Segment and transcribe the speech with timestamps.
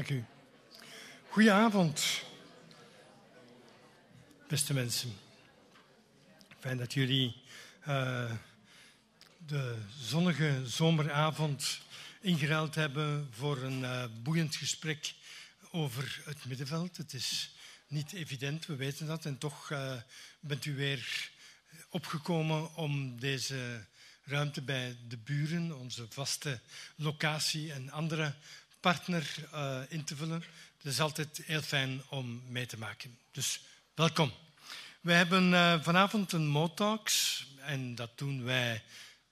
[0.00, 0.24] Dank u.
[1.28, 2.22] Goedenavond,
[4.48, 5.12] beste mensen.
[6.58, 7.42] Fijn dat jullie
[7.88, 8.32] uh,
[9.46, 11.80] de zonnige zomeravond
[12.20, 15.14] ingeruild hebben voor een uh, boeiend gesprek
[15.70, 16.96] over het middenveld.
[16.96, 17.54] Het is
[17.86, 19.24] niet evident, we weten dat.
[19.24, 19.92] En toch uh,
[20.40, 21.30] bent u weer
[21.88, 23.86] opgekomen om deze
[24.24, 26.60] ruimte bij de buren, onze vaste
[26.96, 28.34] locatie en andere
[28.80, 30.44] partner uh, in te vullen.
[30.76, 33.18] Het is altijd heel fijn om mee te maken.
[33.32, 33.60] Dus
[33.94, 34.32] welkom.
[35.00, 38.82] We hebben uh, vanavond een Motalks en dat doen wij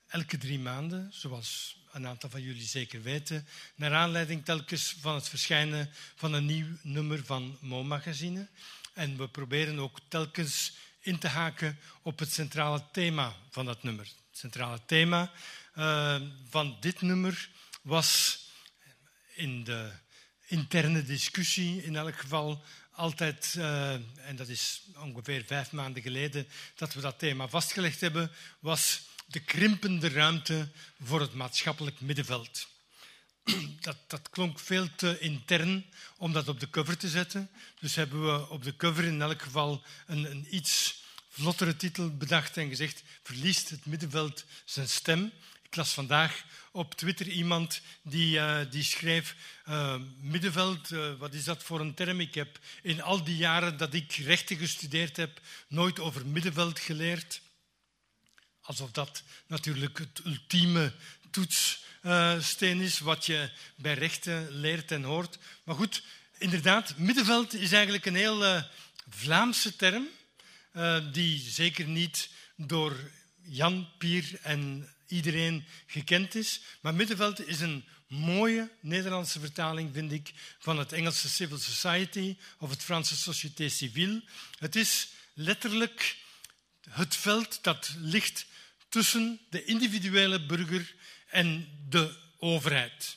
[0.06, 5.28] elke drie maanden, zoals een aantal van jullie zeker weten, naar aanleiding telkens van het
[5.28, 8.48] verschijnen van een nieuw nummer van Mo-magazine.
[8.92, 14.04] En we proberen ook telkens in te haken op het centrale thema van dat nummer.
[14.04, 15.30] Het centrale thema
[15.78, 17.48] uh, van dit nummer
[17.82, 18.38] was
[19.38, 19.90] in de
[20.46, 23.92] interne discussie in elk geval altijd, uh,
[24.28, 29.40] en dat is ongeveer vijf maanden geleden dat we dat thema vastgelegd hebben, was de
[29.40, 30.68] krimpende ruimte
[31.02, 32.68] voor het maatschappelijk middenveld.
[33.80, 37.50] Dat, dat, klonk veel te intern om dat op de cover te zetten.
[37.80, 42.56] Dus hebben we op de cover in elk geval een, een iets vlottere titel bedacht
[42.56, 45.32] en gezegd: Verliest het middenveld zijn stem?
[45.70, 49.34] Ik las vandaag op Twitter iemand die, uh, die schreef:
[49.68, 52.20] uh, Middenveld, uh, wat is dat voor een term?
[52.20, 57.40] Ik heb in al die jaren dat ik rechten gestudeerd heb, nooit over middenveld geleerd.
[58.60, 60.92] Alsof dat natuurlijk het ultieme
[61.30, 65.38] toetssteen is wat je bij rechten leert en hoort.
[65.64, 66.02] Maar goed,
[66.38, 68.62] inderdaad, middenveld is eigenlijk een heel
[69.10, 70.06] Vlaamse term,
[71.12, 73.10] die zeker niet door
[73.42, 76.60] Jan, Pier en iedereen gekend is.
[76.80, 82.70] Maar middenveld is een mooie Nederlandse vertaling, vind ik, van het Engelse civil society of
[82.70, 84.22] het Franse société civile.
[84.58, 86.16] Het is letterlijk
[86.90, 88.46] het veld dat ligt
[88.88, 90.94] tussen de individuele burger
[91.28, 93.16] en de overheid.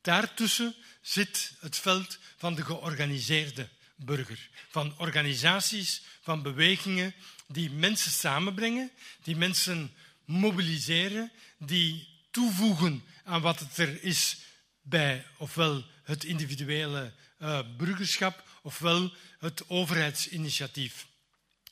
[0.00, 7.14] Daartussen zit het veld van de georganiseerde burger, van organisaties, van bewegingen
[7.46, 8.90] die mensen samenbrengen,
[9.22, 9.94] die mensen
[10.30, 14.36] mobiliseren, die toevoegen aan wat het er is
[14.82, 21.06] bij ofwel het individuele uh, burgerschap ofwel het overheidsinitiatief.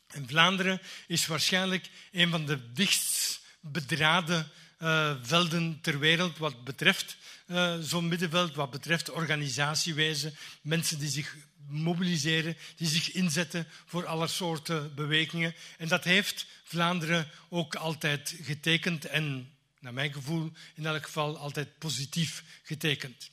[0.07, 7.17] En Vlaanderen is waarschijnlijk een van de dichtst bedraden uh, velden ter wereld wat betreft
[7.47, 10.33] uh, zo'n middenveld, wat betreft organisatiewijze,
[10.63, 11.37] mensen die zich
[11.69, 15.55] mobiliseren, die zich inzetten voor alle soorten bewegingen.
[15.79, 21.79] En dat heeft Vlaanderen ook altijd getekend en, naar mijn gevoel, in elk geval altijd
[21.79, 23.31] positief getekend.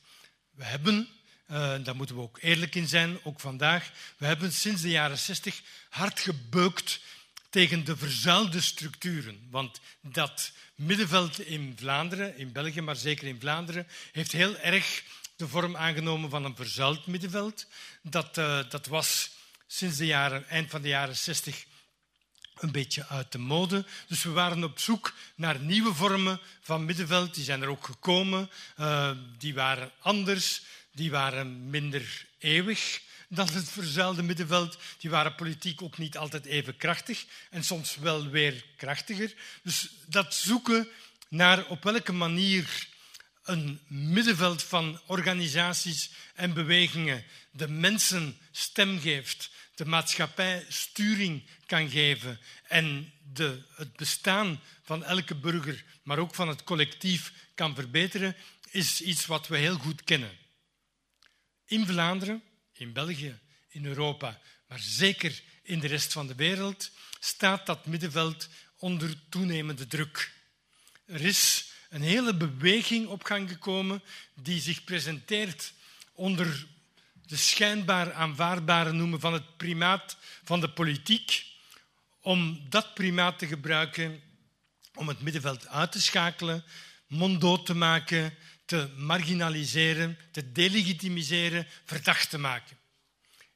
[0.50, 1.08] We hebben,
[1.50, 5.18] uh, daar moeten we ook eerlijk in zijn, ook vandaag, we hebben sinds de jaren
[5.18, 7.00] zestig hard gebeukt
[7.50, 9.46] tegen de verzuilde structuren.
[9.50, 15.02] Want dat middenveld in Vlaanderen, in België, maar zeker in Vlaanderen, heeft heel erg
[15.36, 17.66] de vorm aangenomen van een verzuild middenveld.
[18.02, 19.30] Dat, uh, dat was
[19.66, 21.64] sinds de jaren, eind van de jaren 60
[22.58, 23.84] een beetje uit de mode.
[24.06, 27.34] Dus we waren op zoek naar nieuwe vormen van middenveld.
[27.34, 28.50] Die zijn er ook gekomen.
[28.80, 30.62] Uh, die waren anders,
[30.92, 34.78] die waren minder eeuwig dan het verzuilde middenveld.
[34.98, 39.34] Die waren politiek ook niet altijd even krachtig en soms wel weer krachtiger.
[39.62, 40.88] Dus dat zoeken
[41.28, 42.86] naar op welke manier
[43.44, 52.40] een middenveld van organisaties en bewegingen de mensen stem geeft, de maatschappij sturing kan geven
[52.62, 58.36] en de, het bestaan van elke burger, maar ook van het collectief kan verbeteren,
[58.70, 60.30] is iets wat we heel goed kennen.
[61.64, 62.42] In Vlaanderen,
[62.72, 66.90] in België, in Europa, maar zeker in de rest van de wereld,
[67.20, 68.48] staat dat middenveld
[68.78, 70.32] onder toenemende druk.
[71.06, 74.02] Er is een hele beweging op gang gekomen
[74.34, 75.72] die zich presenteert
[76.12, 76.66] onder
[77.26, 81.44] de schijnbaar aanvaardbare noemen van het primaat van de politiek,
[82.20, 84.20] om dat primaat te gebruiken
[84.94, 86.64] om het middenveld uit te schakelen,
[87.06, 88.34] monddood te maken,
[88.64, 92.76] te marginaliseren, te delegitimiseren, verdacht te maken.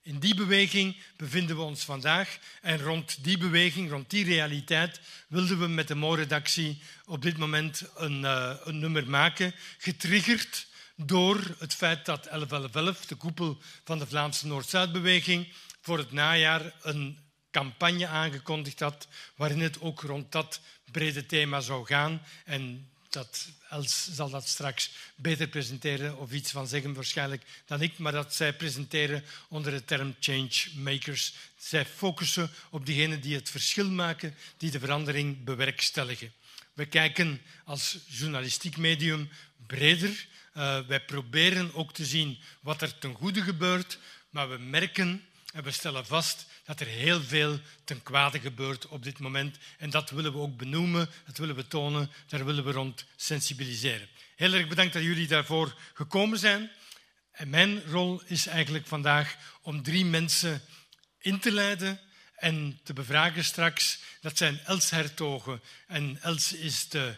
[0.03, 5.59] In die beweging bevinden we ons vandaag en rond die beweging, rond die realiteit, wilden
[5.59, 10.67] we met de Mo-redactie op dit moment een, uh, een, nummer maken, getriggerd
[11.06, 17.19] door het feit dat 1111, de koepel van de Vlaamse Noord-Zuidbeweging, voor het najaar een
[17.50, 20.61] campagne aangekondigd had waarin het ook rond dat
[20.91, 22.23] brede thema zou gaan.
[22.44, 27.99] En dat Els zal dat straks beter presenteren of iets van zeggen waarschijnlijk dan ik,
[27.99, 31.35] maar dat zij presenteren onder de term changemakers.
[31.58, 36.32] Zij focussen op diegenen die het verschil maken, die de verandering bewerkstelligen.
[36.73, 39.31] We kijken als journalistiek medium
[39.67, 40.26] breder.
[40.55, 43.99] Uh, wij proberen ook te zien wat er ten goede gebeurt,
[44.31, 49.02] maar we merken en we stellen vast dat er heel veel ten kwade gebeurt op
[49.02, 49.56] dit moment.
[49.79, 54.08] En dat willen we ook benoemen, dat willen we tonen, daar willen we rond sensibiliseren.
[54.37, 56.70] Heel erg bedankt dat jullie daarvoor gekomen zijn.
[57.32, 60.62] En mijn rol is eigenlijk vandaag om drie mensen
[61.19, 62.00] in te leiden
[62.37, 63.99] en te bevragen straks.
[64.20, 65.62] Dat zijn Els Hertogen.
[65.87, 67.17] En Els is de,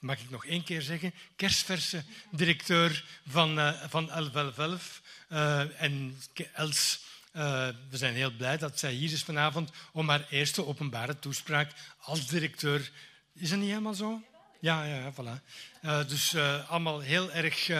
[0.00, 5.02] mag ik nog één keer zeggen, kerstverse directeur van, uh, van 1111.
[5.32, 6.18] Uh, en
[6.52, 7.00] Els
[7.36, 11.72] uh, we zijn heel blij dat zij hier is vanavond om haar eerste openbare toespraak
[11.98, 12.90] als directeur.
[13.34, 14.22] Is dat niet helemaal zo?
[14.60, 15.42] Ja, ja, voilà.
[15.84, 16.36] Uh, dus
[16.68, 17.70] allemaal heel erg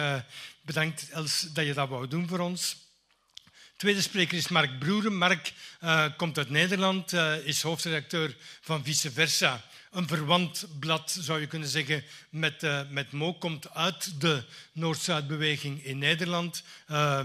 [0.61, 2.77] bedankt, Els, dat je dat wou doen voor ons.
[3.77, 5.17] Tweede spreker is Mark Broeren.
[5.17, 5.53] Mark
[6.17, 7.13] komt uit Nederland,
[7.43, 13.11] is hoofdredacteur van Vice Versa een verwant blad, zou je kunnen zeggen, met, uh, met
[13.11, 13.33] Mo.
[13.33, 16.63] Komt uit de Noord-Zuidbeweging in Nederland.
[16.87, 17.21] Uh,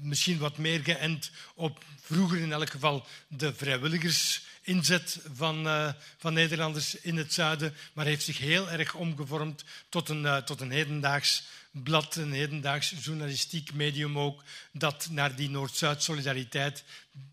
[0.00, 6.94] misschien wat meer geënt op vroeger in elk geval de vrijwilligersinzet van, uh, van Nederlanders
[6.94, 7.74] in het zuiden.
[7.92, 13.72] Maar heeft zich heel erg omgevormd tot een, tot een hedendaags blad, een hedendaags journalistiek
[13.72, 16.84] medium ook, dat naar die Noord-Zuid-solidariteit,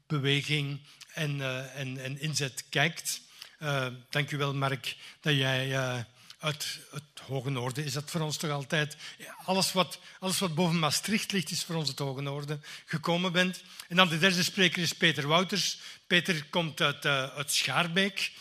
[0.07, 0.79] beweging
[1.13, 1.41] en,
[1.73, 3.25] en, en inzet kijkt.
[3.63, 5.97] Uh, dank u wel, Mark, dat jij uh,
[6.39, 8.97] uit het Hoge Noorden is dat voor ons toch altijd.
[9.45, 13.61] Alles wat, alles wat boven Maastricht ligt, is voor ons het Hoge Noorden gekomen bent.
[13.87, 15.79] En dan de derde spreker is Peter Wouters.
[16.07, 18.31] Peter komt uit, uh, uit Schaarbeek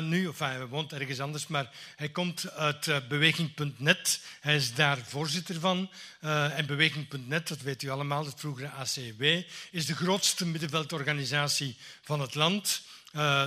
[0.00, 4.20] nu, of hij woont ergens anders, maar hij komt uit Beweging.net.
[4.40, 5.90] Hij is daar voorzitter van.
[6.20, 9.22] en Beweging.net, dat weet u allemaal, het vroegere ACW,
[9.70, 12.82] is de grootste middenveldorganisatie van het land.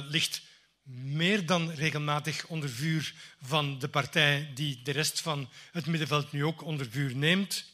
[0.09, 0.41] ligt
[0.87, 6.45] meer dan regelmatig onder vuur van de partij die de rest van het middenveld nu
[6.45, 7.65] ook onder vuur neemt,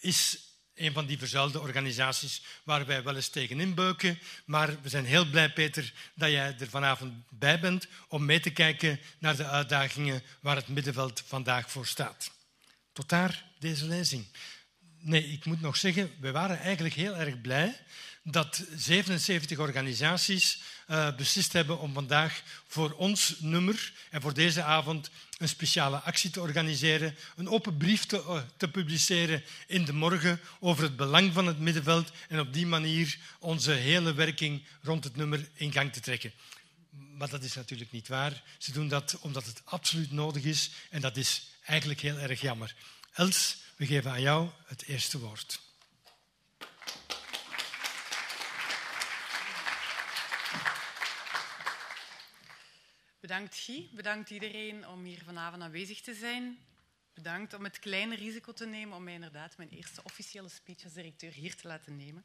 [0.00, 0.38] is
[0.74, 4.18] een van die verzuilde organisaties waar wij wel eens tegen inbeuken.
[4.44, 8.50] Maar we zijn heel blij, Peter, dat jij er vanavond bij bent om mee te
[8.50, 12.30] kijken naar de uitdagingen waar het middenveld vandaag voor staat.
[12.92, 14.26] Tot daar deze lezing.
[14.98, 17.80] Nee, ik moet nog zeggen, we waren eigenlijk heel erg blij
[18.22, 25.10] dat 77 organisaties uh, beslist hebben om vandaag voor ons nummer en voor deze avond
[25.38, 30.40] een speciale actie te organiseren, een open brief te, uh, te publiceren in de morgen
[30.60, 35.16] over het belang van het middenveld en op die manier onze hele werking rond het
[35.16, 36.32] nummer in gang te trekken.
[36.90, 38.42] Maar dat is natuurlijk niet waar.
[38.58, 42.74] Ze doen dat omdat het absoluut nodig is en dat is eigenlijk heel erg jammer.
[43.12, 45.60] Els, we geven aan jou het eerste woord.
[53.22, 56.58] Bedankt Guy, bedankt iedereen om hier vanavond aanwezig te zijn.
[57.14, 60.92] Bedankt om het kleine risico te nemen om mij inderdaad mijn eerste officiële speech als
[60.92, 62.24] directeur hier te laten nemen.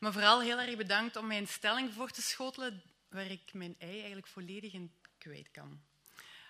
[0.00, 3.74] Maar vooral heel erg bedankt om mij een stelling voor te schotelen waar ik mijn
[3.78, 5.82] ei eigenlijk volledig in kwijt kan.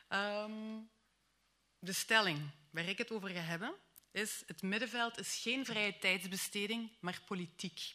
[0.08, 0.90] Um,
[1.78, 3.74] de stelling waar ik het over ga hebben
[4.10, 7.94] is het middenveld is geen vrije tijdsbesteding, maar politiek.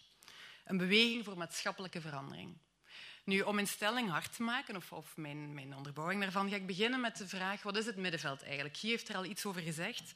[0.63, 2.58] Een beweging voor maatschappelijke verandering.
[3.27, 7.01] Nu, om mijn stelling hard te maken, of, of mijn, onderbouwing daarvan, ga ik beginnen
[7.01, 8.77] met de vraag, wat is het middenveld eigenlijk?
[8.77, 10.13] Guy heeft er al iets over gezegd.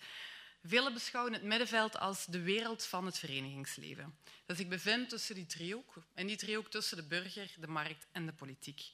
[0.64, 4.18] Velen beschouwen het middenveld als de wereld van het verenigingsleven.
[4.46, 8.26] Dat zich bevindt tussen die driehoek, en die driehoek tussen de burger, de markt en
[8.26, 8.92] de politiek.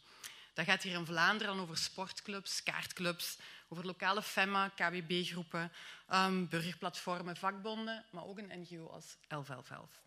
[0.54, 5.72] Dat gaat hier in Vlaanderen over sportclubs, kaartclubs, over lokale FEMA, KWB-groepen,
[6.08, 10.07] ehm, burgerplatformen, vakbonden, maar ook een NGO als 1111.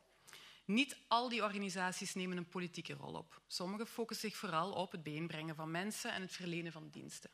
[0.70, 3.40] Niet al die organisaties nemen een politieke rol op.
[3.46, 7.30] Sommige focussen zich vooral op het bijeenbrengen van mensen en het verlenen van diensten.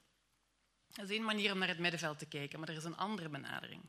[0.90, 3.28] Dat is één manier om naar het middenveld te kijken, maar er is een andere
[3.28, 3.83] benadering.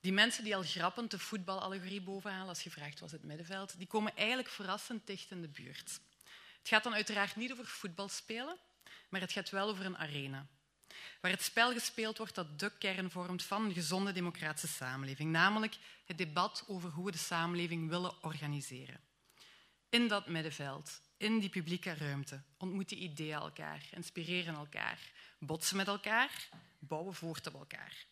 [0.00, 3.86] Die mensen die al grappend de voetbalallegorie bovenhalen als je vraagt was het middenveld, die
[3.86, 6.00] komen eigenlijk verrassend dicht in de buurt.
[6.58, 8.56] Het gaat dan uiteraard niet over voetbalspelen,
[9.08, 10.46] maar het gaat wel over een arena
[11.20, 15.76] waar het spel gespeeld wordt dat de kern vormt van een gezonde democratische samenleving, namelijk
[16.04, 19.00] het debat over hoe we de samenleving willen organiseren.
[19.88, 24.98] In dat middenveld, in die publieke ruimte, ontmoeten ideeën elkaar, inspireren elkaar,
[25.38, 28.06] botsen met elkaar, bouwen voort op elkaar.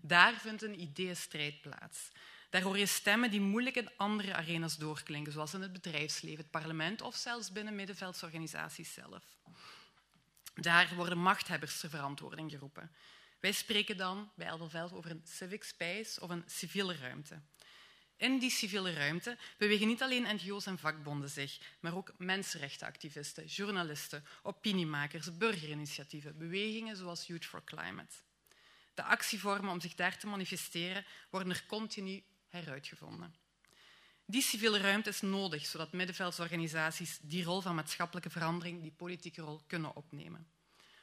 [0.00, 2.10] Daar vindt een ideeënstrijd plaats.
[2.50, 6.50] Daar hoor je stemmen die moeilijk in andere arenas doorklinken, zoals in het bedrijfsleven, het
[6.50, 9.22] parlement of zelfs binnen middenveldsorganisaties zelf.
[10.60, 12.90] Daar worden machthebbers ter verantwoording geroepen.
[13.40, 17.40] Wij spreken dan bij Elderveld over een civic space of een civiele ruimte.
[18.16, 24.24] In die civiele ruimte bewegen niet alleen NGO's en vakbonden zich, maar ook mensenrechtenactivisten, journalisten,
[24.42, 28.14] opiniemakers, burgerinitiatieven, bewegingen zoals Youth for Climate.
[28.94, 33.34] De actievormen om zich daar te manifesteren worden er continu heruitgevonden.
[34.28, 39.60] Die civiele ruimte is nodig, zodat middenveldsorganisaties die rol van maatschappelijke verandering, die politieke rol,
[39.66, 40.48] kunnen opnemen.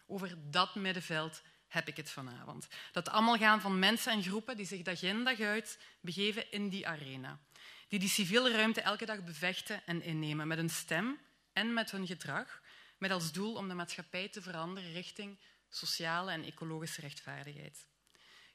[0.05, 2.67] Over dat middenveld heb ik het vanavond.
[2.91, 6.69] Dat allemaal gaan van mensen en groepen die zich dag in dag uit begeven in
[6.69, 7.39] die arena.
[7.87, 11.19] Die die civiele ruimte elke dag bevechten en innemen met hun stem
[11.53, 12.61] en met hun gedrag,
[12.97, 15.39] met als doel om de maatschappij te veranderen richting
[15.69, 17.85] sociale en ecologische rechtvaardigheid.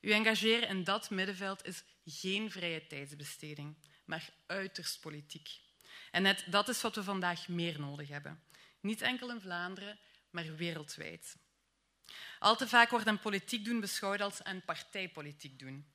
[0.01, 3.77] U engageren in dat middenveld is geen vrije tijdsbesteding,
[4.09, 5.51] maar uiterst politiek.
[6.11, 8.43] En net dat is wat we vandaag meer nodig hebben.
[8.81, 9.99] Niet enkel in Vlaanderen,
[10.31, 11.37] maar wereldwijd.
[12.39, 15.87] Al te vaak wordt een politiek doen beschouwd als een partijpolitiek doen.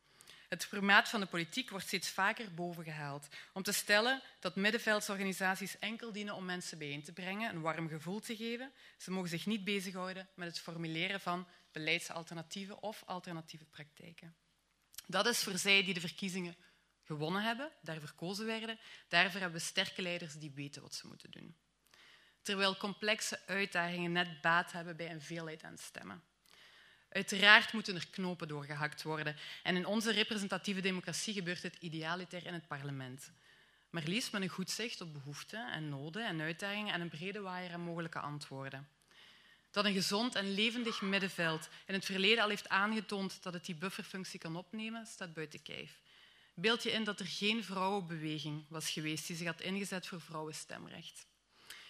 [0.49, 6.11] Het formaat van de politiek wordt steeds vaker bovengehaald om te stellen dat middenveldsorganisaties enkel
[6.11, 8.71] dienen om mensen bijeen te brengen, een warm gevoel te geven.
[8.97, 14.35] Ze mogen zich niet bezighouden met het formuleren van beleidsalternatieven of alternatieve praktijken.
[15.07, 16.55] Dat is voor zij die de verkiezingen
[17.05, 18.79] gewonnen hebben, daar verkozen werden.
[19.07, 21.55] Daarvoor hebben we sterke leiders die weten wat ze moeten doen.
[22.41, 26.23] Terwijl complexe uitdagingen net baat hebben bij een veelheid aan stemmen.
[27.09, 29.35] Uiteraard moeten er knopen doorgehakt worden.
[29.63, 33.31] En in onze representatieve democratie gebeurt het idealiter in het parlement.
[33.89, 37.41] Maar liefst met een goed zicht op behoeften en noden en uitdagingen en een brede
[37.41, 38.87] waaier aan mogelijke antwoorden.
[39.71, 43.75] Dat een gezond en levendig middenveld in het verleden al heeft aangetoond dat het die
[43.75, 46.01] bufferfunctie kan opnemen, staat buiten kijf.
[46.53, 51.27] Beeld je in dat er geen vrouwenbeweging was geweest die zich had ingezet voor vrouwenstemrecht.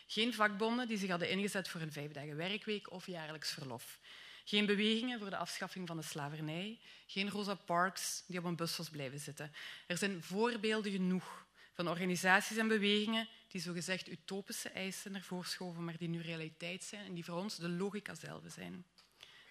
[0.07, 3.99] Geen vakbonden die zich hadden ingezet voor een vijf dagen werkweek of jaarlijks verlof.
[4.45, 6.79] Geen bewegingen voor de afschaffing van de slavernij.
[7.07, 9.53] Geen Rosa Parks die op een bus was blijven zitten.
[9.87, 15.85] Er zijn voorbeelden genoeg van organisaties en bewegingen die zogezegd utopische eisen naar voren schoven,
[15.85, 18.85] maar die nu realiteit zijn en die voor ons de logica zelf zijn.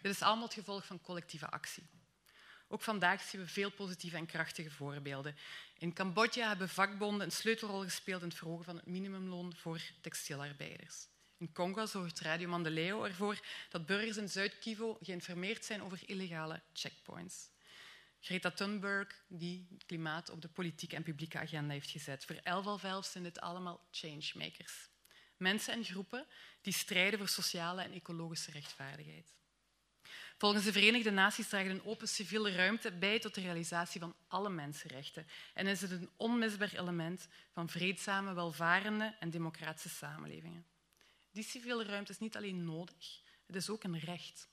[0.02, 1.82] Dit is allemaal het gevolg van collectieve actie.
[2.72, 5.36] Ook vandaag zien we veel positieve en krachtige voorbeelden.
[5.78, 11.06] In Cambodja hebben vakbonden een sleutelrol gespeeld in het verhogen van het minimumloon voor textielarbeiders.
[11.38, 17.50] In Congo zorgt Radio Mandeleo ervoor dat burgers in Zuid-Kivu geïnformeerd zijn over illegale checkpoints.
[18.20, 22.24] Greta Thunberg, die klimaat op de politieke en publieke agenda heeft gezet.
[22.24, 24.88] Voor Elvalvelf zijn dit allemaal changemakers.
[25.36, 26.26] Mensen en groepen
[26.60, 29.32] die strijden voor sociale en ecologische rechtvaardigheid.
[30.42, 34.50] Volgens de Verenigde Naties draagt een open civiele ruimte bij tot de realisatie van alle
[34.50, 40.66] mensenrechten en is het een onmisbaar element van vreedzame, welvarende en democratische samenlevingen.
[41.30, 44.48] Die civiele ruimte is niet alleen nodig, het is ook een recht.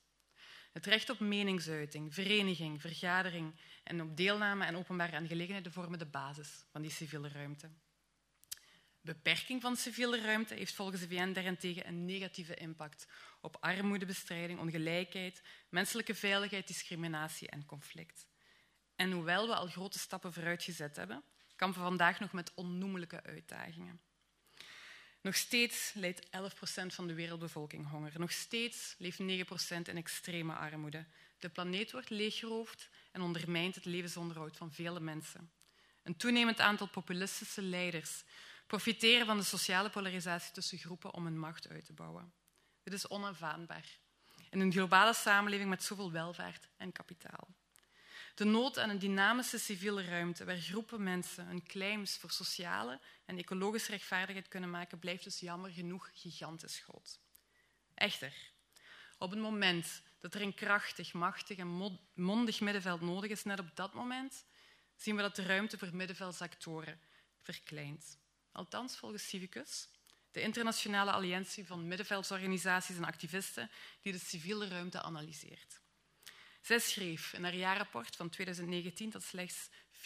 [0.72, 6.66] Het recht op meningsuiting, vereniging, vergadering en op deelname en openbare aangelegenheden vormen de basis
[6.72, 7.70] van die civiele ruimte.
[9.02, 13.08] Beperking van civiele ruimte heeft volgens de VN daarentegen een negatieve impact
[13.42, 18.28] op armoedebestrijding, ongelijkheid, menselijke veiligheid, discriminatie en conflict.
[18.96, 21.24] En hoewel we al grote stappen vooruit gezet hebben,
[21.56, 24.02] kampen we vandaag nog met onnoemelijke uitdagingen.
[25.22, 26.30] Nog steeds leidt 11%
[26.86, 28.20] van de wereldbevolking honger.
[28.20, 29.24] Nog steeds leeft 9%
[29.82, 31.06] in extreme armoede.
[31.40, 35.52] De planeet wordt leeggeroofd en ondermijnt het levensonderhoud van vele mensen.
[36.04, 38.24] Een toenemend aantal populistische leiders
[38.70, 42.34] profiteren van de sociale polarisatie tussen groepen om hun macht uit te bouwen.
[42.84, 44.00] Dit is onaanvaardbaar
[44.50, 47.48] in een globale samenleving met zoveel welvaart en kapitaal.
[48.36, 53.38] De nood aan een dynamische civiele ruimte waar groepen mensen hun claims voor sociale en
[53.38, 57.20] ecologische rechtvaardigheid kunnen maken, blijft dus jammer genoeg gigantisch groot.
[57.94, 58.34] Echter,
[59.18, 63.76] op het moment dat er een krachtig, machtig en mondig middenveld nodig is, net op
[63.76, 64.46] dat moment
[64.96, 67.00] zien we dat de ruimte voor middenveldsactoren
[67.42, 68.18] verkleint.
[68.60, 69.88] Althans, volgens Civicus,
[70.32, 75.80] de internationale alliantie van middenveldsorganisaties en activisten die de civiele ruimte analyseert.
[76.62, 80.02] Zij schreef in haar jaarrapport van 2019 dat slechts 4%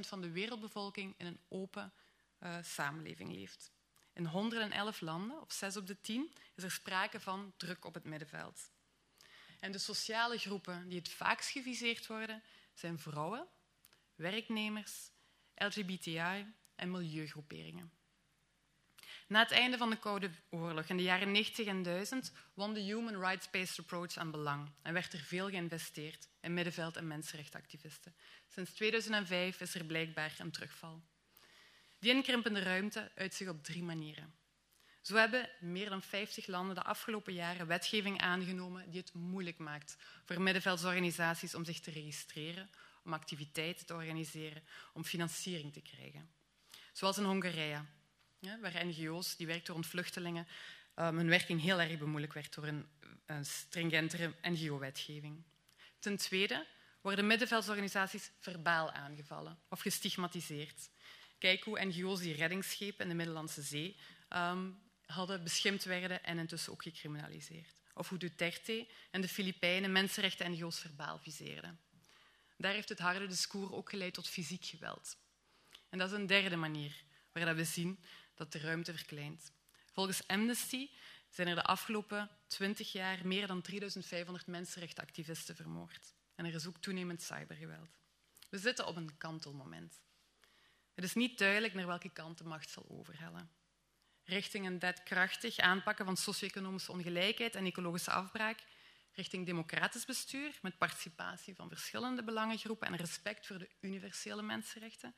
[0.00, 1.92] van de wereldbevolking in een open
[2.40, 3.70] uh, samenleving leeft.
[4.12, 8.04] In 111 landen, of 6 op de 10, is er sprake van druk op het
[8.04, 8.70] middenveld.
[9.60, 12.42] En de sociale groepen die het vaakst geviseerd worden,
[12.74, 13.48] zijn vrouwen,
[14.14, 15.10] werknemers,
[15.54, 17.97] LGBTI en milieugroeperingen.
[19.28, 22.80] Na het einde van de Koude Oorlog in de jaren 90 en 1000 won de
[22.80, 28.14] Human Rights-Based Approach aan belang en werd er veel geïnvesteerd in middenveld- en mensenrechtenactivisten.
[28.48, 31.02] Sinds 2005 is er blijkbaar een terugval.
[31.98, 34.34] Die inkrimpende ruimte uit zich op drie manieren.
[35.00, 39.96] Zo hebben meer dan 50 landen de afgelopen jaren wetgeving aangenomen die het moeilijk maakt
[40.24, 42.70] voor middenveldsorganisaties om zich te registreren,
[43.04, 46.30] om activiteiten te organiseren, om financiering te krijgen.
[46.92, 47.84] Zoals in Hongarije,
[48.40, 50.46] waar NGO's die werken rond vluchtelingen
[50.96, 52.88] um, hun werking heel erg bemoeilijkt werd door een,
[53.26, 55.42] een stringentere NGO-wetgeving.
[55.98, 56.66] Ten tweede
[57.00, 60.88] worden middenveldsorganisaties verbaal aangevallen of gestigmatiseerd.
[61.38, 63.96] Kijk hoe NGO's die reddingsschepen in de Middellandse Zee
[64.28, 67.80] um, hadden beschimpt werden en intussen ook gecriminaliseerd.
[67.94, 71.80] Of hoe Duterte en de Filipijnen mensenrechten-NGO's verbaal viseerden.
[72.56, 75.16] Daar heeft het harde discours ook geleid tot fysiek geweld.
[75.88, 77.02] En dat is een derde manier
[77.32, 77.98] waar we zien
[78.38, 79.52] dat de ruimte verkleint.
[79.92, 80.90] Volgens Amnesty
[81.28, 86.14] zijn er de afgelopen twintig jaar meer dan 3500 mensenrechtenactivisten vermoord.
[86.34, 87.98] En er is ook toenemend cybergeweld.
[88.48, 90.00] We zitten op een kantelmoment.
[90.94, 93.50] Het is niet duidelijk naar welke kant de macht zal overhellen.
[94.24, 98.58] Richting een krachtig aanpakken van socio-economische ongelijkheid en ecologische afbraak,
[99.12, 105.14] richting democratisch bestuur met participatie van verschillende belangengroepen en respect voor de universele mensenrechten,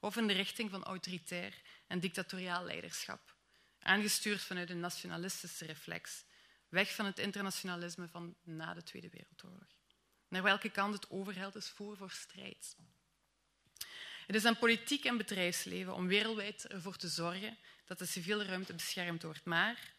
[0.00, 3.34] of in de richting van autoritair en dictatoriaal leiderschap,
[3.78, 6.24] aangestuurd vanuit een nationalistische reflex,
[6.68, 9.68] weg van het internationalisme van na de Tweede Wereldoorlog.
[10.28, 12.76] Naar welke kant het overhelt is voer voor strijd.
[14.26, 18.74] Het is aan politiek en bedrijfsleven om wereldwijd ervoor te zorgen dat de civiele ruimte
[18.74, 19.94] beschermd wordt, maar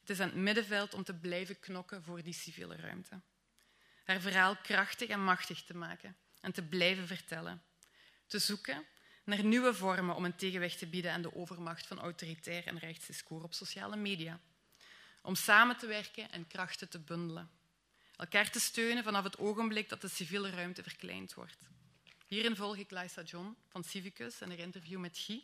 [0.00, 3.20] het is aan het middenveld om te blijven knokken voor die civiele ruimte.
[4.04, 7.62] Haar verhaal krachtig en machtig te maken en te blijven vertellen.
[8.26, 8.86] Te zoeken
[9.24, 13.44] naar nieuwe vormen om een tegenwicht te bieden aan de overmacht van autoritair en rechtsdiscours
[13.44, 14.40] op sociale media.
[15.22, 17.50] Om samen te werken en krachten te bundelen.
[18.16, 21.58] Elkaar te steunen vanaf het ogenblik dat de civiele ruimte verkleind wordt.
[22.26, 25.42] Hierin volg ik Lysa John van Civicus en haar interview met Guy.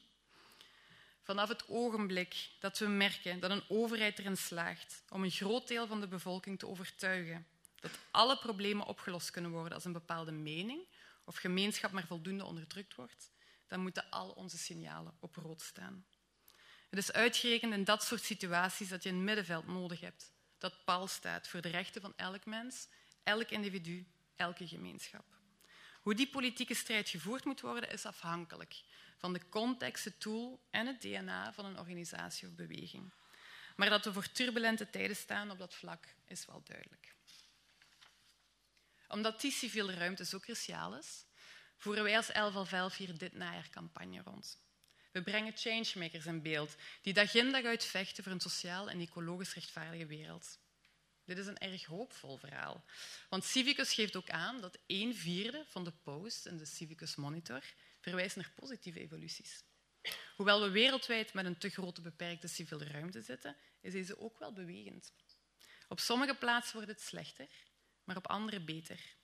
[1.23, 5.87] Vanaf het ogenblik dat we merken dat een overheid erin slaagt om een groot deel
[5.87, 7.47] van de bevolking te overtuigen
[7.81, 10.87] dat alle problemen opgelost kunnen worden als een bepaalde mening
[11.25, 13.31] of gemeenschap maar voldoende onderdrukt wordt,
[13.69, 16.07] dan moeten al onze signalen op rood staan.
[16.91, 21.07] Het is uitgerekend in dat soort situaties dat je een middenveld nodig hebt dat pal
[21.07, 22.89] staat voor de rechten van elk mens,
[23.23, 25.25] elk individu, elke gemeenschap.
[26.01, 28.83] Hoe die politieke strijd gevoerd moet worden, is afhankelijk
[29.17, 33.13] van de context, het tool en het DNA van een organisatie of beweging.
[33.77, 37.15] Maar dat we voor turbulente tijden staan op dat vlak is wel duidelijk.
[39.09, 41.25] Omdat die civiele ruimte zo cruciaal is,
[41.79, 44.59] voeren wij als 11 hier dit najaar campagne rond.
[45.13, 49.01] We brengen changemakers in beeld die dag in dag uit vechten voor een sociaal en
[49.01, 50.59] ecologisch rechtvaardige wereld.
[51.25, 52.85] Dit is een erg hoopvol verhaal.
[53.29, 57.63] Want Civicus geeft ook aan dat een vierde van de posts in de Civicus Monitor
[58.01, 59.63] verwijst naar positieve evoluties.
[60.37, 64.53] Hoewel we wereldwijd met een te grote beperkte civiele ruimte zitten, is deze ook wel
[64.53, 65.13] bewegend.
[65.89, 67.49] Op sommige plaatsen wordt het slechter,
[68.05, 69.17] maar op andere beter.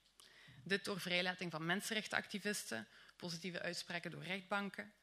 [0.67, 4.93] Dit door vrijlating van mensenrechtenactivisten, positieve uitspraken door rechtbanken,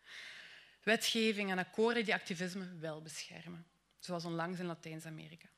[0.83, 3.67] wetgeving en akkoorden die activisme wel beschermen,
[3.99, 5.49] zoals onlangs in Latijns-Amerika.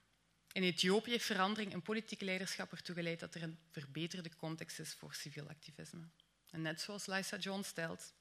[0.53, 4.95] In Ethiopië heeft verandering in politiek leiderschap ertoe geleid dat er een verbeterde context is
[4.95, 6.09] voor civiel activisme.
[6.51, 8.14] En net zoals Lysa John stelt,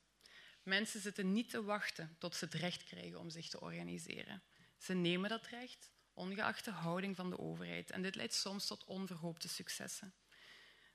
[0.64, 4.44] mensen zitten niet te wachten tot ze het recht krijgen om zich te organiseren.
[4.78, 7.92] Ze nemen dat recht, ongeacht de houding van de overheid.
[7.92, 10.14] En dit leidt soms tot onverhoopte successen.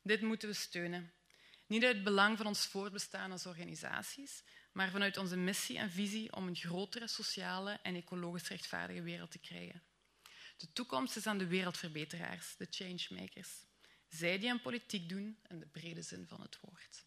[0.08, 1.12] Dit moeten we steunen.
[1.66, 4.42] Niet uit het belang van ons voortbestaan als organisaties,
[4.72, 9.38] maar vanuit onze missie en visie om een grotere sociale en ecologisch rechtvaardige wereld te
[9.38, 9.82] krijgen.
[10.56, 13.50] De toekomst is aan de wereldverbeteraars, de changemakers.
[14.08, 17.04] Zij die aan politiek doen in de brede zin van het woord.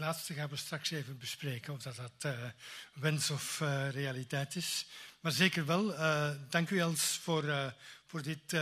[0.00, 2.38] Laatste gaan we straks even bespreken, of dat, dat uh,
[2.92, 4.86] wens of uh, realiteit is.
[5.20, 7.74] Maar zeker wel, uh, dank u Els voor,
[8.06, 8.56] voor, dit,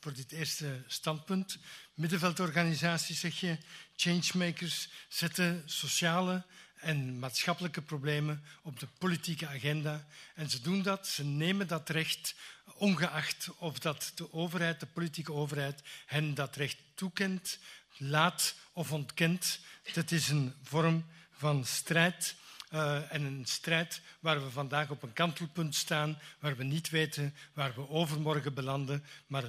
[0.00, 1.58] voor dit eerste standpunt.
[1.94, 3.58] Middenveldorganisaties, zeg je,
[3.96, 6.44] changemakers zetten sociale
[6.76, 10.06] en maatschappelijke problemen op de politieke agenda.
[10.34, 12.34] En ze doen dat, ze nemen dat recht,
[12.74, 17.58] ongeacht of dat de overheid, de politieke overheid, hen dat recht toekent,
[17.98, 19.60] laat of ontkent.
[19.92, 22.36] Dit is een vorm van strijd.
[22.72, 27.34] Uh, en een strijd waar we vandaag op een kantelpunt staan, waar we niet weten
[27.52, 29.44] waar we overmorgen belanden, maar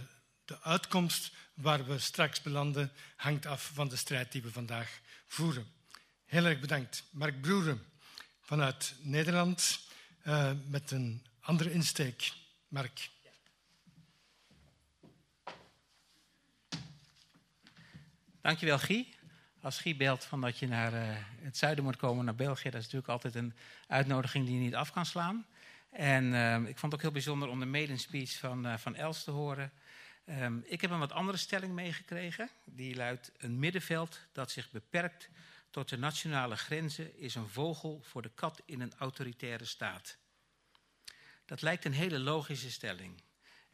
[0.46, 5.68] de uitkomst waar we straks belanden hangt af van de strijd die we vandaag voeren.
[6.26, 7.04] Heel erg bedankt.
[7.12, 7.84] Mark Broeren
[8.42, 9.80] vanuit Nederland
[10.24, 12.32] uh, met een andere insteek.
[12.68, 13.10] Mark.
[18.48, 19.08] Dankjewel, Guy.
[19.62, 21.00] Als Guy belt van dat je naar uh,
[21.42, 23.54] het zuiden moet komen, naar België, dat is natuurlijk altijd een
[23.88, 25.46] uitnodiging die je niet af kan slaan.
[25.90, 28.96] En uh, ik vond het ook heel bijzonder om de maiden speech van, uh, van
[28.96, 29.72] Els te horen.
[30.26, 32.50] Um, ik heb een wat andere stelling meegekregen.
[32.64, 35.30] Die luidt: Een middenveld dat zich beperkt
[35.70, 40.18] tot de nationale grenzen is een vogel voor de kat in een autoritaire staat.
[41.46, 43.22] Dat lijkt een hele logische stelling.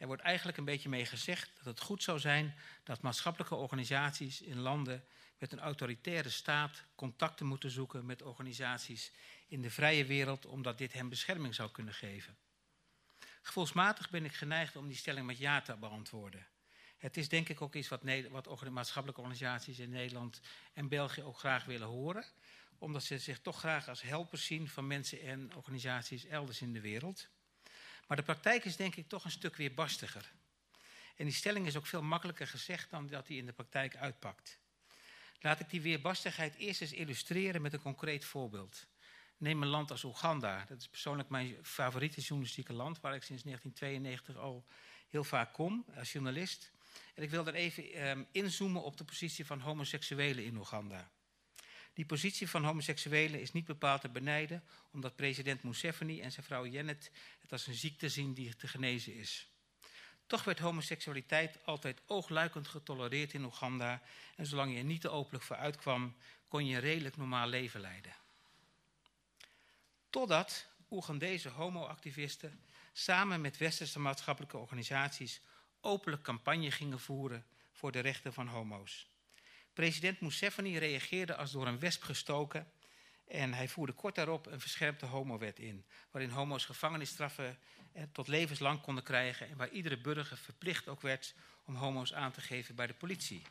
[0.04, 4.42] Er wordt eigenlijk een beetje mee gezegd dat het goed zou zijn dat maatschappelijke organisaties
[4.42, 5.04] in landen
[5.38, 9.12] met een autoritaire staat contacten moeten zoeken met organisaties
[9.48, 12.38] in de vrije wereld, omdat dit hen bescherming zou kunnen geven.
[13.42, 16.48] Gevoelsmatig ben ik geneigd om die stelling met ja te beantwoorden.
[16.98, 20.42] Het is denk ik ook iets wat, wat maatschappelijke organisaties in Nederland
[20.74, 22.26] en België ook graag willen horen,
[22.78, 26.82] omdat ze zich toch graag als helpers zien van mensen en organisaties elders in de
[26.82, 27.30] wereld.
[28.08, 30.34] Maar de praktijk is denk ik toch een stuk weer barstiger.
[31.16, 34.60] En die stelling is ook veel makkelijker gezegd dan dat die in de praktijk uitpakt.
[35.40, 38.88] Laat ik die weerbarstigheid eerst eens illustreren met een concreet voorbeeld.
[39.38, 40.66] Neem een land als Oeganda.
[40.68, 44.66] Dat is persoonlijk mijn favoriete journalistieke land, waar ik sinds 1992 al
[45.10, 46.72] heel vaak kom als journalist.
[47.14, 51.12] En ik wil er even um, inzoomen op de positie van homoseksuelen in Oeganda.
[51.94, 56.66] Die positie van homoseksuelen is niet bepaald te benijden, omdat president Museveni en zijn vrouw
[56.66, 59.48] Janet het als een ziekte zien die te genezen is.
[60.28, 64.02] Toch werd homoseksualiteit altijd oogluikend getolereerd in Oeganda
[64.36, 66.16] en zolang je er niet te openlijk voor uitkwam,
[66.48, 68.16] kon je een redelijk normaal leven leiden.
[70.10, 75.42] Totdat Oegandese homoactivisten samen met westerse maatschappelijke organisaties
[75.82, 79.08] openlijk campagne gingen voeren voor de rechten van homo's.
[79.74, 82.72] President Museveni reageerde als door een wesp gestoken
[83.28, 87.58] en hij voerde kort daarop een verscherpte homowet in, waarin homo's gevangenisstraffen
[87.92, 92.32] eh, tot levenslang konden krijgen en waar iedere burger verplicht ook werd om homo's aan
[92.32, 93.42] te geven bij de politie.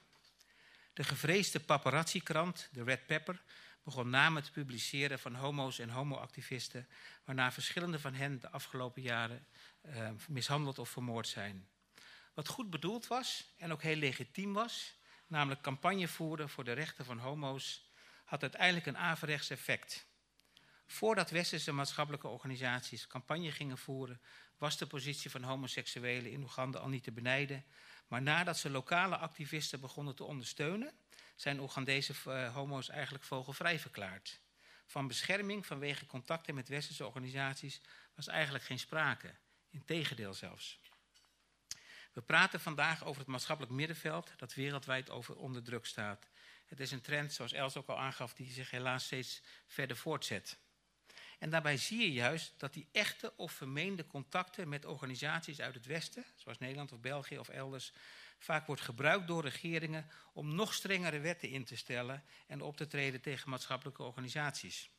[0.93, 3.43] De gevreesde paparazzi-krant, de Red Pepper,
[3.83, 6.89] begon namen te publiceren van homo's en homoactivisten,
[7.25, 9.47] waarna verschillende van hen de afgelopen jaren
[9.87, 11.69] uh, mishandeld of vermoord zijn.
[12.35, 14.95] Wat goed bedoeld was en ook heel legitiem was,
[15.33, 17.90] namelijk campagne voeren voor de rechten van homo's,
[18.25, 20.07] had uiteindelijk een averechts effect.
[20.87, 24.21] Voordat westerse maatschappelijke organisaties campagne gingen voeren,
[24.59, 27.64] was de positie van homoseksuelen in Oeganda al niet te benijden.
[28.09, 30.92] Maar nadat ze lokale activisten begonnen te ondersteunen,
[31.37, 34.40] zijn Oegandese uh, homo's eigenlijk vogelvrij verklaard.
[34.87, 37.81] Van bescherming vanwege contacten met westerse organisaties
[38.14, 39.35] was eigenlijk geen sprake.
[39.71, 40.81] Integendeel zelfs.
[42.12, 46.29] We praten vandaag over het maatschappelijk middenveld dat wereldwijd onder druk staat.
[46.66, 50.59] Het is een trend, zoals Els ook al aangaf, die zich helaas steeds verder voortzet.
[51.38, 55.87] En daarbij zie je juist dat die echte of vermeende contacten met organisaties uit het
[55.87, 57.92] Westen, zoals Nederland of België of elders,
[58.38, 62.87] vaak wordt gebruikt door regeringen om nog strengere wetten in te stellen en op te
[62.87, 64.90] treden tegen maatschappelijke organisaties.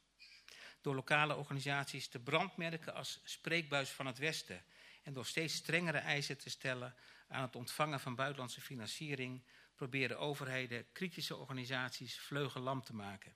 [0.81, 4.63] Door lokale organisaties te brandmerken als spreekbuis van het Westen
[5.03, 6.95] en door steeds strengere eisen te stellen
[7.27, 9.43] aan het ontvangen van buitenlandse financiering,
[9.75, 13.35] proberen overheden kritische organisaties vleugellam te maken.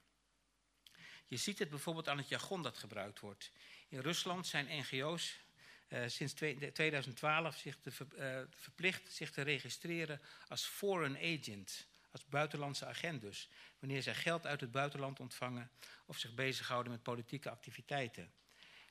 [1.28, 3.52] Je ziet het bijvoorbeeld aan het jargon dat gebruikt wordt.
[3.88, 5.40] In Rusland zijn NGO's
[5.88, 12.86] eh, sinds 2012 zich te uh, verplicht zich te registreren als foreign agent, als buitenlandse
[12.86, 13.50] agent dus,
[13.80, 15.72] wanneer zij geld uit het buitenland ontvangen
[16.06, 18.32] of zich bezighouden met politieke activiteiten.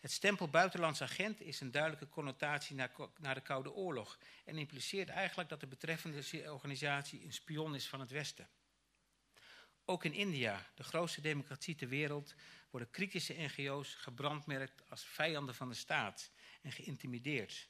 [0.00, 5.08] Het stempel buitenlands agent is een duidelijke connotatie naar, naar, de Koude Oorlog en impliceert
[5.08, 8.48] eigenlijk dat de betreffende organisatie een spion is van het Westen.
[9.84, 12.34] Ook in India, de grootste democratie ter wereld,
[12.70, 16.30] worden kritische NGO's gebrandmerkt als vijanden van de staat
[16.62, 17.68] en geïntimideerd.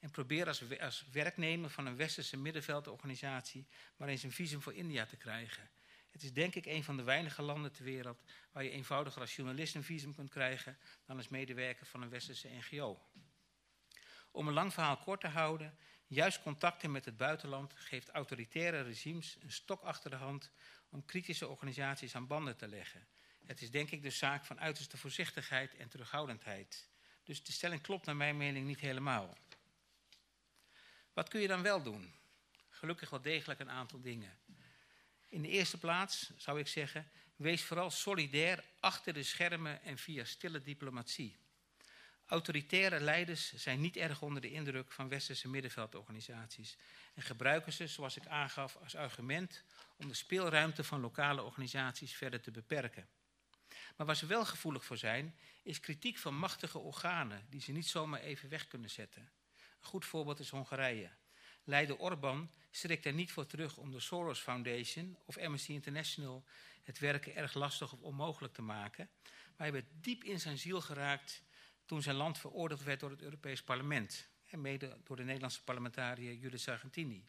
[0.00, 5.06] En proberen als, als werknemer van een westerse middenveldorganisatie maar eens een visum voor India
[5.06, 5.70] te krijgen.
[6.18, 9.36] Het is denk ik een van de weinige landen ter wereld waar je eenvoudiger als
[9.36, 13.00] journalist een visum kunt krijgen dan als medewerker van een westerse NGO.
[14.30, 19.36] Om een lang verhaal kort te houden, juist contacten met het buitenland geeft autoritaire regimes
[19.40, 20.50] een stok achter de hand
[20.88, 23.06] om kritische organisaties aan banden te leggen.
[23.46, 26.88] Het is denk ik de zaak van uiterste voorzichtigheid en terughoudendheid.
[27.24, 29.38] Dus de stelling klopt naar mijn mening niet helemaal.
[31.12, 32.14] Wat kun je dan wel doen?
[32.68, 34.37] Gelukkig wel degelijk een aantal dingen.
[35.28, 40.24] In de eerste plaats zou ik zeggen, wees vooral solidair achter de schermen en via
[40.24, 41.36] stille diplomatie.
[42.26, 46.76] Autoritaire leiders zijn niet erg onder de indruk van westerse middenveldorganisaties
[47.14, 49.64] en gebruiken ze, zoals ik aangaf, als argument
[49.96, 53.08] om de speelruimte van lokale organisaties verder te beperken.
[53.96, 57.86] Maar waar ze wel gevoelig voor zijn, is kritiek van machtige organen die ze niet
[57.86, 59.22] zomaar even weg kunnen zetten.
[59.56, 61.10] Een goed voorbeeld is Hongarije.
[61.68, 66.44] Leider Orbán schrikt er niet voor terug om de Soros Foundation of Amnesty International
[66.82, 69.08] het werken erg lastig of onmogelijk te maken.
[69.22, 71.42] Maar hij werd diep in zijn ziel geraakt
[71.84, 74.28] toen zijn land veroordeeld werd door het Europees Parlement.
[74.50, 77.26] En mede door de Nederlandse parlementariër Judith Sargentini.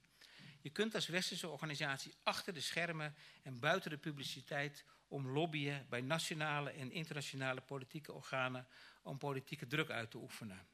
[0.61, 6.01] Je kunt als westerse organisatie achter de schermen en buiten de publiciteit om lobbyen bij
[6.01, 8.67] nationale en internationale politieke organen
[9.01, 10.67] om politieke druk uit te oefenen.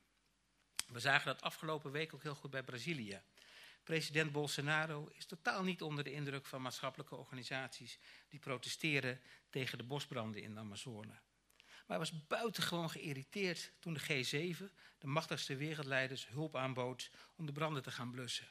[0.87, 3.21] We zagen dat afgelopen week ook heel goed bij Brazilië.
[3.85, 9.83] President Bolsonaro is totaal niet onder de indruk van maatschappelijke organisaties die protesteren tegen de
[9.83, 11.19] bosbranden in de Amazone.
[11.57, 17.51] Maar hij was buitengewoon geïrriteerd toen de G7, de machtigste wereldleiders, hulp aanbood om de
[17.51, 18.47] branden te gaan blussen.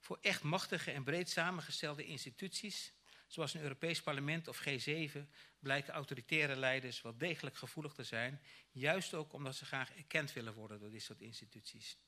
[0.00, 2.92] Voor echt machtige en breed samengestelde instituties,
[3.26, 5.18] zoals een Europees Parlement of G7,
[5.58, 10.54] blijken autoritaire leiders wel degelijk gevoelig te zijn, juist ook omdat ze graag erkend willen
[10.54, 11.98] worden door dit soort instituties.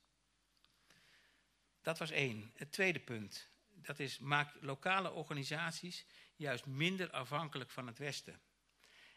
[1.82, 2.50] Dat was één.
[2.54, 8.40] Het tweede punt, dat is maak lokale organisaties juist minder afhankelijk van het Westen.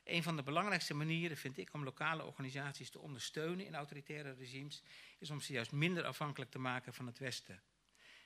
[0.03, 4.83] Een van de belangrijkste manieren, vind ik, om lokale organisaties te ondersteunen in autoritaire regimes,
[5.19, 7.61] is om ze juist minder afhankelijk te maken van het Westen.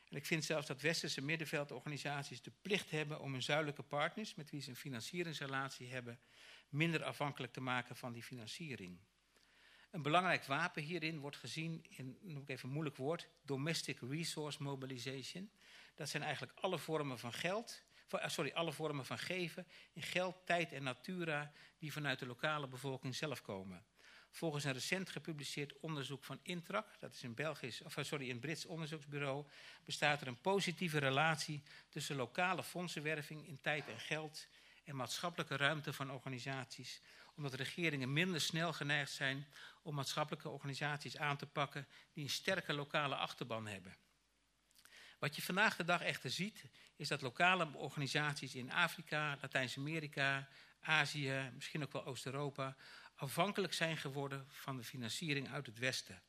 [0.09, 4.49] En ik vind zelfs dat westerse middenveldorganisaties de plicht hebben om hun zuidelijke partners, met
[4.49, 6.19] wie ze een financieringsrelatie hebben,
[6.69, 8.99] minder afhankelijk te maken van die financiering.
[9.91, 14.63] Een belangrijk wapen hierin wordt gezien in, noem ik even een moeilijk woord, domestic resource
[14.63, 15.51] mobilization.
[15.95, 20.45] Dat zijn eigenlijk alle vormen van geld, eh, sorry, alle vormen van geven in geld,
[20.45, 23.85] tijd en natura die vanuit de lokale bevolking zelf komen.
[24.31, 28.39] Volgens een recent gepubliceerd onderzoek van Intrac, dat is een, Belgisch, of, eh, sorry, een
[28.39, 29.45] Brits onderzoeksbureau,
[29.85, 34.47] bestaat er een positieve relatie tussen lokale fondsenwerving in tijd en geld
[34.83, 37.01] en maatschappelijke ruimte van organisaties,
[37.37, 39.47] omdat regeringen minder snel geneigd zijn
[39.81, 43.97] om maatschappelijke organisaties aan te pakken die een sterke lokale achterban hebben.
[45.19, 46.63] Wat je vandaag de dag echter ziet,
[46.95, 50.47] is dat lokale organisaties in Afrika, Latijns-Amerika,
[50.79, 52.75] Azië, misschien ook wel Oost-Europa,
[53.15, 56.21] afhankelijk zijn geworden van de financiering uit het Westen.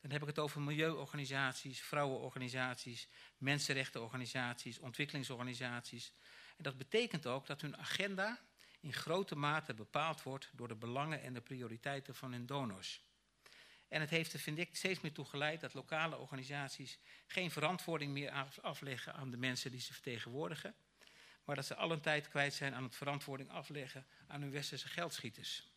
[0.00, 6.12] Dan heb ik het over milieuorganisaties, vrouwenorganisaties, mensenrechtenorganisaties, ontwikkelingsorganisaties.
[6.56, 8.40] En dat betekent ook dat hun agenda
[8.84, 13.02] in grote mate bepaald wordt door de belangen en de prioriteiten van hun donors.
[13.88, 18.12] En het heeft er, vind ik, steeds meer toe geleid dat lokale organisaties geen verantwoording
[18.12, 18.30] meer
[18.62, 20.74] afleggen aan de mensen die ze vertegenwoordigen,
[21.44, 24.88] maar dat ze al een tijd kwijt zijn aan het verantwoording afleggen aan hun westerse
[24.88, 25.73] geldschieters.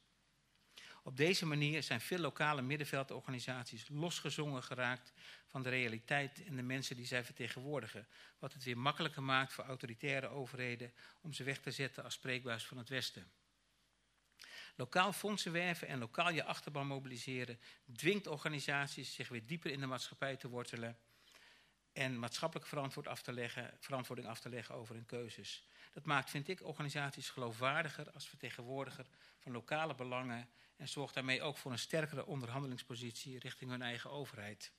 [1.08, 5.14] Op deze manier zijn veel lokale middenveldorganisaties losgezongen geraakt
[5.46, 8.08] van de realiteit en de mensen die zij vertegenwoordigen.
[8.40, 12.66] Wat het weer makkelijker maakt voor autoritaire overheden om ze weg te zetten als spreekbuis
[12.66, 13.32] van het Westen.
[14.76, 17.60] Lokaal fondsen werven en lokaal je achterban mobiliseren
[17.94, 20.98] dwingt organisaties zich weer dieper in de maatschappij te wortelen
[21.94, 25.68] en maatschappelijk verantwoord af te leggen, verantwoording af te leggen over hun keuzes.
[25.94, 29.06] Dat maakt, vind ik, organisaties geloofwaardiger als vertegenwoordiger
[29.40, 34.72] van lokale belangen en zorgt daarmee ook voor een sterkere onderhandelingspositie richting hun eigen overheid.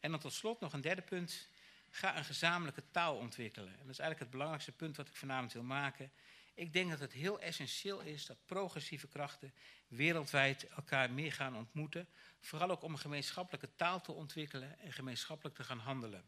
[0.00, 1.48] En dan tot slot nog een derde punt.
[1.90, 3.72] Ga een gezamenlijke taal ontwikkelen.
[3.72, 6.12] En dat is eigenlijk het belangrijkste punt wat ik vanavond wil maken.
[6.54, 9.54] Ik denk dat het heel essentieel is dat progressieve krachten
[9.88, 12.08] wereldwijd elkaar meer gaan ontmoeten.
[12.40, 16.24] Vooral ook om een gemeenschappelijke taal te ontwikkelen en gemeenschappelijk te gaan handelen.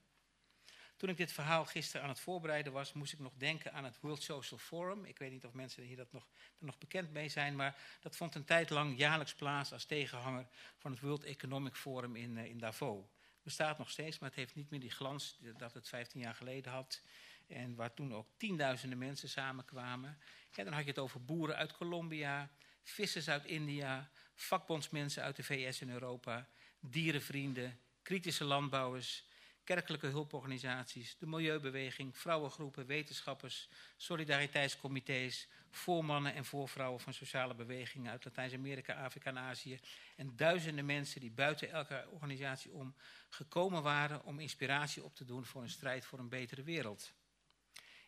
[1.04, 4.00] Toen ik dit verhaal gisteren aan het voorbereiden was, moest ik nog denken aan het
[4.00, 5.04] World Social Forum.
[5.04, 6.26] Ik weet niet of mensen hier dat nog,
[6.58, 10.46] nog bekend mee zijn, maar dat vond een tijd lang jaarlijks plaats als tegenhanger
[10.78, 13.00] van het World Economic Forum in, uh, in Davos.
[13.00, 16.34] Het bestaat nog steeds, maar het heeft niet meer die glans dat het 15 jaar
[16.34, 17.02] geleden had.
[17.46, 20.18] En waar toen ook tienduizenden mensen samenkwamen.
[20.50, 22.50] Ja, dan had je het over boeren uit Colombia,
[22.82, 26.48] vissers uit India, vakbondsmensen uit de VS en Europa,
[26.80, 29.24] dierenvrienden, kritische landbouwers,
[29.64, 39.05] kerkelijke hulporganisaties, de milieubeweging, vrouwengroepen, wetenschappers, solidariteitscomité's, voormannen en voorvrouwen van sociale bewegingen uit Latijns-Amerika,
[39.05, 39.81] Afrika en Azië.
[40.16, 42.94] En duizenden mensen die buiten elke organisatie om
[43.29, 47.12] gekomen waren om inspiratie op te doen voor een strijd voor een betere wereld.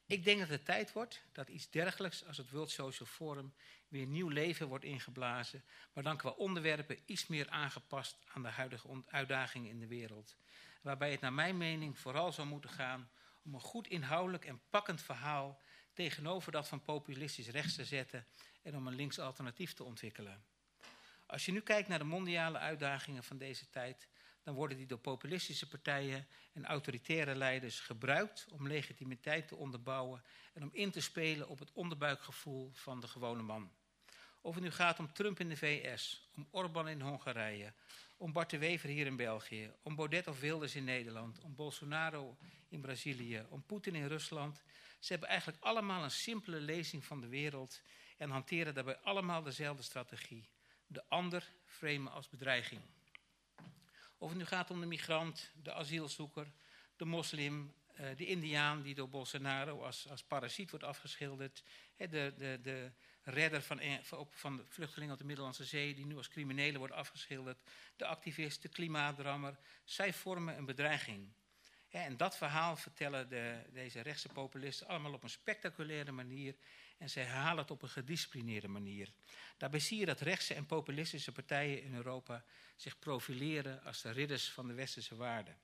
[0.06, 3.54] Ik denk dat het tijd wordt dat iets dergelijks als het World Social Forum
[3.88, 9.02] weer nieuw leven wordt ingeblazen, maar dan qua onderwerpen iets meer aangepast aan de huidige
[9.06, 10.36] uitdagingen in de wereld
[10.86, 13.10] waarbij het naar mijn mening vooral zou moeten gaan
[13.44, 15.60] om een goed inhoudelijk en pakkend verhaal
[15.92, 18.26] tegenover dat van populistisch rechts te zetten
[18.62, 20.44] en om een links alternatief te ontwikkelen.
[21.26, 24.08] Als je nu kijkt naar de mondiale uitdagingen van deze tijd,
[24.42, 30.22] dan worden die door populistische partijen en autoritaire leiders gebruikt om legitimiteit te onderbouwen
[30.52, 33.72] en om in te spelen op het onderbuikgevoel van de gewone man.
[34.40, 37.72] Of het nu gaat om Trump in de VS, om Orbán in Hongarije,
[38.16, 42.36] om Bart de Wever hier in België, om Baudet of Wilders in Nederland, om Bolsonaro
[42.68, 44.62] in Brazilië, om Poetin in Rusland.
[44.98, 47.82] Ze hebben eigenlijk allemaal een simpele lezing van de wereld
[48.16, 50.48] en hanteren daarbij allemaal dezelfde strategie.
[50.86, 52.80] De ander framen als bedreiging.
[54.18, 56.52] Of het nu gaat om de migrant, de asielzoeker,
[56.96, 61.62] de moslim, eh, de indiaan die door Bolsonaro als, als parasiet wordt afgeschilderd,
[61.96, 62.92] de, de, de
[63.28, 63.80] redder van,
[64.30, 67.58] van de vluchtelingen op de Middellandse Zee, die nu als criminelen wordt afgeschilderd,
[67.96, 71.32] de activist, de klimaatdrammer, zij vormen een bedreiging.
[71.88, 76.56] En dat verhaal vertellen de, deze rechtse populisten allemaal op een spectaculaire manier
[76.98, 79.12] en ze herhalen het op een gedisciplineerde manier.
[79.56, 82.44] Daarbij zie je dat rechtse en populistische partijen in Europa
[82.76, 85.58] zich profileren als de ridders van de westerse waarden.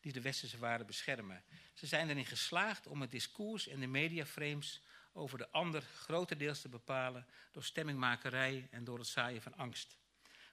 [0.00, 1.44] Die de westerse waarden beschermen.
[1.74, 6.68] Ze zijn erin geslaagd om het discours en de mediaframes over de ander grotendeels te
[6.68, 9.98] bepalen door stemmingmakerij en door het zaaien van angst.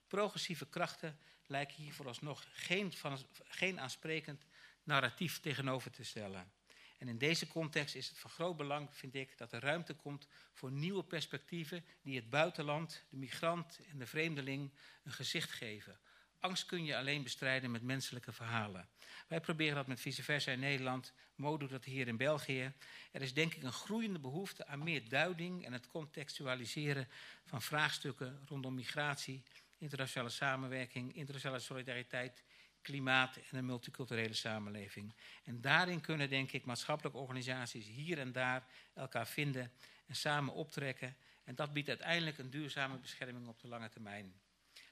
[0.08, 4.46] Progressieve krachten lijken hier vooralsnog geen, van, geen aansprekend
[4.84, 6.52] narratief tegenover te stellen.
[6.98, 10.28] En in deze context is het van groot belang, vind ik, dat er ruimte komt
[10.54, 14.72] voor nieuwe perspectieven die het buitenland, de migrant en de vreemdeling
[15.04, 16.00] een gezicht geven.
[16.40, 18.90] Angst kun je alleen bestrijden met menselijke verhalen.
[19.28, 21.14] Wij proberen dat met vice versa in Nederland.
[21.36, 22.74] Mo dat hier in België.
[23.12, 27.08] Er is denk ik een groeiende behoefte aan meer duiding en het contextualiseren
[27.46, 29.44] van vraagstukken rondom migratie,
[29.78, 32.44] internationale samenwerking, internationale solidariteit,
[32.82, 35.14] klimaat en een multiculturele samenleving.
[35.44, 39.72] En daarin kunnen, denk ik, maatschappelijke organisaties hier en daar elkaar vinden
[40.08, 41.18] en samen optrekken.
[41.44, 44.42] En dat biedt uiteindelijk een duurzame bescherming op de lange termijn.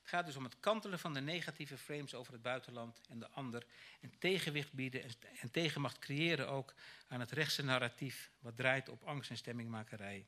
[0.06, 3.30] Het gaat dus om het kantelen van de negatieve frames over het buitenland en de
[3.30, 3.66] ander.
[4.02, 5.04] En tegenwicht bieden
[5.42, 6.74] en tegenmacht creëren ook
[7.08, 10.26] aan het rechtse narratief wat draait op angst en stemmingmakerij.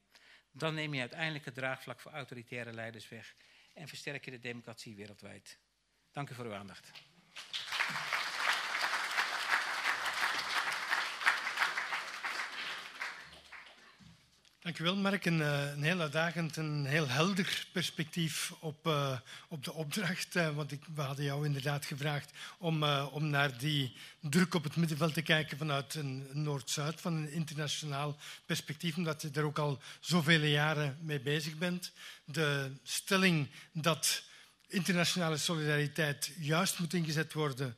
[0.51, 3.35] Dan neem je uiteindelijk het draagvlak voor autoritaire leiders weg
[3.73, 5.59] en versterk je de democratie wereldwijd.
[6.11, 6.91] Dank u voor uw aandacht.
[14.67, 15.25] Dank u wel, Mark.
[15.25, 20.35] Een, eh, een heel uitdagend, een heel helder perspectief op, uh, op de opdracht.
[20.35, 24.75] Uh, want ik, we hadden jou inderdaad gevraagd om, om naar die druk op het
[24.75, 29.79] middenveld te kijken vanuit een Noord-Zuid, van een internationaal perspectief, omdat je er ook al
[29.99, 31.91] zoveel jaren mee bezig bent.
[32.25, 34.23] De stelling dat
[34.67, 37.75] internationale solidariteit juist moet ingezet worden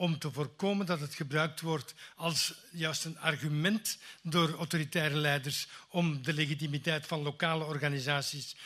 [0.00, 6.22] om te voorkomen dat het gebruikt wordt als juist een argument door autoritaire leiders om
[6.22, 8.56] de legitimiteit van lokale organisaties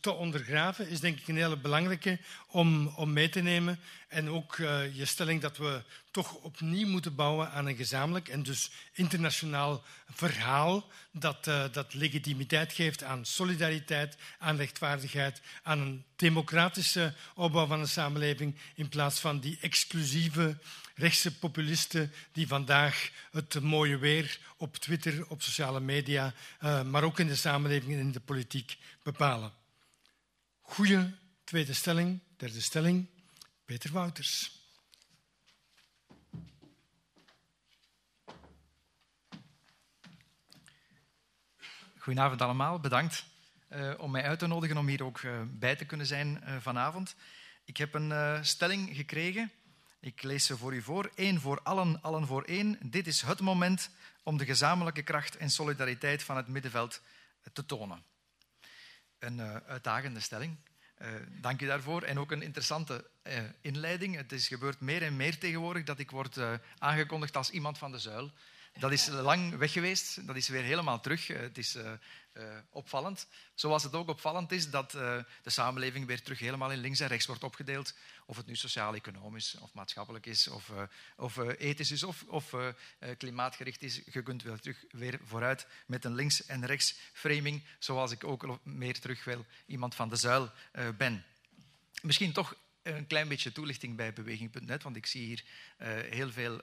[0.00, 3.80] te ondergraven, is denk ik een hele belangrijke om, om mee te nemen.
[4.08, 8.42] En ook uh, je stelling dat we toch opnieuw moeten bouwen aan een gezamenlijk en
[8.42, 17.14] dus internationaal verhaal dat, uh, dat legitimiteit geeft aan solidariteit, aan rechtvaardigheid, aan een democratische
[17.34, 20.56] opbouw van een samenleving in plaats van die exclusieve
[20.94, 27.18] rechtse populisten die vandaag het mooie weer op Twitter, op sociale media, uh, maar ook
[27.18, 29.57] in de samenleving en in de politiek bepalen.
[30.68, 33.06] Goeie tweede stelling, derde stelling,
[33.64, 34.60] Peter Wouters.
[41.98, 43.24] Goedenavond allemaal, bedankt
[43.70, 46.56] uh, om mij uit te nodigen om hier ook uh, bij te kunnen zijn uh,
[46.60, 47.14] vanavond.
[47.64, 49.52] Ik heb een stelling gekregen.
[50.00, 51.10] Ik lees ze voor u voor.
[51.14, 52.78] Eén voor allen, allen voor één.
[52.82, 53.90] Dit is het moment
[54.22, 57.02] om de gezamenlijke kracht en solidariteit van het middenveld
[57.52, 58.16] te tonen
[59.18, 60.56] een uh, uitdagende stelling.
[61.02, 61.08] Uh,
[61.40, 62.02] dank u daarvoor.
[62.02, 64.16] En ook een interessante uh, inleiding.
[64.16, 66.38] Het is gebeurd meer en meer tegenwoordig dat ik word
[66.78, 68.30] aangekondigd als iemand van de zuil.
[68.78, 70.26] Dat is lang weg geweest.
[70.26, 71.26] Dat is weer helemaal terug.
[71.26, 71.76] het is
[72.38, 73.26] uh, opvallend.
[73.54, 77.08] Zoals het ook opvallend is dat uh, de samenleving weer terug helemaal in links en
[77.08, 77.94] rechts wordt opgedeeld.
[78.26, 80.82] Of het nu sociaal-economisch of maatschappelijk is, of, uh,
[81.16, 82.54] of ethisch is, of, of
[83.18, 84.00] klimaatgericht is.
[84.12, 89.00] Je kunt wel terug weer vooruit met een links- en rechts-framing, zoals ik ook meer
[89.00, 90.50] terug wil iemand van de zuil
[90.96, 91.24] ben.
[92.02, 95.44] Misschien toch een klein beetje toelichting bij Beweging.net, want ik zie hier
[96.10, 96.62] heel veel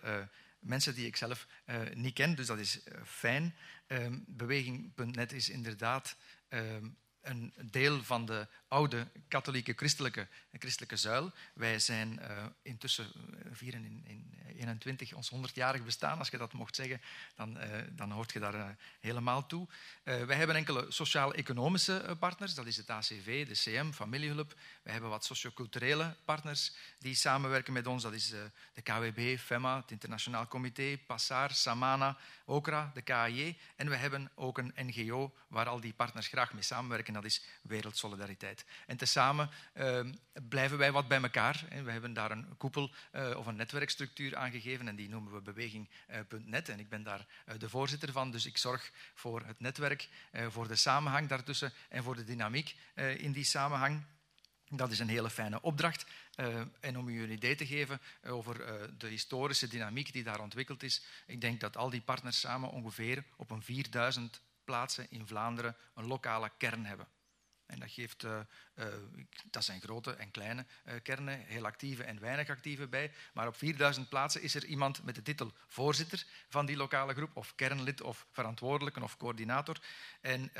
[0.59, 1.47] mensen die ik zelf
[1.93, 3.55] niet ken, dus dat is fijn.
[3.87, 6.17] Um, Beweging.net is inderdaad
[6.49, 10.27] um, een deel van de oude katholieke christelijke,
[10.59, 11.31] christelijke zuil.
[11.53, 13.11] Wij zijn uh, intussen
[13.51, 17.01] vieren in, in 21 ons 100-jarig bestaan, als je dat mocht zeggen,
[17.35, 17.57] dan,
[17.91, 19.67] dan hoort je daar helemaal toe.
[20.03, 24.53] wij hebben enkele sociaal-economische partners, dat is het ACV, de CM, familiehulp.
[24.83, 28.29] We hebben wat socioculturele partners die samenwerken met ons, dat is
[28.73, 33.57] de KWB, FEMA, het Internationaal Comité, PASSAR, Samana, OCRA, de KAJ.
[33.75, 37.41] En we hebben ook een NGO waar al die partners graag mee samenwerken dat is
[37.61, 38.64] wereldsolidariteit.
[38.85, 39.99] En tezamen uh,
[40.49, 41.65] blijven wij wat bij elkaar.
[41.83, 46.69] We hebben daar een koepel uh, of een netwerkstructuur aangegeven en die noemen we beweging.net.
[46.69, 47.25] en ik ben daar
[47.57, 50.09] de voorzitter van, dus ik zorg voor het netwerk,
[50.49, 52.75] voor de samenhang daartussen en voor de dynamiek
[53.17, 54.03] in die samenhang.
[54.69, 56.05] Dat is een hele fijne opdracht.
[56.79, 58.57] En om u een idee te geven over
[58.97, 63.23] de historische dynamiek die daar ontwikkeld is, ik denk dat al die partners samen ongeveer
[63.37, 67.07] op een 4000 plaatsen in Vlaanderen een lokale kern hebben.
[67.65, 68.39] En dat, geeft, uh,
[69.51, 70.65] dat zijn grote en kleine
[71.03, 73.11] kernen, heel actieve en weinig actieve bij.
[73.33, 77.35] Maar op 4000 plaatsen is er iemand met de titel voorzitter van die lokale groep,
[77.35, 79.79] of kernlid, of verantwoordelijke, of coördinator.
[80.21, 80.51] En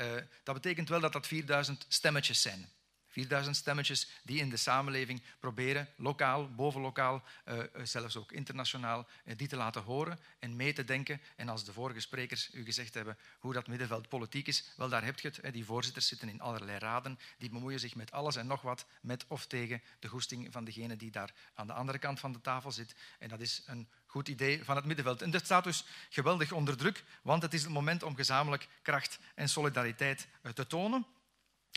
[0.42, 2.68] dat betekent wel dat dat 4000 stemmetjes zijn.
[3.16, 9.48] 4000 stemmetjes die in de samenleving proberen, lokaal, bovenlokaal, uh, zelfs ook internationaal, uh, die
[9.48, 11.20] te laten horen en mee te denken.
[11.36, 15.04] En als de vorige sprekers u gezegd hebben hoe dat middenveld politiek is, wel daar
[15.04, 15.52] heb je het.
[15.52, 19.24] Die voorzitters zitten in allerlei raden, die bemoeien zich met alles en nog wat, met
[19.28, 22.72] of tegen de goesting van degene die daar aan de andere kant van de tafel
[22.72, 22.94] zit.
[23.18, 25.22] En dat is een goed idee van het middenveld.
[25.22, 29.18] En dat staat dus geweldig onder druk, want het is het moment om gezamenlijk kracht
[29.34, 31.06] en solidariteit te tonen.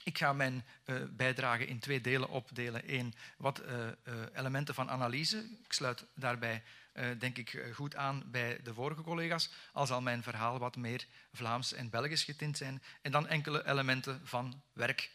[0.03, 2.93] Ik ga mijn uh, bijdrage in twee delen opdelen.
[2.93, 5.37] Eén, wat uh, uh, elementen van analyse.
[5.63, 6.63] Ik sluit daarbij,
[7.17, 9.49] denk ik, goed aan bij de vorige collega's.
[9.73, 12.81] Al zal mijn verhaal wat meer Vlaams en Belgisch getint zijn.
[13.01, 15.11] En dan enkele elementen van werk.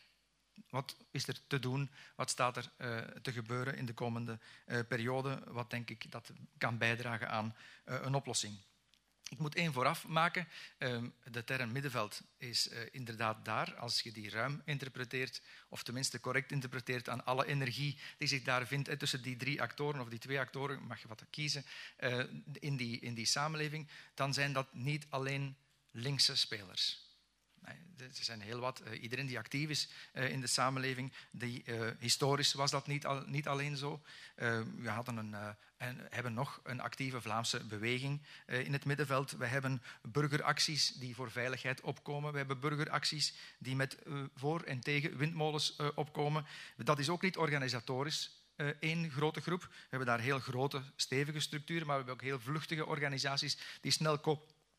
[0.71, 1.91] Wat is er te doen?
[2.17, 2.71] Wat staat er
[3.23, 4.39] te gebeuren in de komende
[4.89, 5.43] periode?
[5.47, 7.55] Wat denk ik dat kan bijdragen aan
[7.85, 8.59] een oplossing?
[9.35, 10.49] Ik moet één vooraf maken.
[10.79, 16.21] Ehm, de term middenveld is eh, inderdaad daar, als je die ruim interpreteert, of tenminste
[16.21, 20.19] correct interpreteert aan alle energie die zich daar vindt tussen die drie actoren of die
[20.19, 21.65] twee actoren, mag je wat kiezen,
[21.97, 25.57] eh, in, die, in die samenleving, dan zijn dat niet alleen
[25.91, 27.04] linkse spelers.
[27.97, 28.83] Er zijn heel wat.
[28.85, 33.07] Uh, iedereen die actief is uh, in de samenleving, die, uh, historisch was dat niet,
[33.07, 34.03] al, niet alleen zo.
[34.77, 35.35] we hadden een,
[35.77, 39.31] en hebben nog een actieve Vlaamse beweging in het middenveld.
[39.31, 42.33] We hebben burgeracties die voor veiligheid opkomen.
[42.33, 43.97] We hebben burgeracties die met
[44.35, 46.47] voor en tegen windmolens opkomen.
[46.77, 48.43] Dat is ook niet organisatorisch
[48.81, 49.61] één grote groep.
[49.61, 53.93] We hebben daar heel grote, stevige structuren, maar we hebben ook heel vluchtige organisaties die
[53.93, 54.19] snel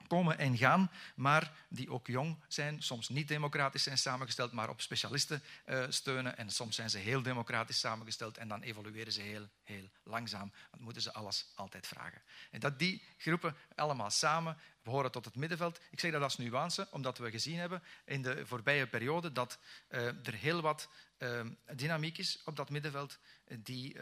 [0.07, 4.81] komen en gaan, maar die ook jong zijn, soms niet democratisch zijn samengesteld, maar op
[4.81, 6.37] specialisten uh, steunen.
[6.37, 10.51] En soms zijn ze heel democratisch samengesteld en dan evolueren ze heel, heel langzaam.
[10.71, 12.21] Want moeten ze alles altijd vragen.
[12.51, 15.79] En dat die groepen allemaal samen behoren tot het middenveld.
[15.91, 20.05] Ik zeg dat als nuance, omdat we gezien hebben in de voorbije periode dat uh,
[20.05, 21.41] er heel wat uh,
[21.73, 23.97] dynamiek is op dat middenveld die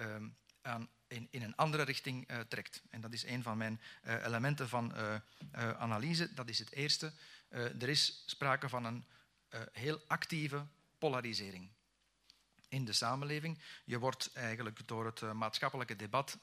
[0.62, 2.82] aan in, in een andere richting uh, trekt.
[2.89, 5.16] En dat is een van mijn uh, elementen van uh,
[5.78, 6.34] analyse.
[6.34, 7.14] Dat is het eerste.
[7.49, 9.05] er is sprake van een
[9.72, 10.66] heel actieve
[10.97, 11.70] polarisering
[12.68, 13.59] in de samenleving.
[13.86, 16.38] Je wordt eigenlijk door het maatschappelijke debat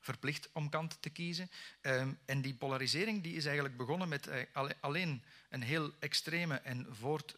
[0.00, 1.50] verplicht om kant te kiezen.
[1.82, 4.28] Um, en die polarisering die is eigenlijk begonnen met
[4.80, 7.36] alleen een heel extreme en voort,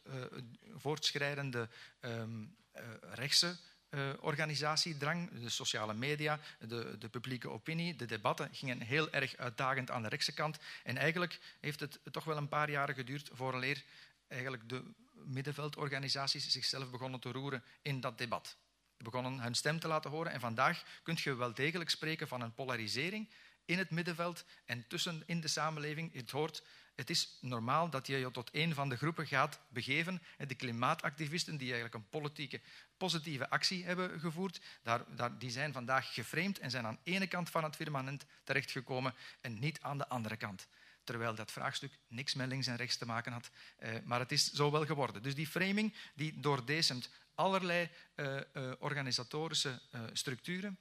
[0.74, 1.68] voortschrijdende
[2.00, 2.56] um,
[3.00, 3.73] rechtse uh,
[4.20, 10.02] organisatiedrang, de sociale media, de, de, publieke opinie, de debatten gingen heel erg uitdagend aan
[10.02, 10.58] de rechtse kant.
[10.82, 13.84] En eigenlijk heeft het toch wel een paar jaren geduurd vooraleer
[14.28, 14.82] eigenlijk de
[15.12, 18.56] middenveldorganisaties zichzelf begonnen te roeren in dat debat.
[18.96, 20.32] Begonnen hun stem te laten horen.
[20.32, 23.28] En vandaag kun je wel degelijk spreken van een polarisering
[23.64, 26.12] in het middenveld en tussen in de samenleving.
[26.12, 26.62] Het hoort
[26.94, 30.22] het is normaal dat je je tot een van de groepen gaat begeven.
[30.46, 32.60] De klimaatactivisten die eigenlijk een politieke
[32.96, 37.26] positieve actie hebben gevoerd, daar, daar, die zijn vandaag geframed en zijn aan de ene
[37.26, 40.66] kant van het firmament terechtgekomen en niet aan de andere kant.
[41.04, 43.50] Terwijl dat vraagstuk niks met links en rechts te maken had.
[43.76, 45.22] Eh, maar het is zo wel geworden.
[45.22, 50.78] Dus die framing die doordecent allerlei uh, uh, organisatorische uh, structuren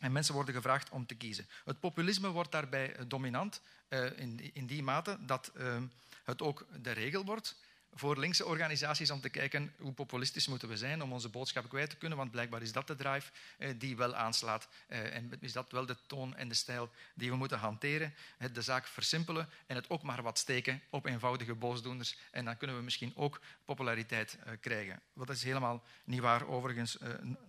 [0.00, 1.46] en mensen worden gevraagd om te kiezen.
[1.64, 4.18] Het populisme wordt daarbij dominant uh,
[4.52, 5.76] in, die mate dat uh,
[6.24, 7.56] het ook de regel wordt
[7.94, 11.90] voor linkse organisaties om te kijken hoe populistisch moeten we zijn om onze boodschap kwijt
[11.90, 13.30] te kunnen, want blijkbaar is dat de drive
[13.76, 17.58] die wel aanslaat en is dat wel de toon en de stijl die we moeten
[17.58, 18.14] hanteren.
[18.52, 22.76] De zaak versimpelen en het ook maar wat steken op eenvoudige boosdoeners en dan kunnen
[22.76, 25.00] we misschien ook populariteit krijgen.
[25.12, 26.96] Wat is helemaal niet waar overigens,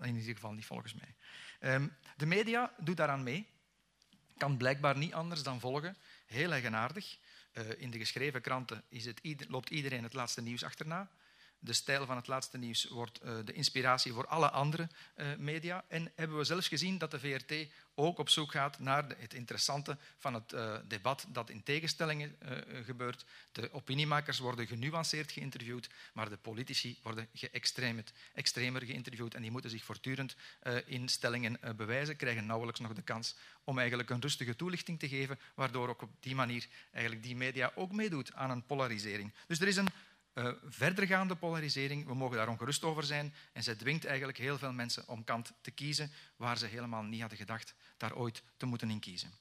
[0.01, 1.15] in ieder geval niet volgens mij.
[1.59, 3.47] Um, de media doet daaraan mee.
[4.37, 5.97] Kan blijkbaar niet anders dan volgen.
[6.25, 7.17] Heel eigenaardig.
[7.53, 11.09] Uh, in de geschreven kranten is het, loopt iedereen het laatste nieuws achterna.
[11.59, 15.83] De stijl van het laatste nieuws wordt uh, de inspiratie voor alle andere uh, media.
[15.87, 17.53] En hebben we zelfs gezien dat de VRT
[17.95, 22.37] ook op zoek gaat naar het interessante van het uh, debat dat in tegenstellingen
[22.85, 23.25] gebeurt.
[23.51, 27.27] De opiniemakers worden genuanceerd geïnterviewd, maar de politici worden
[28.33, 30.35] extremer geïnterviewd en die moeten zich voortdurend
[30.85, 35.39] in stellingen bewijzen, krijgen nauwelijks nog de kans om eigenlijk een rustige toelichting te geven,
[35.55, 39.33] waardoor ook op die manier eigenlijk die media ook meedoet aan een polarisering.
[39.47, 39.89] Dus er is een
[40.39, 42.05] uh, verdergaande polarisering.
[42.05, 43.33] We mogen daar ongerust over zijn.
[43.53, 47.19] En zij dwingt eigenlijk heel veel mensen om kant te kiezen waar ze helemaal niet
[47.19, 49.31] hadden gedacht daar ooit te moeten in kiezen.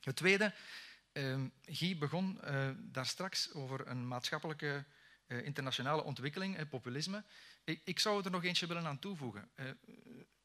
[0.00, 0.54] Het tweede,
[1.12, 4.84] uh, Guy begon uh, daar straks over een maatschappelijke
[5.26, 7.24] uh, internationale ontwikkeling, populisme.
[7.64, 9.50] Ik, ik, zou er nog eentje willen aan toevoegen.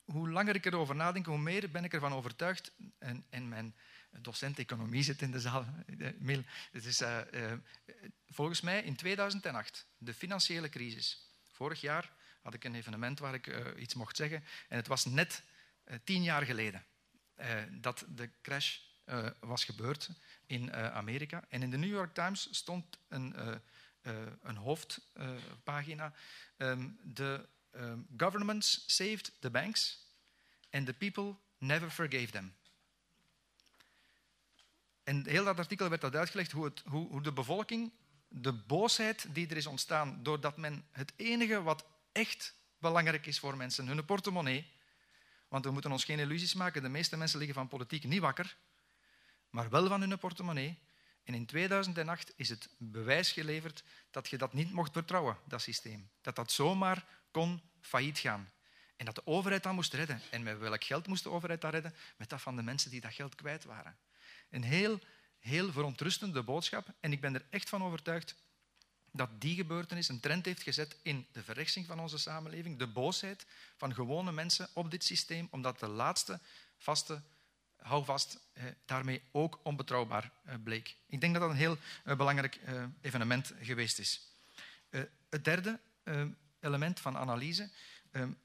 [0.03, 3.75] hoe langer ik erover nadenk, hoe meer ben ik ervan overtuigd, en, en mijn
[4.21, 5.65] docent economie zit in de zaal.
[6.71, 7.51] Het is, uh, uh,
[8.29, 11.27] volgens mij in 2008, de financiële crisis.
[11.51, 12.11] Vorig jaar
[12.41, 14.43] had ik een evenement waar ik iets mocht zeggen.
[14.67, 15.43] En het was net
[16.03, 16.85] tien jaar geleden
[17.71, 18.77] dat de crash
[19.39, 20.09] was gebeurd
[20.45, 21.43] in Amerika.
[21.49, 23.35] En in de New York Times stond een,
[24.41, 26.13] een hoofdpagina.
[26.57, 29.97] Um, the um, governments saved the banks
[30.71, 32.53] and the people never forgave them.
[35.03, 37.91] En heel dat artikel werd dat uitgelegd hoe, het, hoe, hoe de bevolking,
[38.27, 43.57] de boosheid die er is ontstaan doordat men het enige wat echt belangrijk is voor
[43.57, 44.71] mensen, hun portemonnee,
[45.47, 48.57] want we moeten ons geen illusies maken, de meeste mensen liggen van politiek niet wakker,
[49.49, 50.79] maar wel van hun portemonnee.
[51.23, 56.09] En in 2008 is het bewijs geleverd dat je dat niet mocht vertrouwen, dat systeem.
[56.21, 58.51] Dat dat zomaar kon failliet gaan.
[58.95, 60.21] En dat de overheid dat moest redden.
[60.29, 61.95] En met welk geld moest de overheid dat redden?
[62.17, 63.97] Met dat van de mensen die dat geld kwijt waren.
[64.53, 64.99] Een heel,
[65.39, 66.87] heel verontrustende boodschap.
[66.99, 68.35] En ik ben er echt van overtuigd
[69.11, 73.45] dat die gebeurtenis een trend heeft gezet in de verrechtsing van onze samenleving, de boosheid
[73.77, 76.39] van gewone mensen op dit systeem, omdat de laatste
[76.77, 77.21] vaste
[77.77, 78.39] houvast
[78.85, 80.95] daarmee ook onbetrouwbaar eh, bleek.
[81.07, 84.27] Ik denk dat dat een heel eh, belangrijk eh, evenement geweest is.
[85.29, 85.79] Het derde
[86.59, 87.69] element van analyse,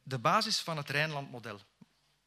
[0.02, 1.60] de basis van het Rijnlandmodel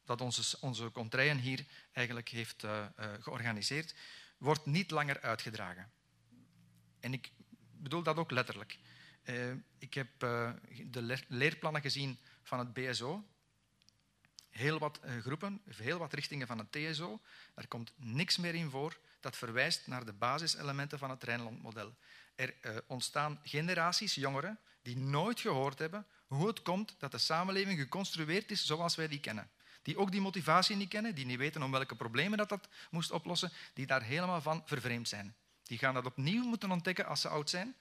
[0.04, 0.90] dat onze, onze
[1.38, 3.94] hier eigenlijk heeft uh, uh, georganiseerd,
[4.38, 5.90] wordt niet langer uitgedragen.
[7.00, 7.32] En ik
[7.72, 8.78] bedoel dat ook letterlijk.
[9.24, 10.08] Uh, ik heb
[10.86, 13.24] de leerplannen gezien van het BSO.
[14.50, 17.20] Heel wat groepen, heel wat richtingen van het TSO.
[17.54, 21.94] Daar komt niks meer in voor dat verwijst naar de basiselementen van het Rijnlandmodel.
[22.34, 22.54] Er
[22.86, 28.66] ontstaan generaties jongeren die nooit gehoord hebben hoe het komt dat de samenleving geconstrueerd is
[28.66, 29.50] zoals wij die kennen
[29.82, 33.10] die ook die motivatie niet kennen, die niet weten om welke problemen dat, dat moest
[33.10, 35.34] oplossen, die daar helemaal van vervreemd zijn.
[35.62, 37.74] Die gaan dat opnieuw moeten ontdekken als ze oud zijn,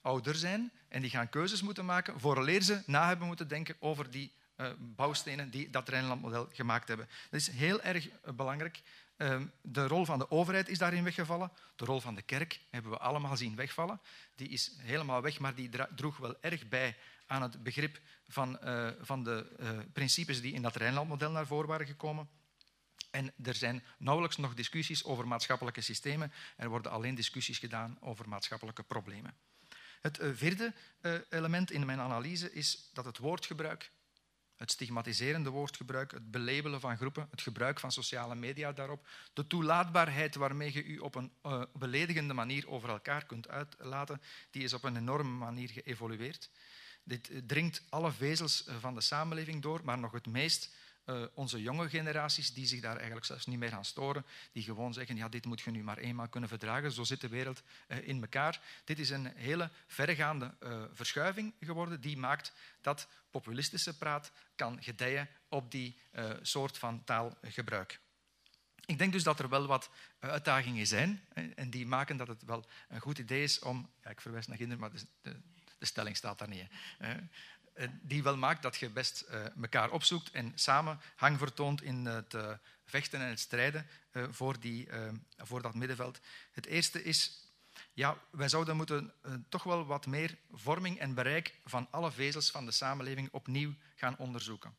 [0.00, 4.10] ouder zijn, en die gaan keuzes moeten maken vooraleer ze na hebben moeten denken over
[4.10, 7.08] die uh, bouwstenen die dat Rijnlandmodel gemaakt hebben.
[7.30, 8.82] Dat is heel erg uh, belangrijk.
[9.16, 11.50] Uh, de rol van de overheid is daarin weggevallen.
[11.76, 14.00] De rol van de kerk hebben we allemaal zien wegvallen.
[14.36, 16.96] Die is helemaal weg, maar die droeg wel erg bij
[17.26, 21.68] aan het begrip van, uh, van de uh, principes die in dat Rijnlandmodel naar voren
[21.68, 22.28] waren gekomen.
[23.10, 26.32] En er zijn nauwelijks nog discussies over maatschappelijke systemen.
[26.56, 29.34] Er worden alleen discussies gedaan over maatschappelijke problemen.
[30.00, 30.74] Het uh, vierde
[31.28, 33.90] element in mijn analyse is dat het woordgebruik,
[34.56, 40.34] het stigmatiserende woordgebruik, het belabelen van groepen, het gebruik van sociale media daarop, de toelaatbaarheid
[40.34, 41.32] waarmee je u op een
[41.72, 44.20] beledigende manier over elkaar kunt uitlaten,
[44.50, 46.50] die is op een enorme manier geëvolueerd.
[47.04, 50.74] Dit dringt alle vezels eh, van de samenleving door, maar nog het meest
[51.06, 54.92] uh, onze jonge generaties, die zich daar eigenlijk zelfs niet meer aan storen, die gewoon
[54.92, 57.62] zeggen, ja, dit moet je nu maar eenmaal kunnen verdragen, zo zit de wereld
[58.02, 58.60] in elkaar.
[58.84, 60.54] Dit is een hele verregaande
[60.92, 65.98] verschuiving geworden, die maakt dat populistische praat kan gedijen op die
[66.42, 68.00] soort van taalgebruik.
[68.86, 71.20] Ik denk dus dat er wel wat uitdagingen zijn
[71.54, 74.56] en die maken dat het wel een goed idee is om, ja, ik verwijs naar
[74.56, 75.00] kinderen, maar
[75.84, 76.68] de stelling staat daar niet.
[76.98, 77.16] Hè.
[77.74, 82.06] Eh, die wel maakt dat je best eh, elkaar opzoekt en samen hang vertoont in
[82.06, 82.52] het eh,
[82.84, 83.86] vechten en het strijden
[84.30, 84.88] voor, die,
[85.36, 86.20] voor dat middenveld.
[86.52, 87.48] Het eerste is,
[87.92, 89.12] ja, wij zouden moeten
[89.48, 94.16] toch wel wat meer vorming en bereik van alle vezels van de samenleving opnieuw gaan
[94.18, 94.76] onderzoeken.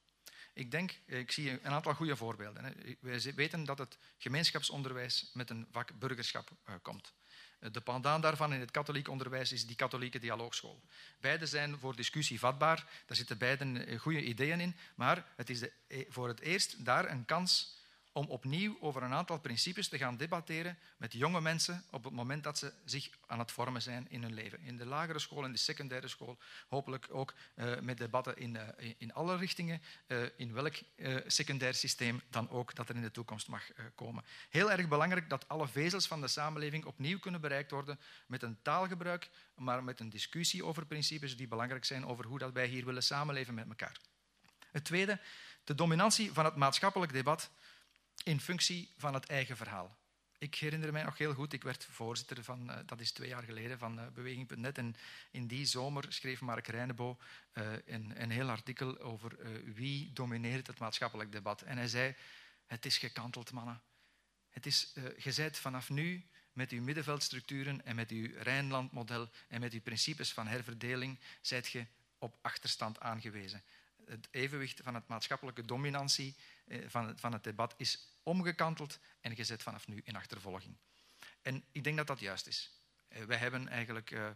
[0.53, 2.75] Ik denk, ik zie een aantal goede voorbeelden.
[2.99, 6.51] Wij weten dat het gemeenschapsonderwijs met een vak burgerschap
[6.81, 7.13] komt.
[7.59, 10.81] De pendant daarvan in het katholiek onderwijs is die katholieke dialoogschool.
[11.19, 15.61] Beide zijn voor discussie vatbaar, daar zitten beide eh, goede ideeën in, maar het is
[15.61, 17.83] eh, voor het eerst daar een kans
[18.15, 22.43] om opnieuw over een aantal principes te gaan debatteren met jonge mensen op het moment
[22.43, 24.59] dat ze zich aan het vormen zijn in hun leven.
[24.61, 26.37] In de lagere school, in de secundaire school,
[26.67, 30.73] hopelijk ook uh, met debatten in, uh, in alle richtingen, uh, in welk
[31.27, 33.63] secundair systeem dan ook dat er in de toekomst mag
[33.95, 34.23] komen.
[34.49, 38.57] Heel erg belangrijk dat alle vezels van de samenleving opnieuw kunnen bereikt worden met een
[38.61, 42.85] taalgebruik, maar met een discussie over principes die belangrijk zijn over hoe dat wij hier
[42.85, 43.97] willen samenleven met elkaar.
[44.71, 45.19] Het tweede,
[45.63, 47.49] de dominantie van het maatschappelijk debat
[48.23, 49.97] in functie van het eigen verhaal.
[50.37, 53.43] Ik herinner mij nog heel goed, ik werd voorzitter van, uh, dat is twee jaar
[53.43, 54.77] geleden, van uh, Beweging.net.
[54.77, 54.95] En
[55.31, 57.17] in die zomer schreef Mark Reinebo
[57.53, 59.37] uh, een, een, heel artikel over
[59.73, 61.61] wie domineert het maatschappelijk debat.
[61.61, 62.15] En hij zei,
[62.65, 63.81] het is gekanteld, mannen.
[64.49, 69.73] Het is, je zijt vanaf nu met uw middenveldstructuren en met uw Rijnlandmodel en met
[69.73, 71.85] uw principes van herverdeling, zijt je
[72.17, 73.63] op achterstand aangewezen.
[74.07, 76.35] Het evenwicht van het maatschappelijke dominantie
[76.67, 76.79] eh,
[77.15, 80.75] van het, debat is omgekanteld en gezet vanaf nu in achtervolging.
[81.41, 82.75] En ik denk dat dat juist is.
[83.15, 84.27] Eh, wij hebben eigenlijk uh,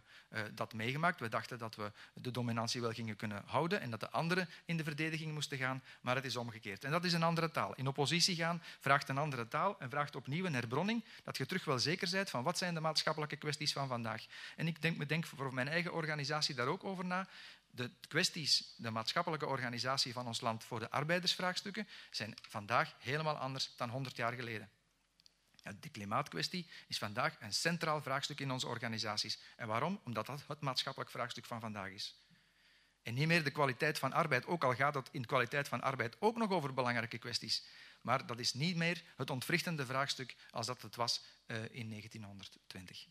[0.54, 1.20] dat meegemaakt.
[1.20, 4.76] We dachten dat we de dominantie wel gingen kunnen houden en dat de anderen in
[4.76, 6.84] de verdediging moesten gaan, maar het is omgekeerd.
[6.84, 7.74] En dat is een andere taal.
[7.74, 11.64] In oppositie gaan vraagt een andere taal en vraagt opnieuw een herbronning, dat je terug
[11.64, 14.26] wel zeker bent van wat zijn de maatschappelijke kwesties van vandaag.
[14.56, 17.28] En ik denk, denk voor mijn eigen organisatie daar ook over na
[17.70, 23.72] de kwesties, de maatschappelijke organisatie van ons land voor de arbeidersvraagstukken zijn vandaag helemaal anders
[23.76, 24.70] dan 100 jaar geleden.
[25.80, 29.38] De klimaatkwestie is vandaag een centraal vraagstuk in onze organisaties.
[29.56, 30.00] En waarom?
[30.04, 32.14] Omdat dat het maatschappelijk vraagstuk van vandaag is.
[33.02, 36.16] En niet meer de kwaliteit van arbeid, ook al gaat het in kwaliteit van arbeid
[36.20, 37.64] ook nog over belangrijke kwesties.
[38.00, 43.06] Maar dat is niet meer het ontwrichtende vraagstuk als dat het was uh, in 1920.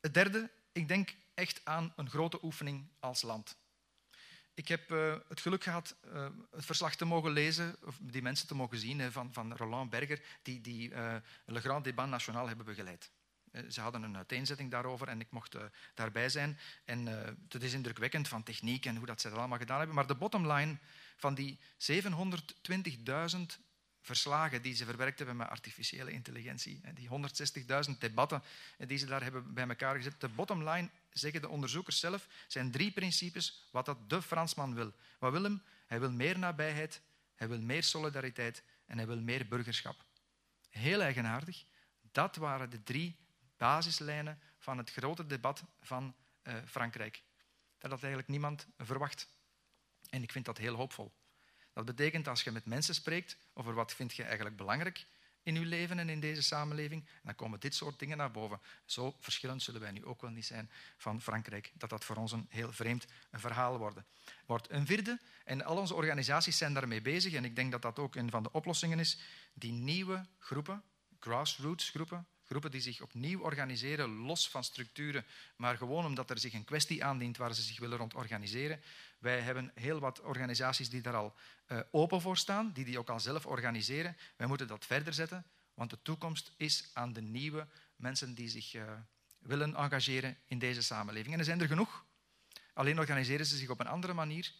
[0.00, 3.56] Het derde, ik denk echt aan een grote oefening als land.
[4.54, 8.46] Ik heb uh, het geluk gehad uh, het verslag te mogen lezen, of die mensen
[8.46, 10.88] te mogen zien, van, van Roland Berger, die, die
[11.44, 13.10] Le Grand Débat National hebben begeleid.
[13.68, 15.56] Ze hadden een uiteenzetting daarover en ik mocht
[15.94, 16.58] daarbij zijn.
[16.84, 17.06] En
[17.48, 19.96] het is indrukwekkend van techniek en hoe dat ze dat allemaal gedaan hebben.
[19.96, 20.78] Maar de bottom line
[21.16, 21.58] van die
[21.92, 21.98] 720.000
[24.02, 26.80] verslagen die ze verwerkt hebben met artificiële intelligentie.
[26.94, 27.08] Die
[27.90, 28.42] 160.000 debatten
[28.78, 30.20] die ze daar hebben bij elkaar gezet.
[30.20, 34.92] De bottom line, zeggen de onderzoekers zelf, zijn drie principes wat dat de Fransman wil.
[35.18, 35.62] Wat wil hem?
[35.86, 37.00] Hij wil meer nabijheid,
[37.34, 40.04] hij wil meer solidariteit en hij wil meer burgerschap.
[40.68, 41.64] Heel eigenaardig.
[42.12, 43.16] Dat waren de drie
[43.56, 47.22] basislijnen van het grote debat van uh, Frankrijk.
[47.78, 49.28] Dat had eigenlijk niemand verwacht.
[50.10, 51.12] En ik vind dat heel hoopvol.
[51.72, 55.06] Dat betekent als je met mensen spreekt over wat vind je eigenlijk belangrijk
[55.42, 58.60] in je leven en in deze samenleving, dan komen dit soort dingen naar boven.
[58.84, 62.32] Zo verschillend zullen wij nu ook wel niet zijn van Frankrijk, dat dat voor ons
[62.32, 64.06] een heel vreemd verhaal worden.
[64.46, 64.70] wordt.
[64.70, 68.14] Een vierde, en al onze organisaties zijn daarmee bezig, en ik denk dat dat ook
[68.14, 69.18] een van de oplossingen is,
[69.54, 70.82] die nieuwe groepen,
[71.20, 75.24] grassroots groepen, groepen die zich opnieuw organiseren, los van structuren,
[75.56, 78.80] maar gewoon omdat er zich een kwestie aandient waar ze zich willen rond organiseren.
[79.18, 81.34] Wij hebben heel wat organisaties die daar al
[81.68, 84.16] uh, open voor staan, die die ook al zelf organiseren.
[84.36, 85.44] Wij moeten dat verder zetten,
[85.74, 88.92] want de toekomst is aan de nieuwe mensen die zich uh,
[89.38, 91.32] willen engageren in deze samenleving.
[91.32, 92.04] En er zijn er genoeg.
[92.74, 94.52] Alleen organiseren ze zich op een andere manier,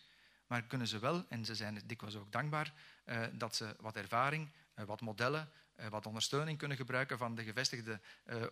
[0.46, 2.72] maar kunnen ze wel, en ze zijn dikwijls ook dankbaar,
[3.06, 5.50] uh, dat ze wat ervaring, wat modellen,
[5.88, 8.00] wat ondersteuning kunnen gebruiken van de gevestigde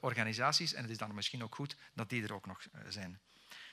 [0.01, 0.73] organisaties.
[0.73, 3.21] En het is dan misschien ook goed dat die er ook nog zijn.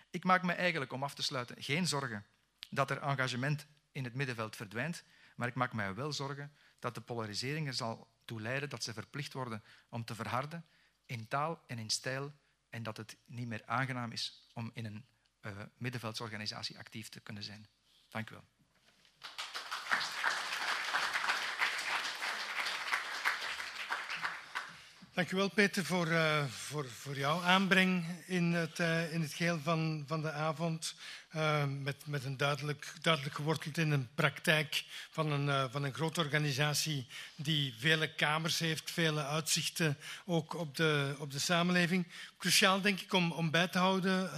[0.10, 2.26] Ik maak me eigenlijk, om af te sluiten, geen zorgen
[2.70, 5.04] dat er engagement in het middenveld verdwijnt,
[5.36, 8.94] maar ik maak mij wel zorgen dat de polarisering er zal toe leiden dat ze
[8.94, 10.66] verplicht worden om te verharden
[11.06, 12.34] in taal en in stijl
[12.70, 15.06] en dat het niet meer aangenaam is om in een
[15.78, 17.68] middenveldsorganisatie actief te kunnen zijn.
[18.10, 18.57] Dank u wel.
[25.18, 29.34] Dank u wel, Peter, voor, uh, voor, voor jouw aanbreng in het, uh, in het
[29.34, 30.96] geheel van, van de avond.
[31.36, 36.20] Uh, met, met een duidelijk, duidelijk geworteld in een praktijk van een, van een grote
[36.20, 42.08] organisatie die vele kamers heeft, vele uitzichten ook op de, op de samenleving.
[42.38, 44.32] Cruciaal, denk ik, om, om bij te houden,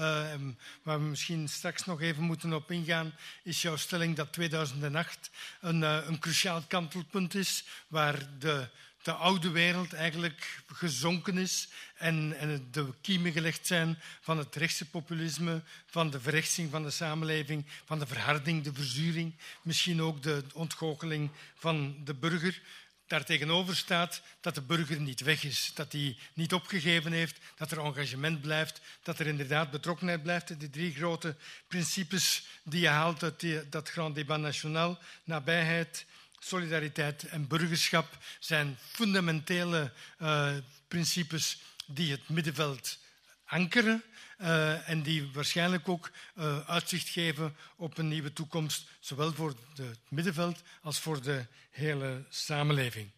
[0.84, 5.30] waar we misschien straks nog even moeten op ingaan, is jouw stelling dat 2008
[5.62, 8.70] een, een cruciaal kantelpunt is, waar de
[9.10, 14.86] de oude wereld eigenlijk gezonken is en, en de kiemen gelegd zijn van het rechtse
[14.86, 20.43] populisme, van de verrechtsing van de samenleving, van de verharding, de verzuring, misschien ook de
[20.53, 22.62] ontgoocheling van de burger.
[23.07, 27.80] Daartegenover staat dat de burger niet weg is, dat hij niet opgegeven heeft, dat er
[27.80, 30.60] engagement blijft, dat er inderdaad betrokkenheid blijft.
[30.60, 31.36] De drie grote
[31.68, 36.05] principes die je haalt uit dat Grand Débat National, nabijheid,
[36.40, 40.52] solidariteit en burgerschap zijn fundamentele uh,
[40.88, 42.98] principes die het middenveld
[43.46, 44.04] ankeren
[44.42, 50.00] uh, en die waarschijnlijk ook uh, uitzicht geven op een nieuwe toekomst, zowel voor het
[50.10, 53.10] middenveld als voor de hele samenleving.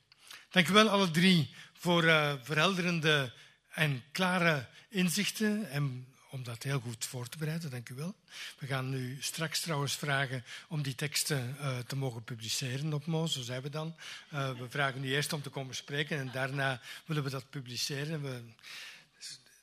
[0.49, 2.03] Dank u wel alle drie voor
[2.43, 3.33] verhelderende
[3.69, 7.69] en klare inzichten en om dat heel goed voor te bereiden.
[7.69, 8.15] Dank u wel.
[8.57, 13.25] We gaan nu straks trouwens vragen om die teksten uh, te mogen publiceren op Mo,
[13.25, 13.95] zo zijn we dan.
[14.33, 18.21] Uh, we vragen nu eerst om te komen spreken en daarna willen we dat publiceren.
[18.21, 18.41] We,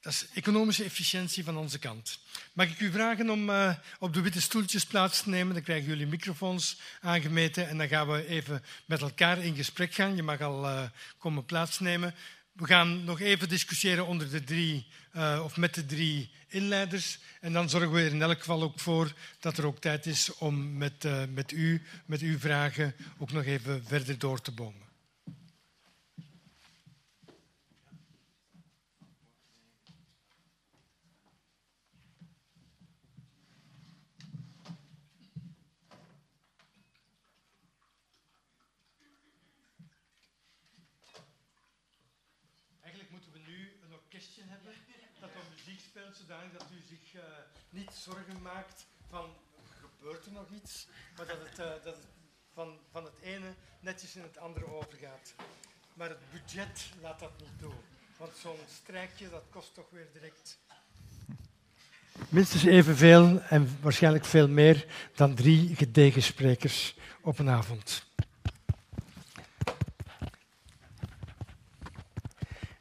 [0.01, 2.19] dat is economische efficiëntie van onze kant.
[2.53, 5.55] Mag ik u vragen om uh, op de witte stoeltjes plaats te nemen?
[5.55, 10.17] Dan krijgen jullie microfoons aangemeten en dan gaan we even met elkaar in gesprek gaan.
[10.17, 12.15] Je mag al komen plaatsnemen.
[12.59, 14.87] We gaan nog even discussiëren onder de drie,
[15.17, 17.19] uh, of met de drie inleiders.
[17.41, 20.35] En dan zorgen we er in elk geval ook voor dat er ook tijd is
[20.35, 24.89] om met, uh, met u, met uw vragen, ook nog even verder door te bomen.
[46.29, 47.23] zodanig dat u zich uh,
[47.71, 49.31] niet zorgen maakt van
[49.81, 50.87] gebeurt er nog iets,
[51.17, 51.97] maar dat het, uh, dat
[52.55, 55.35] van, van het ene netjes in het andere overgaat.
[55.95, 57.73] Maar het budget laat dat niet toe.
[58.17, 60.59] Want zo'n strijkje dat kost toch weer direct
[62.29, 68.08] minstens evenveel en waarschijnlijk veel meer dan drie gedegen sprekers op een avond.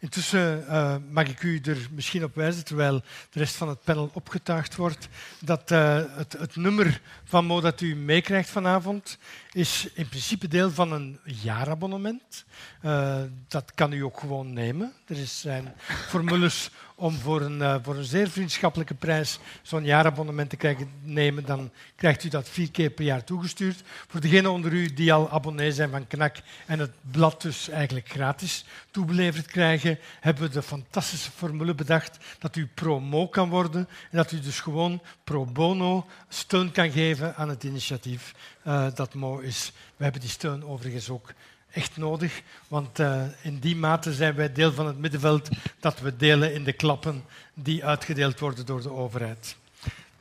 [0.07, 4.09] Intussen uh, mag ik u er misschien op wijzen, terwijl de rest van het panel
[4.13, 5.07] opgetuigd wordt,
[5.39, 9.17] dat uh, het, het, nummer van Mo dat u meekrijgt vanavond
[9.51, 12.45] is in principe deel van een jaarabonnement.
[12.81, 14.93] Uh, dat kan u ook gewoon nemen.
[15.07, 15.73] Er zijn
[16.09, 16.69] formules
[16.99, 21.71] om voor een, uh, voor een zeer vriendschappelijke prijs zo'n jaarabonnement te krijgen, nemen, dan
[21.95, 23.83] krijgt u dat vier keer per jaar toegestuurd.
[24.07, 28.09] Voor degenen onder u die al abonnee zijn van KNAK en het blad dus eigenlijk
[28.09, 34.17] gratis toebeleverd krijgen, hebben we de fantastische formule bedacht dat u promo kan worden en
[34.17, 38.33] dat u dus gewoon pro bono steun kan geven aan het initiatief
[38.67, 39.71] uh, dat Mo is.
[39.97, 41.33] We hebben die steun overigens ook
[41.77, 45.49] echt nodig, want uh, in die mate zijn wij deel van het middenveld
[45.79, 47.23] dat we delen in de klappen
[47.53, 49.55] die uitgedeeld worden door de overheid.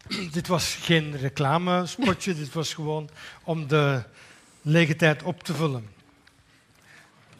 [0.33, 3.09] dit was geen reclamespotje, dit was gewoon
[3.45, 4.03] om de
[4.63, 5.89] lege tijd op te vullen.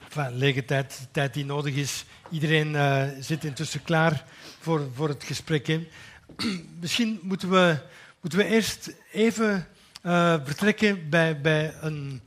[0.05, 2.05] Enfin, lege tijd, de tijd die nodig is.
[2.31, 4.25] Iedereen uh, zit intussen klaar
[4.61, 5.89] voor, voor het gesprek in.
[6.81, 7.79] Misschien moeten we,
[8.21, 9.67] moeten we eerst even
[10.03, 12.23] uh, vertrekken bij, bij een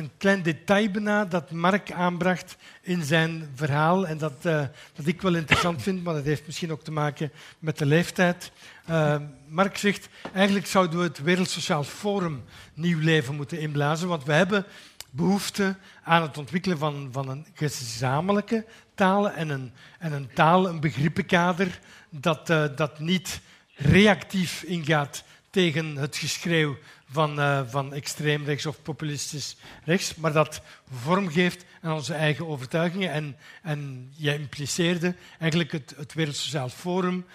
[0.00, 5.22] een klein detail bijna dat Mark aanbracht in zijn verhaal en dat, uh, dat ik
[5.22, 8.52] wel interessant vind, maar dat heeft misschien ook te maken met de leeftijd.
[8.90, 9.16] Uh,
[9.48, 12.44] Mark zegt, eigenlijk zouden we het Wereld Sociaal Forum
[12.74, 14.66] nieuw leven moeten inblazen, want we hebben
[15.10, 20.80] behoefte aan het ontwikkelen van, van een gezamenlijke taal en een, en een taal, een
[20.80, 21.78] begrippenkader
[22.10, 23.40] dat, uh, dat niet
[23.74, 26.76] reactief ingaat tegen het geschreeuw
[27.10, 32.46] van, uh, van extreem rechts of populistisch rechts, maar dat vorm geeft aan onze eigen
[32.46, 33.10] overtuigingen.
[33.10, 37.26] En, en jij impliceerde eigenlijk het, het Wereld Sociaal Forum.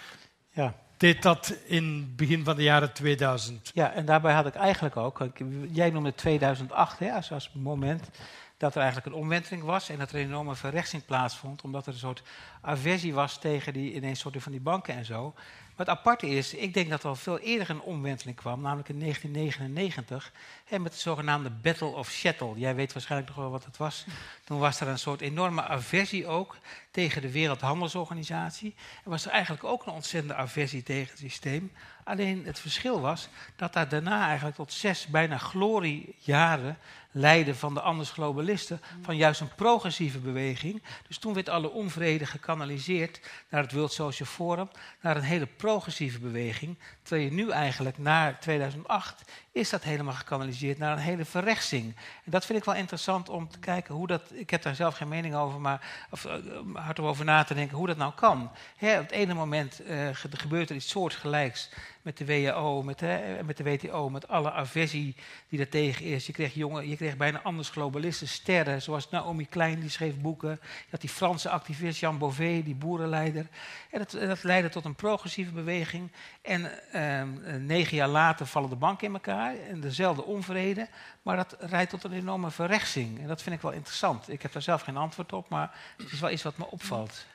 [0.50, 0.74] Ja.
[0.96, 3.70] Deed dat in het begin van de jaren 2000?
[3.74, 5.26] Ja, en daarbij had ik eigenlijk ook,
[5.70, 8.08] jij noemde 2008 hè, als, als moment
[8.56, 11.92] dat er eigenlijk een omwenteling was en dat er een enorme verrechtsing plaatsvond, omdat er
[11.92, 12.22] een soort
[12.60, 15.34] aversie was tegen die ineens soorten van die banken en zo.
[15.76, 19.00] Wat apart is, ik denk dat er al veel eerder een omwenteling kwam, namelijk in
[19.00, 20.32] 1999,
[20.64, 22.52] hè, met de zogenaamde Battle of Shuttle.
[22.58, 24.06] Jij weet waarschijnlijk nog wel wat het was.
[24.44, 26.56] Toen was er een soort enorme aversie ook
[26.90, 28.74] tegen de Wereldhandelsorganisatie.
[29.04, 31.72] Er was er eigenlijk ook een ontzettende aversie tegen het systeem.
[32.04, 36.78] Alleen het verschil was dat daar daarna eigenlijk tot zes bijna gloriejaren
[37.16, 40.82] leiden van de anders globalisten, van juist een progressieve beweging.
[41.08, 44.68] Dus toen werd alle onvrede gekanaliseerd naar het World Social Forum,
[45.00, 46.78] naar een hele progressieve beweging.
[47.02, 51.96] Terwijl je nu eigenlijk, na 2008, is dat helemaal gekanaliseerd naar een hele verrechtsing.
[52.24, 54.30] En dat vind ik wel interessant om te kijken hoe dat.
[54.32, 56.32] Ik heb daar zelf geen mening over, maar of, uh,
[56.74, 58.50] hard over na te denken hoe dat nou kan.
[58.76, 61.70] Hè, op het ene moment uh, gebeurt er iets soortgelijks
[62.06, 65.14] met de WHO, met de, met de WTO, met alle aversie
[65.48, 66.26] die er tegen is.
[66.26, 70.50] Je kreeg, jongen, je kreeg bijna anders globalisten, sterren, zoals Naomi Klein, die schreef boeken.
[70.60, 73.46] Je had die Franse activist Jean Beauvais, die boerenleider.
[73.90, 76.12] En dat, dat leidde tot een progressieve beweging.
[76.42, 80.88] En ehm, negen jaar later vallen de banken in elkaar en dezelfde onvrede.
[81.22, 83.20] Maar dat leidt tot een enorme verrechtsing.
[83.20, 84.28] En dat vind ik wel interessant.
[84.28, 87.26] Ik heb daar zelf geen antwoord op, maar het is wel iets wat me opvalt.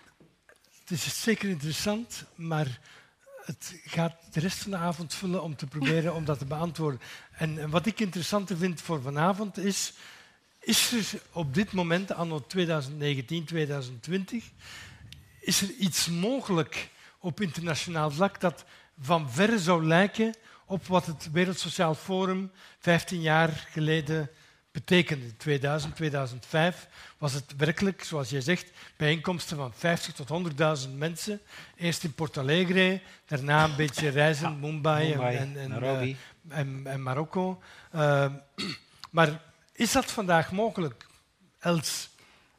[0.80, 2.80] Het is zeker interessant, maar
[3.46, 7.02] het gaat de rest van de avond vullen om te proberen om dat te beantwoorden.
[7.32, 9.94] En, wat ik interessanter vind voor vanavond is,
[10.60, 14.44] is er op dit moment, anno 2019, 2020,
[15.40, 16.90] is er iets mogelijk
[17.20, 18.66] op internationaal vlak dat
[19.00, 20.36] van verre zou lijken
[20.66, 24.30] op wat het Wereld Sociaal Forum 15 jaar geleden
[24.72, 25.38] betekende.
[25.38, 31.42] 2000, 2005 was het werkelijk, zoals jij zegt, bijeenkomsten van 50 tot 100.000 mensen.
[31.76, 36.18] Eerst in Porto Alegre, daarna een beetje reizen, Mumbai, Mumbai, en, en, Nairobi.
[36.50, 37.62] uh, en, en, Marokko.
[37.96, 38.34] Uh,
[39.10, 39.42] maar
[39.74, 41.06] is dat vandaag mogelijk,
[41.60, 42.10] Els?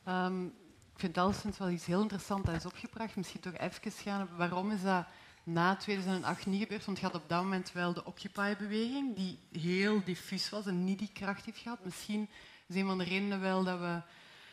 [0.08, 0.46] Um,
[0.94, 3.16] ik vind Elsens wel iets heel interessants dat is opgebracht.
[3.16, 4.28] Misschien toch even gaan.
[4.36, 5.04] Waarom is dat
[5.44, 6.84] na 2008 niet gebeurd?
[6.84, 10.98] Want je had op dat moment wel de Occupy-beweging, die heel diffuus was en niet
[10.98, 11.84] die kracht heeft gehad.
[11.84, 12.28] Misschien
[12.66, 14.02] is een van de redenen wel dat we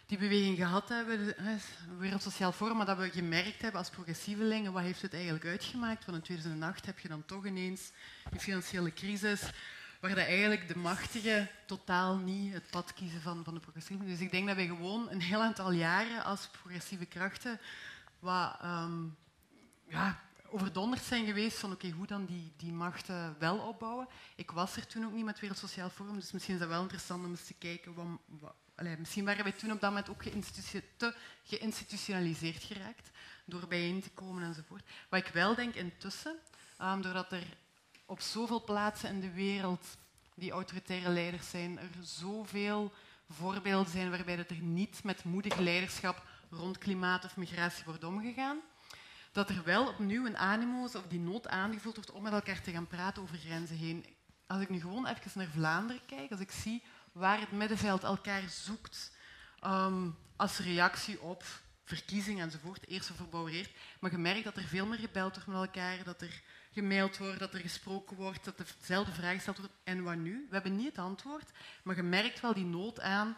[0.06, 1.64] die beweging gehad hebben, het
[1.98, 6.06] Wereld Sociaal Forum, maar dat we gemerkt hebben als progressievelingen, wat heeft het eigenlijk uitgemaakt?
[6.06, 7.92] Want in 2008 heb je dan toch ineens
[8.30, 9.42] die financiële crisis,
[10.00, 14.06] waar dat eigenlijk de machtigen totaal niet het pad kiezen van, van de progressieven.
[14.06, 17.60] Dus ik denk dat wij gewoon een heel aantal jaren als progressieve krachten
[18.20, 19.18] wat, um,
[19.88, 20.20] ja,
[20.52, 24.08] overdonderd zijn geweest van oké, hoe dan die, die machten wel opbouwen.
[24.36, 26.82] Ik was er toen ook niet met Wereld Sociaal Forum, dus misschien is dat wel
[26.82, 27.93] interessant om eens te kijken.
[27.93, 28.54] Wat,
[28.97, 30.24] misschien waren wij toen op dat moment ook
[30.97, 33.10] te geïnstitutionaliseerd geraakt
[33.45, 34.84] door bijeen te komen enzovoort.
[35.10, 36.36] Wat ik wel denk intussen,
[36.82, 37.43] um, doordat er
[38.06, 39.86] op zoveel plaatsen in de wereld
[40.36, 42.93] die autoritaire leiders zijn, er zoveel
[43.30, 48.60] voorbeelden zijn waarbij dat er niet met moedig leiderschap rond klimaat of migratie wordt omgegaan
[49.32, 52.61] dat er wel opnieuw een animo is of die nood aangevoeld wordt om met elkaar
[52.61, 54.05] te gaan praten over grenzen heen.
[54.47, 58.49] Als ik nu gewoon even naar Vlaanderen kijk, als ik zie waar het middenveld elkaar
[58.49, 59.11] zoekt
[59.65, 61.43] um, als reactie op
[61.84, 66.03] verkiezingen enzovoort, eerst verbouwereerd, maar je merkt dat er veel meer gebeld wordt met elkaar,
[66.03, 69.73] dat er gemaild wordt, dat er gesproken wordt, dat dezelfde vraag gesteld wordt.
[69.84, 70.45] En wat nu?
[70.49, 71.51] We hebben niet het antwoord,
[71.84, 73.38] maar je merkt wel die nood aan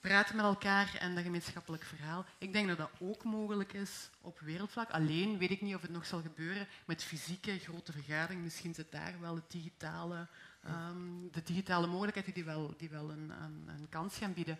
[0.00, 2.24] praten met elkaar en dat gemeenschappelijk verhaal.
[2.38, 4.90] Ik denk dat dat ook mogelijk is op wereldvlak.
[4.90, 8.44] Alleen weet ik niet of het nog zal gebeuren met fysieke grote vergaderingen.
[8.44, 10.26] Misschien zit daar wel de digitale,
[10.66, 14.58] um, de digitale mogelijkheden die wel, die wel een, een, een, kans gaan bieden.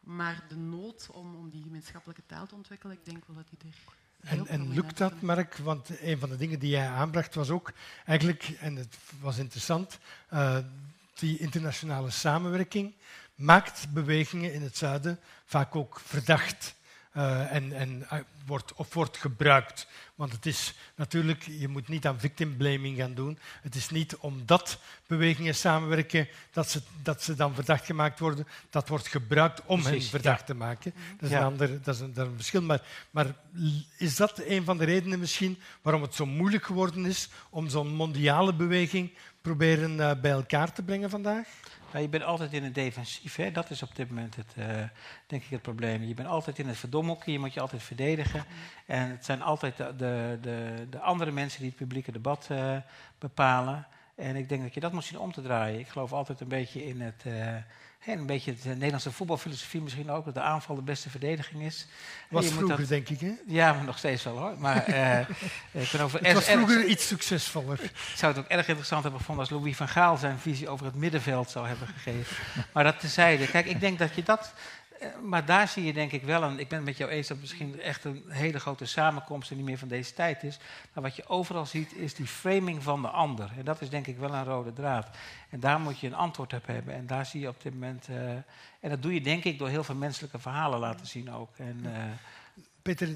[0.00, 3.70] Maar de nood om, om die gemeenschappelijke taal te ontwikkelen, ik denk wel dat die
[3.70, 5.56] er en, en, lukt dat, Mark?
[5.56, 7.72] Want een van de dingen die jij aanbracht was ook
[8.04, 9.98] eigenlijk, en het was interessant,
[10.32, 10.58] uh,
[11.14, 12.92] die internationale samenwerking
[13.34, 16.74] maakt bewegingen in het zuiden vaak ook verdacht.
[17.16, 19.86] Uh, en, en uh, wordt, of wordt gebruikt.
[20.14, 23.38] Want het is natuurlijk, je moet niet aan victim blaming gaan doen.
[23.62, 28.46] Het is niet omdat bewegingen samenwerken dat ze, dat ze dan verdacht gemaakt worden.
[28.70, 30.44] Dat wordt gebruikt om Precies, hen verdacht ja.
[30.46, 30.94] te maken.
[31.16, 31.38] Dat is, ja.
[31.38, 32.62] een, ander, dat is, een, dat is een verschil.
[32.62, 33.26] Maar, maar
[33.96, 37.94] is dat een van de redenen misschien waarom het zo moeilijk geworden is om zo'n
[37.94, 41.46] mondiale beweging proberen uh, bij elkaar te brengen vandaag?
[41.92, 43.36] Nou, je bent altijd in het defensief.
[43.36, 43.52] Hè?
[43.52, 44.66] Dat is op dit moment het, uh,
[45.26, 46.02] denk ik het probleem.
[46.02, 48.44] Je bent altijd in het verdomhoekje, je moet je altijd verdedigen.
[48.86, 52.76] En het zijn altijd de, de, de, de andere mensen die het publieke debat uh,
[53.18, 53.86] bepalen.
[54.14, 55.78] En ik denk dat je dat moet zien om te draaien.
[55.78, 57.22] Ik geloof altijd een beetje in het...
[57.26, 57.56] Uh,
[58.04, 61.86] en een beetje de Nederlandse voetbalfilosofie misschien ook, dat de aanval de beste verdediging is.
[62.28, 63.32] Was vroeger, dat, denk ik, hè?
[63.46, 64.58] Ja, maar nog steeds wel, hoor.
[64.58, 65.18] Maar, uh,
[65.82, 67.82] ik over het was vroeger iets succesvoller.
[67.82, 70.86] Ik zou het ook erg interessant hebben gevonden als Louis van Gaal zijn visie over
[70.86, 72.36] het middenveld zou hebben gegeven.
[72.72, 73.46] maar dat tezijde.
[73.46, 74.52] Kijk, ik denk dat je dat...
[75.22, 77.40] Maar daar zie je denk ik wel, en ik ben het met jou eens dat
[77.40, 80.58] misschien echt een hele grote samenkomst en niet meer van deze tijd is.
[80.92, 83.50] Maar wat je overal ziet is die framing van de ander.
[83.56, 85.08] En dat is denk ik wel een rode draad.
[85.50, 86.94] En daar moet je een antwoord op hebben.
[86.94, 88.08] En daar zie je op dit moment.
[88.10, 88.30] Uh,
[88.80, 91.56] en dat doe je denk ik door heel veel menselijke verhalen laten zien ook.
[91.56, 91.90] En, uh,
[92.82, 93.08] Peter,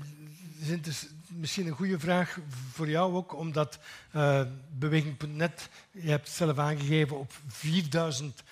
[0.59, 2.39] het is misschien een goede vraag
[2.72, 3.78] voor jou ook, omdat
[4.12, 4.43] uh,
[4.78, 8.43] Beweging.net, je hebt zelf aangegeven, op 4000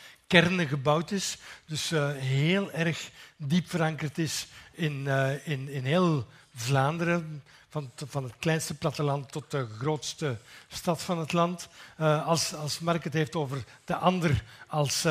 [0.41, 1.39] kernen gebouwd is.
[1.67, 7.43] Dus uh, heel erg diep verankerd is in, uh, in, in heel Vlaanderen.
[7.69, 11.69] Van, van, het kleinste platteland tot de grootste stad van het land.
[12.01, 15.07] Uh, als, als Mark het heeft over de ander als,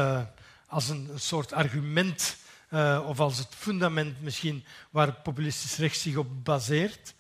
[0.68, 2.38] als een soort argument
[3.06, 7.14] of als het fundament misschien waar populistisch rechts zich op baseert.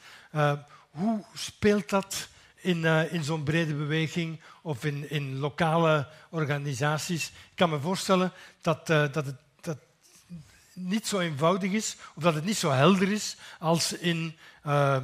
[0.91, 2.27] hoe speelt dat
[2.63, 7.27] in, eh, in zo'n brede beweging of in, in lokale organisaties.
[7.27, 9.77] Ik kan me voorstellen dat, eh, dat het dat
[10.73, 14.97] niet zo eenvoudig is of dat het niet zo helder is als in uh,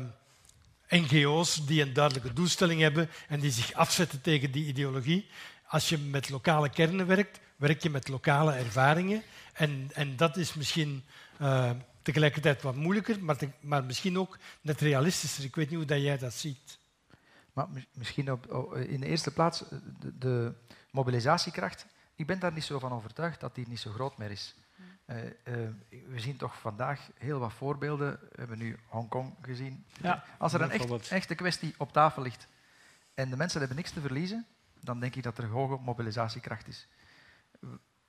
[0.89, 5.29] NGO's die een duidelijke doelstelling hebben en die zich afzetten tegen die ideologie.
[5.67, 9.23] Als je met lokale kernen werkt, werk je met lokale ervaringen.
[9.53, 11.03] En, en dat is misschien
[12.01, 15.43] tegelijkertijd wat moeilijker, maar, maar misschien ook net realistischer.
[15.43, 16.78] Ik weet niet hoe dat jij dat ziet.
[17.53, 19.63] Maar misschien op, in de eerste plaats
[19.99, 20.53] de, de,
[20.91, 21.85] mobilisatiekracht.
[22.15, 24.55] Ik ben daar niet zo van overtuigd dat die niet zo groot meer is.
[25.05, 25.31] Uh, uh,
[26.07, 28.19] we zien toch vandaag heel wat voorbeelden.
[28.21, 29.85] We hebben nu Hongkong gezien.
[30.01, 32.47] Ja, Als er een echt, echte kwestie op tafel ligt
[33.13, 34.45] en de mensen hebben niks te verliezen,
[34.81, 36.87] dan denk ik dat er hoge mobilisatiekracht is.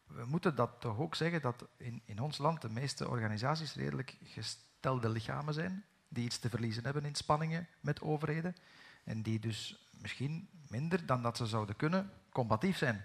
[0.06, 4.16] We moeten dat toch ook zeggen dat in, in ons land de meeste organisaties redelijk
[4.24, 8.56] gestelde lichamen zijn, die iets te verliezen hebben in spanningen met overheden
[9.04, 13.04] en die dus misschien minder dan dat ze zouden kunnen combatief zijn.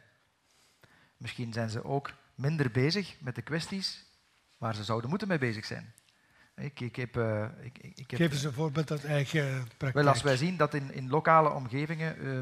[1.17, 4.05] Misschien zijn ze ook minder bezig met de kwesties
[4.57, 5.93] waar ze zouden moeten mee bezig zijn.
[6.55, 9.93] Ik, ik heb, uh, ik, ik heb, Geef eens een voorbeeld uit eigen praktijk.
[9.93, 12.39] Wel, als wij zien dat in, in lokale omgevingen, uh,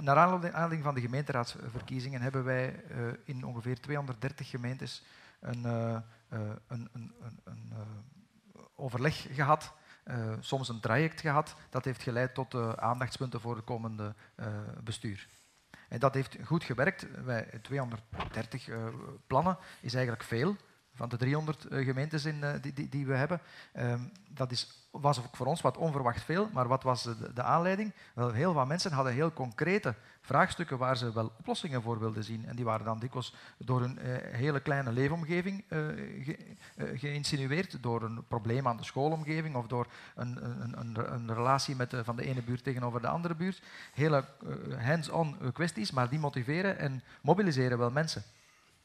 [0.00, 5.02] naar aanleiding van de gemeenteraadsverkiezingen, hebben wij uh, in ongeveer 230 gemeentes
[5.40, 7.12] een, een, een,
[7.44, 7.72] een
[8.76, 9.74] overleg gehad
[10.04, 11.54] uh, soms een traject gehad.
[11.70, 14.46] Dat heeft geleid tot aandachtspunten voor het komende uh,
[14.84, 15.26] bestuur.
[15.88, 17.06] En dat heeft goed gewerkt.
[17.24, 18.68] Wij, 230
[19.26, 20.56] plannen is eigenlijk veel
[20.94, 23.40] van de 300 gemeentes in, die, die, die, we hebben.
[23.72, 27.92] Ehm, dat is was voor ons wat onverwacht veel, maar wat was de, de, aanleiding?
[28.14, 32.46] Wel, heel wat mensen hadden heel concrete vraagstukken waar ze wel oplossingen voor wilden zien.
[32.46, 36.34] En die waren dan dikwijls door een eh, hele kleine leefomgeving eh, eh,
[36.76, 41.94] geïnsinueerd, door een probleem aan de schoolomgeving of door een, een, een, een relatie met
[42.02, 43.62] van de ene buurt tegenover de andere buurt.
[43.94, 44.24] Hele
[44.78, 48.22] hands-on kwesties, maar die motiveren en mobiliseren wel mensen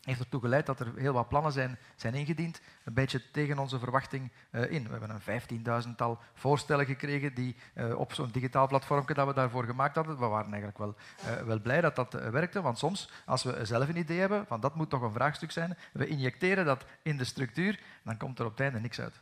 [0.10, 3.80] heeft ertoe geleid dat er heel wat plannen zijn, zijn ingediend, een beetje tegen onze
[3.80, 4.84] verwachting uh, in.
[4.84, 9.64] We hebben een vijftienduizendtal voorstellen gekregen die, uh, op zo'n digitaal platform dat we daarvoor
[9.64, 10.20] gemaakt hadden.
[10.20, 10.96] We waren eigenlijk wel,
[11.26, 14.60] uh, wel blij dat dat werkte, want soms, als we zelf een idee hebben, van
[14.60, 18.46] dat moet toch een vraagstuk zijn, we injecteren dat in de structuur, dan komt er
[18.46, 19.22] op het einde niks uit.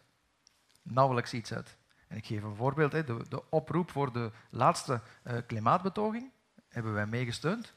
[0.82, 1.78] Nauwelijks iets uit.
[2.08, 5.02] En ik geef een voorbeeld, de, de oproep voor de laatste
[5.48, 6.32] klimaatbetoging
[6.70, 7.74] hebben wij meegesteund.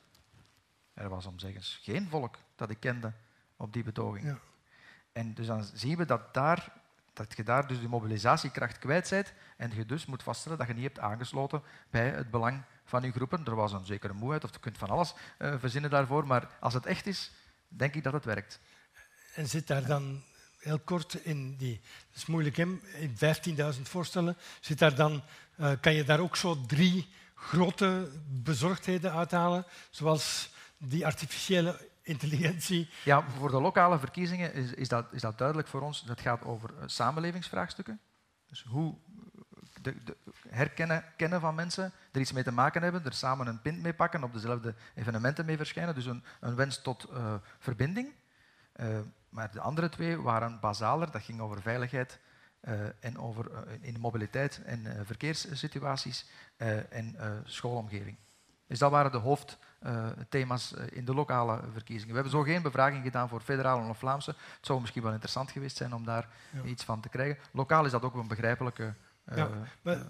[1.01, 3.13] Er was om zeggen geen volk dat ik kende
[3.57, 4.25] op die betoging.
[4.25, 4.39] Ja.
[5.13, 6.73] En dus dan zien we dat, daar,
[7.13, 10.75] dat je daar dus de mobilisatiekracht kwijt bent en je dus moet vaststellen dat je
[10.75, 13.45] niet hebt aangesloten bij het belang van je groepen.
[13.45, 16.75] Er was een zekere moeheid, of je kunt van alles uh, verzinnen daarvoor, maar als
[16.75, 17.31] het echt is,
[17.69, 18.61] denk ik dat het werkt.
[19.35, 20.23] En zit daar dan
[20.59, 23.17] heel kort in die, dat is moeilijk hè, in
[23.77, 25.23] 15.000 voorstellen, zit daar dan,
[25.57, 30.51] uh, kan je daar ook zo drie grote bezorgdheden uithalen, zoals
[30.81, 32.91] die artificiële intelligentie.
[33.05, 36.03] Ja, voor de lokale verkiezingen is, is, dat, is dat duidelijk voor ons.
[36.03, 38.01] Dat gaat over uh, samenlevingsvraagstukken.
[38.47, 38.97] Dus hoe
[39.83, 40.17] de, de,
[40.49, 43.95] herkennen kennen van mensen, er iets mee te maken hebben, er samen een pint mee
[43.95, 45.95] pakken, op dezelfde evenementen mee verschijnen.
[45.95, 48.13] Dus een, een wens tot uh, verbinding.
[49.29, 51.11] Maar de andere twee waren basaler.
[51.11, 52.21] Dat ging over veiligheid
[53.01, 53.51] en over
[53.81, 56.27] in mobiliteit en verkeerssituaties
[56.89, 58.17] en schoolomgeving.
[58.67, 62.15] Dus dat waren de hoofd uh, thema's uh, in de lokale verkiezingen.
[62.15, 64.31] We hebben zo geen bevraging gedaan voor federale of Vlaamse.
[64.31, 66.63] Het zou misschien wel interessant geweest zijn om daar ja.
[66.63, 67.39] iets van te krijgen.
[67.53, 68.95] Lokaal is dat ook een begrijpelijke.
[69.29, 69.51] Uh, ja,
[69.83, 70.07] maar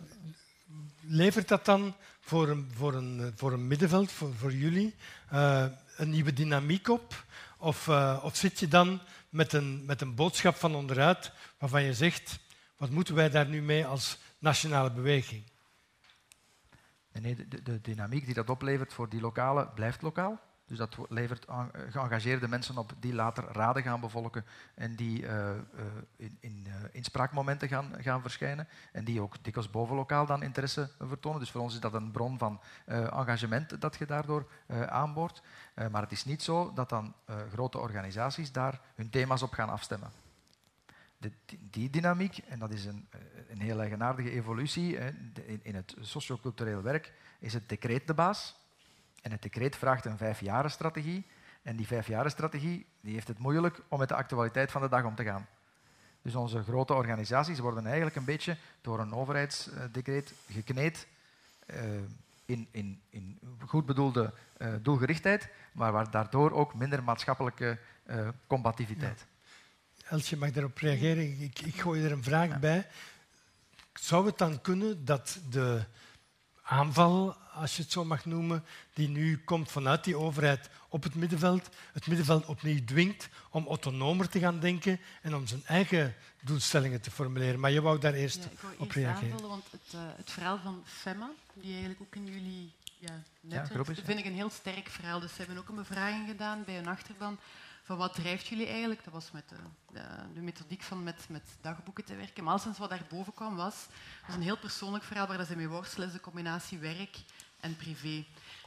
[1.00, 4.94] levert dat dan voor een, voor een, voor een middenveld, voor, voor jullie,
[5.96, 7.24] een nieuwe dynamiek op?
[7.56, 7.88] Of,
[8.22, 12.38] of zit je dan met een, met een boodschap van onderuit waarvan je zegt:
[12.76, 15.42] wat moeten wij daar nu mee als nationale beweging?
[17.12, 20.40] Nee, de, de, dynamiek die dat oplevert voor die lokale blijft lokaal.
[20.66, 21.46] Dus dat levert
[21.88, 24.44] geëngageerde mensen op die later raden gaan bevolken
[24.74, 25.54] en die uh, uh,
[26.16, 31.40] in, in inspraakmomenten gaan, gaan verschijnen en die ook dikwijls bovenlokaal dan interesse vertonen.
[31.40, 34.46] Dus voor ons is dat een bron van engagement dat je daardoor
[34.86, 35.42] aanboort.
[35.90, 37.14] maar het is niet zo dat dan
[37.52, 40.29] grote organisaties daar hun thema's op gaan afstemmen
[41.20, 41.32] de,
[41.70, 44.96] die dynamiek, en dat is een, eh, een heel eigenaardige evolutie
[45.46, 48.56] in, in, het sociocultureel werk, is het decreet de baas.
[49.22, 51.26] En het decreet vraagt een vijfjarenstrategie.
[51.62, 55.14] En die vijfjarenstrategie die heeft het moeilijk om met de actualiteit van de dag om
[55.14, 55.46] te gaan.
[56.22, 61.06] Dus onze grote organisaties worden eigenlijk een beetje door een overheidsdecreet gekneed
[61.66, 61.76] uh,
[62.44, 67.78] in, in, in, goed bedoelde uh, doelgerichtheid, maar waar daardoor ook minder maatschappelijke
[68.46, 69.26] combativiteit.
[70.10, 71.40] Elsje mag daarop reageren.
[71.40, 72.86] Ik, ik gooi er een vraag bij.
[73.94, 75.84] Zou het dan kunnen dat de
[76.62, 81.14] aanval, als je het zo mag noemen, die nu komt vanuit die overheid op het
[81.14, 81.68] middenveld.
[81.92, 87.10] Het middenveld opnieuw dwingt om autonomer te gaan denken en om zijn eigen doelstellingen te
[87.10, 87.60] formuleren.
[87.60, 89.32] Maar je wou daar eerst Ja, ik wou op eerst reageren.
[89.32, 93.72] aanvullen, want het, eh, het verhaal van Femma, die eigenlijk ook in jullie ja, netwerk,
[93.72, 94.04] groep is, ja.
[94.04, 95.20] vind ik een heel sterk verhaal.
[95.20, 97.38] Dus ze hebben ook een bevraging gedaan bij hun achterban
[97.90, 99.04] van wat drijft jullie eigenlijk.
[99.04, 99.56] Dat was met de,
[99.92, 100.02] de,
[100.34, 102.44] de methodiek van met, met dagboeken te werken.
[102.44, 103.86] Maar alles wat daarboven kwam was,
[104.26, 107.16] was een heel persoonlijk verhaal waar dat ze mee worstelen, is de combinatie werk
[107.60, 108.24] en privé.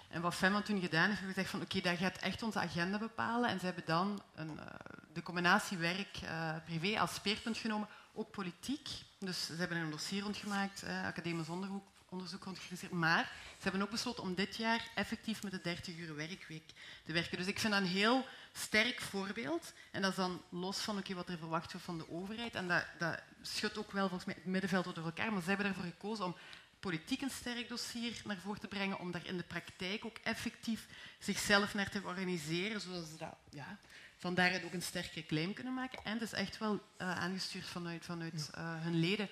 [0.09, 2.97] En wat Femma toen gedaan heeft, heeft gezegd van oké, dat gaat echt onze agenda
[2.97, 3.49] bepalen.
[3.49, 4.65] En ze hebben dan een, eh,
[5.13, 8.89] de combinatie werk-privé als speerpunt genomen, ook politiek.
[9.19, 12.45] Dus ze hebben een dossier rondgemaakt, eh, academisch onderzoek, onderzoek.
[12.91, 16.71] Maar ze hebben ook besloten om dit jaar effectief met de 30 uur werkweek
[17.05, 17.37] te werken.
[17.37, 19.73] Dus ik vind dat een heel sterk voorbeeld.
[19.91, 22.55] En dat is dan los van oké, wat er verwacht wordt van de overheid.
[22.55, 25.31] En dat, dat schudt ook wel volgens mij het middenveld door elkaar.
[25.33, 26.35] Maar ze hebben ervoor gekozen om
[26.79, 30.87] politiek een sterk dossier naar voren te brengen, om daar in de praktijk ook effectief
[31.19, 33.77] zichzelf naar te organiseren, zodat ze dat, ja,
[34.17, 35.99] van daaruit ook een sterke claim kunnen maken.
[36.03, 39.29] En het is echt wel eh, aangestuurd vanuit, vanuit eh, hun leden.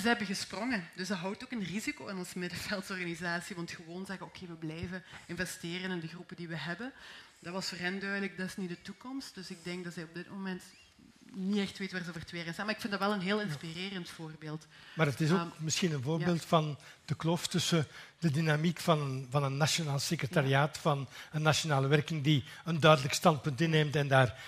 [0.00, 4.26] Ze hebben gesprongen, dus dat houdt ook een risico in onze middenveldsorganisatie, want gewoon zeggen,
[4.26, 6.92] oké, we blijven investeren in de groepen die we hebben.
[7.40, 9.34] Dat was voor hen duidelijk, dat is niet de toekomst.
[9.34, 10.62] Dus ik denk dat zij op dit moment
[11.34, 12.66] niet echt weet waar ze voor twee jaar staan.
[12.66, 14.66] Maar ik vind dat wel een heel inspirerend voorbeeld.
[14.94, 17.86] Maar het is ook Ehm, misschien een voorbeeld van de kloof tussen
[18.18, 23.14] de dynamiek van een, van een nationaal secretariaat, van een nationale werking die een duidelijk
[23.14, 24.38] standpunt inneemt en daar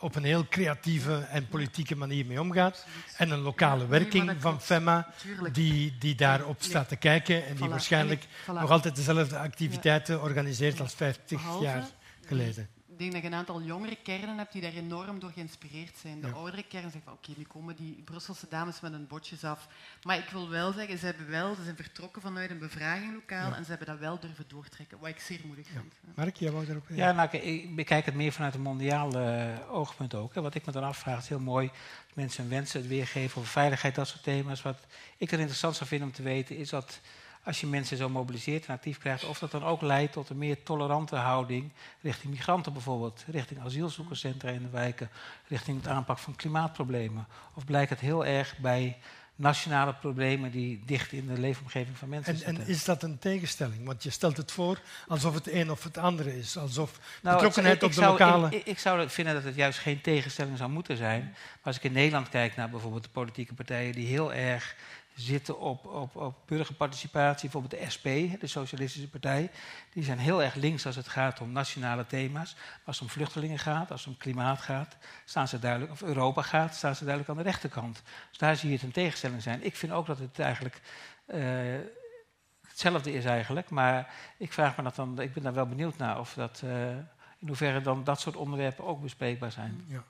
[0.00, 2.86] op een heel creatieve en politieke manier mee omgaat.
[3.16, 4.60] En een lokale nee, werking van.
[4.60, 5.54] FEMA Tuurlijk.
[5.54, 7.70] die, die daarop staat te kijken en die Voilà.
[7.70, 8.60] waarschijnlijk En ik- voilà.
[8.60, 11.84] nog altijd dezelfde activiteiten organiseert als 50 Behalve- jaar
[12.26, 12.68] geleden.
[12.94, 16.20] Ik denk dat je een aantal jongere kernen hebt die daar enorm door geïnspireerd zijn.
[16.20, 16.32] De Ja.
[16.32, 19.68] oudere kernen zeggen van oké, nu komen die Brusselse dames met hun botjes af.
[20.02, 23.56] Maar ik wil wel zeggen, ze, hebben wel, ze zijn vertrokken vanuit een bevraginglokaal Ja.
[23.56, 25.94] en ze hebben dat wel durven doortrekken, wat ik zeer moedig vind.
[26.16, 30.14] Mark, jij wou daarop Ja, nou, ik bekijk het meer vanuit een mondiaal eh, oogpunt
[30.14, 30.34] ook.
[30.34, 30.40] Hè.
[30.40, 31.66] Wat ik me dan afvraag, is heel mooi
[32.06, 34.62] dat mensen hun wensen het weergeven over veiligheid, dat soort thema's.
[34.62, 34.78] Wat
[35.16, 37.00] ik dan interessant zou vinden om te weten, is dat
[37.44, 40.38] als je mensen zo mobiliseert en actief krijgt, of dat dan ook leidt tot een
[40.38, 41.70] meer tolerante houding
[42.00, 45.08] richting migranten bijvoorbeeld, richting asielzoekerscentra in de wijken,
[45.48, 47.26] richting het aanpak van klimaatproblemen.
[47.54, 48.96] Of blijkt het heel erg bij
[49.36, 52.64] nationale problemen die dicht in de leefomgeving van mensen En, zitten?
[52.64, 53.84] en is dat een tegenstelling?
[53.86, 56.56] Want je stelt het voor alsof het een of het andere is.
[56.56, 58.48] Alsof Nou, betrokkenheid op de zou- lokale...
[58.50, 61.22] Ik, ik zou vinden dat het juist geen tegenstelling zou moeten zijn.
[61.22, 64.74] Maar als ik in Nederland kijk naar bijvoorbeeld de politieke partijen die heel erg
[65.14, 68.08] zitten op, op, op burgerparticipatie, bijvoorbeeld de SP,
[68.40, 69.50] de Socialistische Partij,
[69.92, 72.56] die zijn heel erg links als het gaat om nationale thema's.
[72.84, 76.42] Als het om vluchtelingen gaat, als het om klimaat gaat, staan ze duidelijk, of Europa
[76.42, 78.02] gaat, staan ze duidelijk aan de rechterkant.
[78.28, 79.64] Dus daar zie je het een tegenstelling zijn.
[79.64, 80.80] Ik vind ook dat het eigenlijk
[81.26, 81.40] eh,
[82.68, 86.18] hetzelfde is eigenlijk, maar ik vraag me dat dan, ik ben daar wel benieuwd naar
[86.18, 86.62] of dat.
[86.64, 86.96] eh,
[87.44, 89.84] in hoeverre dan dat soort onderwerpen ook bespreekbaar zijn.
[89.88, 90.04] Ja.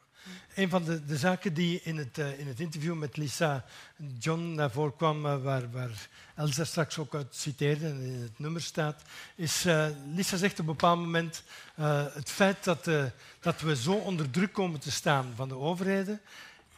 [0.55, 3.64] Een van de, de zaken die in het, eh, in het interview met Lisa
[4.18, 8.39] John naar voren kwam, eh, waar, waar Elsa straks ook uit citeerde en in het
[8.39, 9.03] nummer staat,
[9.35, 11.43] is eh, Lisa zegt op een bepaald moment
[12.14, 12.85] het feit dat,
[13.41, 16.20] dat we zo onder druk komen te staan van de overheden,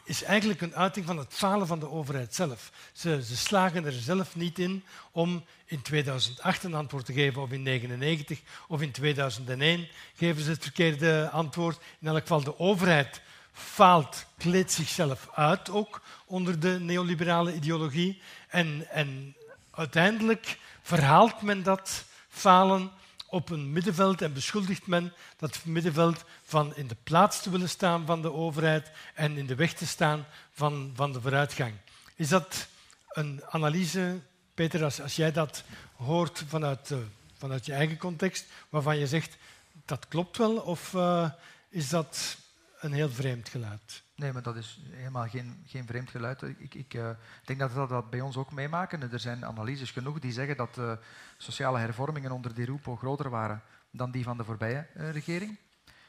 [0.07, 2.71] is eigenlijk een uiting van het falen van de overheid zelf.
[2.93, 7.51] Ze, ze slagen er zelf niet in om in 2008 een antwoord te geven, of
[7.51, 11.79] in 1999 of in 2001 geven ze het verkeerde antwoord.
[11.99, 13.21] In elk geval, de overheid
[13.57, 18.21] faalt, kleedt zichzelf uit ook onder de neoliberale ideologie.
[18.47, 19.35] En, en
[19.71, 22.91] uiteindelijk verhaalt men dat falen
[23.29, 28.05] op een middenveld en beschuldigt men dat middenveld van in de plaats te willen staan
[28.05, 31.73] van de overheid en in de weg te staan van, van de vooruitgang.
[32.15, 32.67] Is dat
[33.09, 34.19] een analyse,
[34.53, 35.63] Peter, als, als jij dat
[35.95, 36.97] hoort vanuit, eh,
[37.37, 39.37] vanuit je eigen context, waarvan je zegt
[39.85, 41.29] dat klopt wel, of eh,
[41.69, 42.37] is dat
[42.79, 44.03] een heel vreemd geluid?
[44.15, 46.41] Nee, maar dat is helemaal geen, geen vreemd geluid.
[46.41, 47.09] Ik, ik eh,
[47.45, 49.11] denk dat we dat bij ons ook meemaken.
[49.11, 50.97] Er zijn analyses genoeg die zeggen dat de
[51.37, 55.57] sociale hervormingen onder Di Rupo groter waren dan die van de voorbije eh, regering.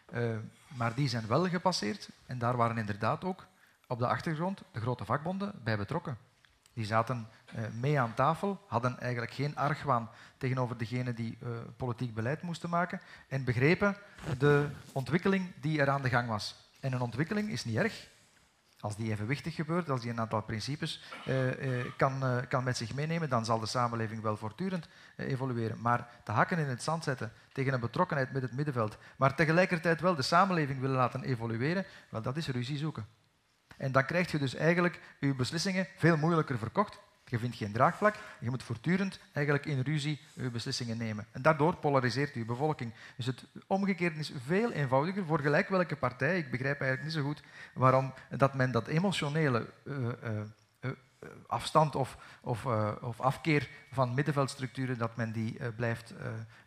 [0.07, 0.37] Eh,
[0.69, 3.47] maar die zijn wel gepasseerd en daar waren inderdaad ook
[3.87, 6.28] op de achtergrond de grote vakbonden bij betrokken.
[6.79, 12.15] Die zaten eh, mee aan tafel, hadden eigenlijk geen argwaan tegenover degenen die eh, politiek
[12.15, 13.97] beleid moesten maken en begrepen
[14.39, 16.71] de ontwikkeling die er aan de gang was.
[16.81, 18.09] En een ontwikkeling is niet erg.
[18.81, 21.37] Als die evenwichtig gebeurt, als die een aantal principes eh,
[21.97, 25.81] kan, kan met zich meenemen, dan zal de samenleving wel voortdurend evolueren.
[25.81, 30.01] Maar te hakken in het zand zetten tegen een betrokkenheid met het middenveld, maar tegelijkertijd
[30.01, 33.18] wel de samenleving willen laten evolueren, wel, dat is ruzie zoeken.
[33.79, 36.99] En dan krijg je dus eigenlijk je beslissingen veel moeilijker verkocht.
[37.25, 38.15] Je vindt geen draagvlak.
[38.39, 41.27] Je moet voortdurend eigenlijk in ruzie je beslissingen nemen.
[41.31, 42.93] En daardoor polariseert je bevolking.
[43.17, 46.39] Dus het omgekeerde is veel eenvoudiger voor gelijk welke partij.
[46.39, 47.43] Ik begrijp eigenlijk niet zo goed
[47.73, 49.95] waarom dat men dat emotionele uh,
[50.81, 50.91] uh,
[51.47, 52.67] afstand of, of,
[53.01, 56.15] of, afkeer van middenveldstructuren, dat men die blijft,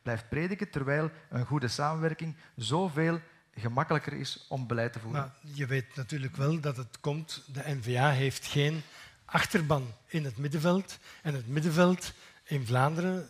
[0.02, 3.20] blijft prediken, terwijl een goede samenwerking zoveel
[3.56, 5.22] gemakkelijker is om beleid te voeren.
[5.22, 8.82] Maar je weet natuurlijk wel dat het komt, de N-VA heeft geen
[9.26, 10.98] achterban in het middenveld.
[11.22, 12.14] En het middenveld
[12.44, 13.30] in Vlaanderen,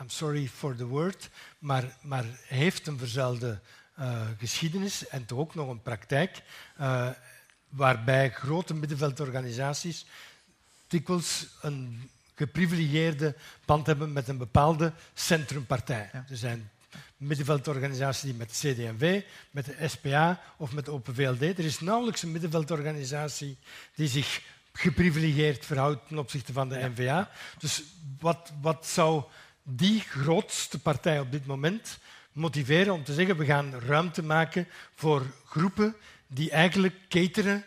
[0.00, 3.60] I'm sorry for the word, maar, maar heeft een verzuilde
[4.38, 6.42] geschiedenis en toch ook nog een praktijk
[7.68, 10.06] waarbij grote middenveldorganisaties
[10.86, 16.10] dikwijls een geprivilegeerde band hebben met een bepaalde centrumpartij.
[16.12, 16.24] Ja.
[16.28, 16.70] Er zijn
[17.26, 21.42] middenveldorganisaties die met CD&V, met de SPA of met de Open VLD.
[21.42, 23.56] Er is nauwelijks een middenveldorganisatie
[23.94, 24.42] die zich
[24.72, 27.30] geprivilegeerd verhoudt ten opzichte van de NVA.
[27.58, 27.82] Dus
[28.20, 29.24] wat, wat zou
[29.62, 31.98] die grootste partij op dit moment
[32.32, 35.96] motiveren om te zeggen we gaan ruimte maken voor groepen
[36.26, 37.64] die eigenlijk cateren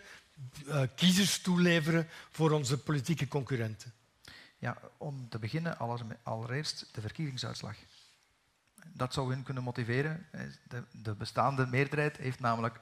[0.67, 3.93] uh, kiezers toeleveren voor onze politieke concurrenten?
[4.57, 5.77] Ja, om te beginnen
[6.23, 7.75] allereerst de verkiezingsuitslag.
[8.93, 10.25] Dat zou hen kunnen motiveren.
[10.67, 12.79] De, de bestaande meerderheid heeft namelijk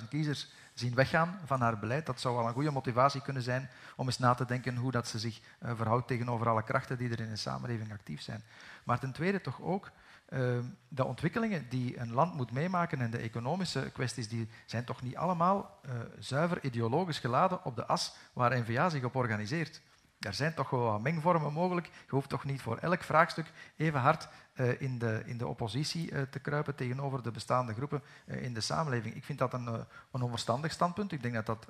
[0.00, 2.06] 800.000 kiezers zien weggaan van haar beleid.
[2.06, 5.08] Dat zou wel een goede motivatie kunnen zijn om eens na te denken hoe dat
[5.08, 8.42] ze zich uh, verhoudt tegenover alle krachten die er in de samenleving actief zijn.
[8.84, 9.90] Maar ten tweede toch ook
[10.32, 15.02] Ehm, de ontwikkelingen die een land moet meemaken en de economische kwesties, die zijn toch
[15.02, 19.80] niet allemaal uh, zuiver ideologisch geladen op de as waar N-VA zich op organiseert.
[20.22, 21.86] Er zijn toch wel wat mengvormen mogelijk.
[21.86, 26.10] Je hoeft toch niet voor elk vraagstuk even hard uh, in, de, in de oppositie
[26.10, 29.14] uh, te kruipen tegenover de bestaande groepen in de samenleving.
[29.14, 29.66] Ik vind dat een,
[30.10, 31.12] een onverstandig standpunt.
[31.12, 31.66] Ik denk dat dat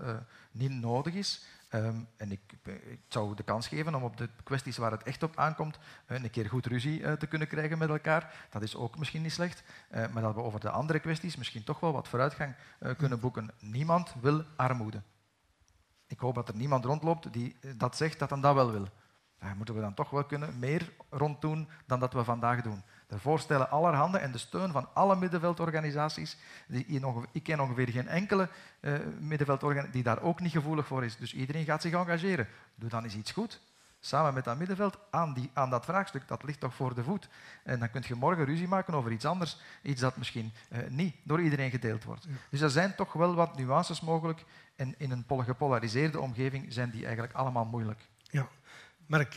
[0.51, 1.45] niet nodig is.
[1.74, 5.23] Um, en ik, ik, zou de kans geven om op de kwesties waar het echt
[5.23, 8.35] op aankomt een keer goed ruzie te kunnen krijgen met elkaar.
[8.51, 9.62] Dat is ook misschien niet slecht.
[9.91, 12.55] Maar dat we over de andere kwesties misschien toch wel wat vooruitgang
[12.97, 13.51] kunnen boeken.
[13.61, 15.03] Niemand wil armoede.
[16.12, 18.89] Ik hoop dat er niemand rondloopt die dat zegt dat hij dat wel wil.
[19.39, 22.82] Daar moeten we dan toch wel kunnen meer rond doen dan dat we vandaag doen.
[23.06, 26.36] De voorstellen allerhande en de steun van alle middenveldorganisaties.
[26.68, 27.01] Die,
[27.32, 28.48] ik ken ongeveer geen enkele
[28.80, 31.16] uh, middenveldorganisatie die daar ook niet gevoelig voor is.
[31.16, 32.48] Dus iedereen gaat zich engageren.
[32.74, 33.60] Doe dan eens iets goed.
[34.05, 36.29] Samen met dat middenveld aan, die, aan dat vraagstuk.
[36.29, 37.29] Dat ligt toch voor de voet.
[37.65, 39.61] En dan kun je morgen ruzie maken over iets anders.
[39.83, 42.27] Iets dat misschien uh, niet door iedereen gedeeld wordt.
[42.51, 44.45] Dus er zijn toch wel wat nuances mogelijk.
[44.77, 48.09] En in een gepolariseerde omgeving zijn die eigenlijk allemaal moeilijk.
[48.23, 48.49] Ja.
[49.07, 49.29] Maar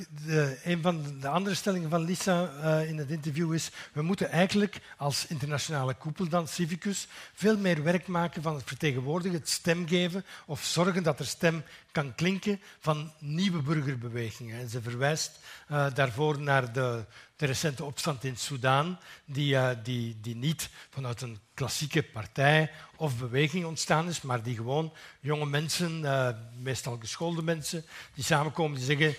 [0.63, 4.77] een van de andere stellingen van Lisa uh, in het interview is we moeten eigenlijk
[4.97, 10.25] als internationale koepel dan, Civicus, veel meer werk maken van het vertegenwoordigen, het stem geven
[10.45, 14.59] of zorgen dat er stem kan klinken van nieuwe burgerbewegingen.
[14.59, 15.39] En ze verwijst
[15.71, 17.05] uh, daarvoor naar de,
[17.35, 23.17] de, recente opstand in Soudaan, die, uh, die, die niet vanuit een klassieke partij of
[23.17, 26.29] beweging ontstaan is, maar die gewoon jonge mensen, uh,
[26.61, 29.15] meestal geschoolde mensen, die samenkomen die zeggen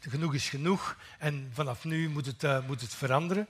[0.00, 3.48] genoeg is genoeg en vanaf nu moet het, moet het veranderen.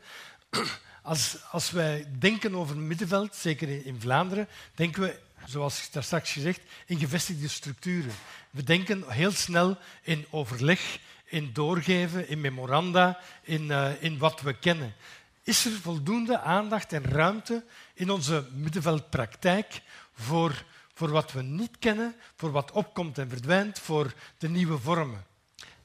[1.03, 6.03] Als, als wij denken over het middenveld, zeker in, in Vlaanderen, denken we zoals daar
[6.03, 8.13] straks gezegd, in gevestigde structuren.
[8.51, 14.59] We denken heel snel in overleg, in doorgeven, in memoranda, in, uh, in wat we
[14.59, 14.95] kennen.
[15.43, 19.81] Is er voldoende aandacht en ruimte in onze middenveldpraktijk
[20.15, 25.25] voor, voor wat we niet kennen, voor wat opkomt en verdwijnt, voor de nieuwe vormen?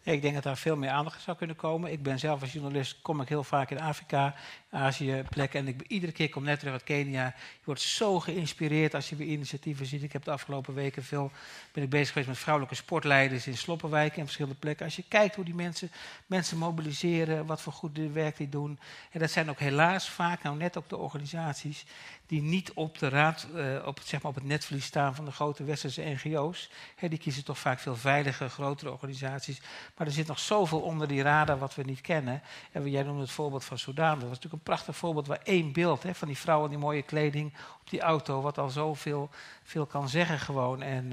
[0.03, 1.91] Ik denk dat daar veel meer aandacht zou kunnen komen.
[1.91, 4.35] Ik ben zelf als journalist, kom ik heel vaak in Afrika,
[4.69, 5.59] Azië plekken.
[5.59, 7.25] En ik, iedere keer kom net terug uit Kenia.
[7.25, 10.03] Je wordt zo geïnspireerd als je weer initiatieven ziet.
[10.03, 11.31] Ik heb de afgelopen weken veel
[11.71, 14.85] ben ik bezig geweest met vrouwelijke sportleiders in Sloppenwijk en verschillende plekken.
[14.85, 15.91] Als je kijkt hoe die mensen
[16.25, 18.79] mensen mobiliseren, wat voor goed werk die doen.
[19.11, 21.85] En dat zijn ook helaas vaak nou net ook de organisaties
[22.31, 25.31] die niet op, de raad, uh, op, zeg maar op het netvlies staan van de
[25.31, 26.69] grote westerse NGO's.
[26.99, 29.61] die kiezen toch vaak veel veiliger, grotere organisaties.
[30.01, 32.41] Maar er zit nog zoveel onder die radar wat we niet kennen.
[32.71, 34.13] En jij noemde het voorbeeld van Soudaan.
[34.13, 36.77] Dat was natuurlijk een prachtig voorbeeld waar één beeld hè, van die vrouw in die
[36.77, 39.29] mooie kleding op die auto, wat al zoveel
[39.63, 40.81] veel kan zeggen gewoon.
[40.81, 41.11] En, uh,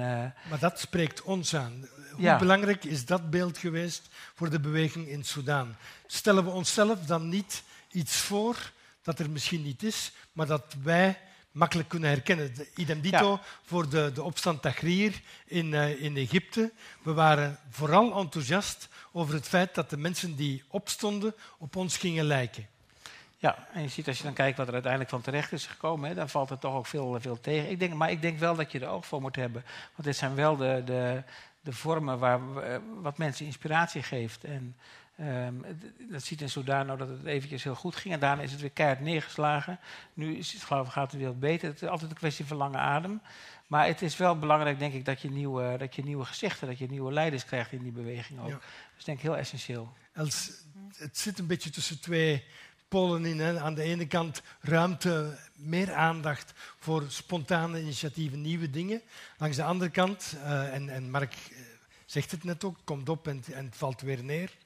[0.51, 1.89] maar dat spreekt ons aan.
[2.13, 2.39] Hoe ja.
[2.39, 5.77] belangrijk is dat beeld geweest voor de beweging in Soudaan?
[6.07, 8.71] Stellen we onszelf dan niet iets voor
[9.03, 11.19] dat er misschien niet is, maar dat wij
[11.59, 12.55] makkelijk kunnen herkennen.
[12.75, 13.41] Idem dito ja.
[13.63, 16.73] voor de, de opstand Tahrir in, uh, in Egypte.
[17.03, 22.25] We waren vooral enthousiast over het feit dat de mensen die opstonden op ons gingen
[22.25, 22.67] lijken.
[23.39, 26.09] Ja, en je ziet als je dan kijkt wat er uiteindelijk van terecht is gekomen,
[26.09, 27.71] hè, dan valt er toch ook veel, veel tegen.
[27.71, 29.65] Ik denk, maar ik denk wel dat je er oog voor moet hebben.
[29.95, 31.23] Want dit zijn wel de, de,
[31.61, 32.41] de vormen waar,
[33.03, 34.45] wat mensen inspiratie geeft.
[34.45, 34.77] En
[35.19, 35.55] ehm,
[36.11, 38.15] dat ziet in Soudaan dat het eventjes heel goed ging.
[38.15, 39.79] En daarna is het weer keihard neergeslagen.
[40.15, 41.69] Nu is het, geloof ik, gaat het weer beter.
[41.69, 43.21] Het is altijd een kwestie van lange adem.
[43.67, 46.79] Maar het is wel belangrijk, denk ik, dat je nieuwe, dat je nieuwe gezichten, dat
[46.79, 48.51] je nieuwe leiders krijgt in die beweging ook.
[48.51, 48.61] Dat
[48.99, 49.93] is denk ik heel essentieel.
[50.13, 50.51] Els,
[50.97, 52.45] het zit een beetje tussen twee
[52.89, 53.41] polen in.
[53.41, 53.61] Hè.
[53.61, 59.03] Aan de ene kant ruimte, meer aandacht voor spontane initiatieven, nieuwe dingen.
[59.39, 61.59] Langs de andere kant, uh, en, en Mark eh,
[62.07, 64.57] zegt het net ook, komt op en, en het valt weer neer.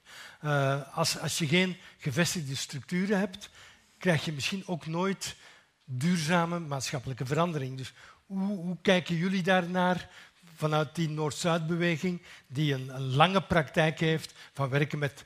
[0.44, 3.50] Uh, als, als je geen gevestigde structuren hebt,
[3.98, 5.36] krijg je misschien ook nooit
[5.84, 7.76] duurzame maatschappelijke verandering.
[7.76, 7.92] Dus
[8.26, 10.08] hoe, hoe kijken jullie daarnaar
[10.54, 15.24] vanuit die Noord-Zuid-beweging, die een, lange praktijk heeft van werken met,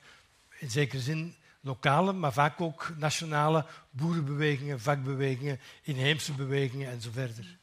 [0.59, 7.59] in zekere zin, lokale, maar vaak ook nationale boerenbewegingen, vakbewegingen, inheemse bewegingen en zo verder?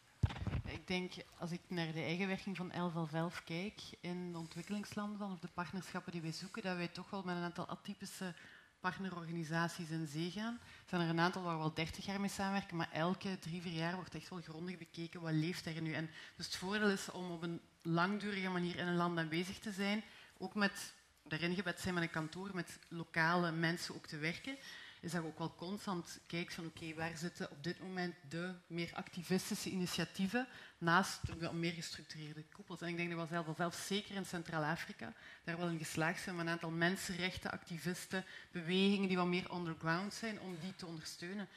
[0.74, 5.40] Ik denk, als ik naar de eigen werking van 11 kijk in de ontwikkelingslanden of
[5.40, 8.34] de partnerschappen die wij zoeken, dat wij toch wel met een aantal atypische
[8.80, 10.54] partnerorganisaties in zee gaan.
[10.54, 13.62] Er zijn er een aantal waar we al 30 jaar mee samenwerken, maar elke drie,
[13.62, 15.94] vier jaar wordt echt wel grondig bekeken wat leeft er nu.
[15.94, 19.72] En dus het voordeel is om op een langdurige manier in een land aanwezig te
[19.72, 20.04] zijn,
[20.38, 20.94] ook met
[21.24, 24.58] daarin gebed zijn met een kantoor, met lokale mensen ook te werken
[25.04, 28.92] is dat ook wel constant kijkt van oké, waar zitten op dit moment de meer
[28.94, 30.48] activistische initiatieven
[30.78, 32.82] naast de meer gestructureerde koepels.
[32.82, 35.14] En ik denk dat we zelf, zelf zeker in Centraal-Afrika
[35.44, 40.14] daar wel in geslaagd zijn om een aantal mensenrechten, activisten, bewegingen die wat meer underground
[40.14, 41.48] zijn, om die te ondersteunen.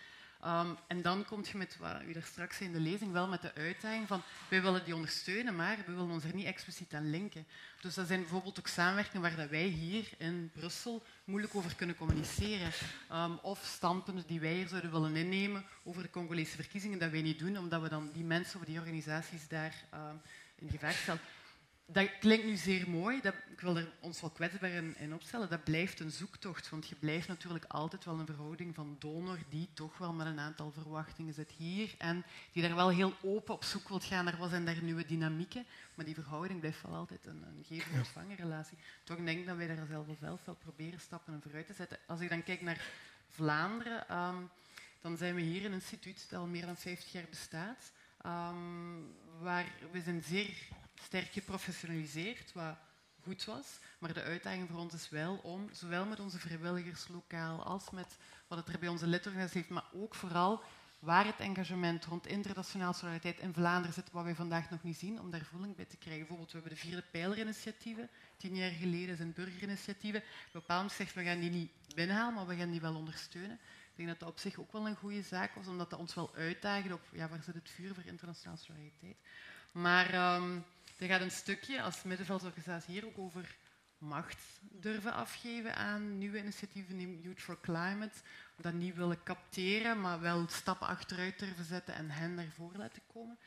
[0.45, 3.43] Um, en dan kom je met, wat u daar straks in de lezing, wel met
[3.43, 7.11] de uitdaging van wij willen die ondersteunen, maar we willen ons er niet expliciet aan
[7.11, 7.47] linken.
[7.81, 11.97] Dus dat zijn bijvoorbeeld ook samenwerkingen waar dat wij hier in Brussel moeilijk over kunnen
[11.97, 12.73] communiceren.
[13.13, 17.23] Um, of standpunten die wij hier zouden willen innemen over de Congolese verkiezingen, dat wij
[17.23, 20.21] niet doen, omdat we dan die mensen of die organisaties daar um,
[20.55, 21.21] in gevaar stellen
[21.87, 23.21] dat klinkt nu zeer mooi.
[23.21, 25.49] Dat, ik wil er ons wel kwetsbaar in, in, opstellen.
[25.49, 29.69] Dat blijft een zoektocht, want je blijft natuurlijk altijd wel een verhouding van donor die
[29.73, 33.65] toch wel met een aantal verwachtingen zit hier en die daar wel heel open op
[33.65, 35.67] zoek wilt gaan naar wat zijn daar nieuwe dynamieken.
[35.95, 38.79] Maar die verhouding blijft wel altijd een, een geven relatie.
[39.05, 41.99] Toch denk ik dat wij daar zelf wel wel proberen stappen en vooruit te zetten.
[42.07, 42.81] Als ik dan kijk naar
[43.29, 44.51] Vlaanderen, um,
[45.01, 47.93] dan zijn we hier een instituut dat al meer dan 50 jaar bestaat.
[48.27, 50.69] Um, waar we zijn zeer
[51.03, 52.77] sterk geprofessionaliseerd, wat
[53.23, 53.67] goed was.
[53.99, 58.17] Maar de uitdaging voor ons is wel om, zowel met onze vrijwilligers lokaal als met
[58.47, 60.63] wat het er bij onze lidorganisatie heeft, maar ook vooral
[60.99, 65.21] waar het engagement rond internationale solidariteit in Vlaanderen zit, wat wij vandaag nog niet zien,
[65.21, 66.21] om daar voeling bij te krijgen.
[66.21, 70.23] Bijvoorbeeld, we hebben de vierde pijlerinitiatieven, tien jaar geleden zijn burgerinitiatieven.
[70.53, 73.59] Bepaald zegt, we gaan die niet binnenhalen, maar we gaan die wel ondersteunen.
[73.91, 76.15] Ik denk dat dat op zich ook wel een goede zaak was, omdat dat ons
[76.15, 79.17] wel uitdaagt op ja, waar zit het vuur voor internationale solidariteit.
[79.73, 80.65] Maar um,
[80.97, 83.57] er gaat een stukje als middenveldorganisatie hier ook over
[83.99, 88.15] macht durven afgeven aan nieuwe initiatieven, Youth for Climate,
[88.57, 93.03] dat niet willen capteren, maar wel stappen achteruit durven zetten en hen naar voren laten
[93.13, 93.39] komen.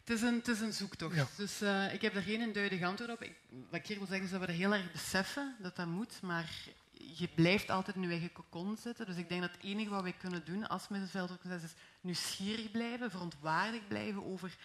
[0.00, 1.36] Het is een, het is een zoektocht.
[1.36, 3.22] Dus uh, ik heb daar geen eenduidig antwoord op.
[3.22, 5.86] Ik, wat ik hier wil zeggen is dat we er heel erg beseffen dat dat
[5.86, 6.50] moet, maar
[6.92, 9.06] je blijft altijd in je eigen cocon zitten.
[9.06, 13.10] Dus ik denk dat het enige wat wij kunnen doen als middenveldorganisatie is nieuwsgierig blijven,
[13.10, 14.56] verontwaardigd blijven over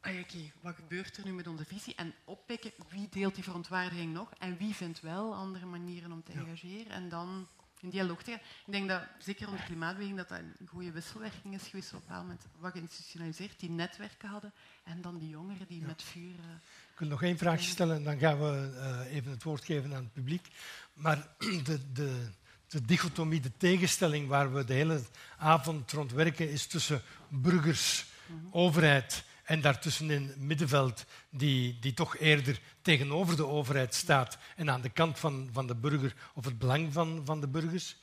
[0.00, 1.94] Oké, wat gebeurt er nu met onze visie?
[1.94, 6.32] En oppikken wie deelt die verontwaardiging nog en wie vindt wel andere manieren om te
[6.32, 6.92] engageren.
[6.92, 7.48] En dan
[7.80, 8.40] in dialoog te gaan.
[8.66, 12.00] Ik denk dat, zeker onder klimaatbeweging, dat dat een goede wisselwerking is geweest op een
[12.06, 12.46] bepaald moment.
[12.58, 14.52] Wat geïnstitutionaliseerd, die netwerken hadden.
[14.84, 16.34] En dan die jongeren die met vuur...
[16.34, 16.50] Uh,
[16.92, 19.94] ik wil nog één vraagje stellen en dan gaan we uh, even het woord geven
[19.94, 20.48] aan het publiek.
[20.92, 21.26] Maar
[21.64, 22.30] de, de,
[22.68, 25.02] de dichotomie, de tegenstelling waar we de hele
[25.38, 28.48] avond rond werken, is tussen burgers, mm -hmm.
[28.52, 34.88] overheid en daartussenin middenveld die, die toch eerder tegenover de overheid staat en aan de
[34.88, 37.96] kant van, van de burger of het belang van, van de burgers.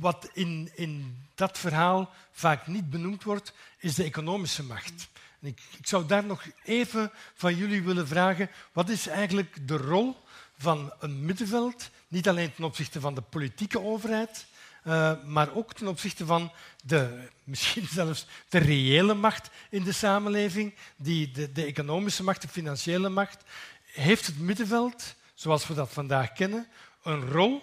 [0.00, 5.08] Wat in, in dat verhaal vaak niet benoemd wordt, is de economische macht.
[5.40, 9.76] En ik, ik zou daar nog even van jullie willen vragen, wat is eigenlijk de
[9.76, 10.16] rol
[10.58, 14.46] van een middenveld, niet alleen ten opzichte van de politieke overheid,
[14.84, 16.52] uh, maar ook ten opzichte van
[16.84, 22.48] de, misschien zelfs de reële macht in de samenleving, die, de, de economische macht, de
[22.48, 23.42] financiële macht.
[23.92, 26.66] Heeft het middenveld, zoals we dat vandaag kennen,
[27.02, 27.62] een rol?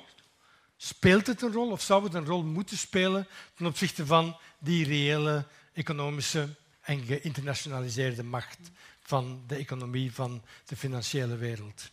[0.77, 4.85] Speelt het een rol of zou het een rol moeten spelen ten opzichte van die
[4.85, 6.49] reële economische
[6.81, 8.57] en geïnternationaliseerde macht
[9.01, 11.89] van de economie van de financiële wereld?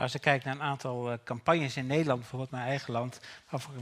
[0.00, 3.20] Als ik kijk naar een aantal uh, campagnes in Nederland, bijvoorbeeld mijn eigen land,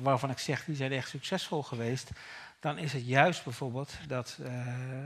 [0.03, 2.11] waarvan, ik zeg die zijn echt succesvol geweest,
[2.61, 4.49] dan is het juist bijvoorbeeld dat, uh,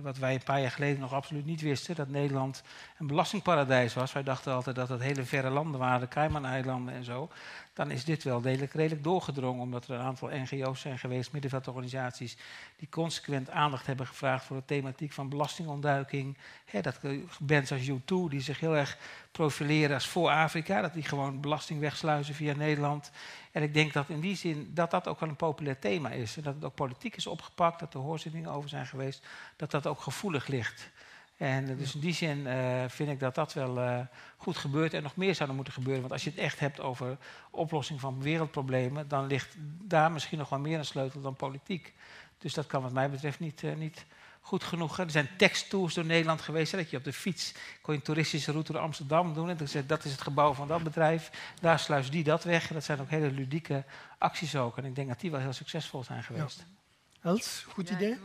[0.02, 2.62] wat wij een paar jaar geleden nog absoluut niet wisten, dat Nederland
[2.98, 4.12] een belastingparadijs was.
[4.12, 7.30] Wij dachten altijd dat het hele verre landen waren, de Cayman-eilanden en zo.
[7.74, 12.36] Dan is dit wel redelijk, redelijk doorgedrongen, omdat er een aantal NGO's zijn geweest, middenveldorganisaties,
[12.76, 16.36] die consequent aandacht hebben gevraagd voor de thematiek van belastingontduiking.
[16.80, 17.00] Dat
[17.40, 18.98] bands als U2, die zich heel erg
[19.30, 23.10] profileren als voor Afrika, dat die gewoon belasting wegsluizen via Nederland.
[23.52, 26.36] En ik denk dat in die zin dat dat ook wel een populair thema is.
[26.36, 29.26] En dat het ook politiek is opgepakt, dat er hoorzittingen over zijn geweest,
[29.56, 30.90] dat dat ook gevoelig ligt.
[31.42, 34.00] En dus in die zin uh, vind ik dat dat wel uh,
[34.36, 36.00] goed gebeurt en nog meer zou er moeten gebeuren.
[36.00, 37.16] Want als je het echt hebt over
[37.50, 41.94] oplossing van wereldproblemen, dan ligt daar misschien nog wel meer een sleutel dan politiek.
[42.38, 44.04] Dus dat kan wat mij betreft niet, uh, niet
[44.40, 44.98] goed genoeg.
[44.98, 46.72] Er zijn teksttours door Nederland geweest.
[46.72, 49.50] Hè, dat je op de fiets kon je een toeristische route door Amsterdam doen.
[49.50, 51.30] En dan zei, dat is het gebouw van dat bedrijf.
[51.60, 52.68] Daar sluis die dat weg.
[52.68, 53.84] En dat zijn ook hele ludieke
[54.18, 54.78] acties ook.
[54.78, 56.58] En ik denk dat die wel heel succesvol zijn geweest.
[56.58, 57.30] Ja.
[57.30, 58.10] Els, goed idee?
[58.10, 58.16] ja,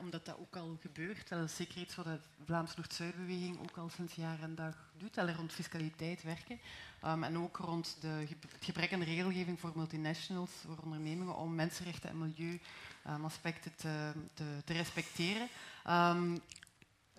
[0.00, 1.28] omdat dat ook al gebeurt.
[1.28, 5.14] Dat is zeker iets wat de Vlaamse Noord-Zuidbeweging ook al sinds jaar en dag doet.
[5.14, 6.60] Dat rond fiscaliteit werken.
[7.04, 12.10] Um, en ook rond de, het gebrek aan regelgeving voor multinationals, voor ondernemingen, om mensenrechten
[12.10, 12.60] en milieu
[13.08, 15.48] um, aspecten te, te, te respecteren.
[15.88, 16.40] Um,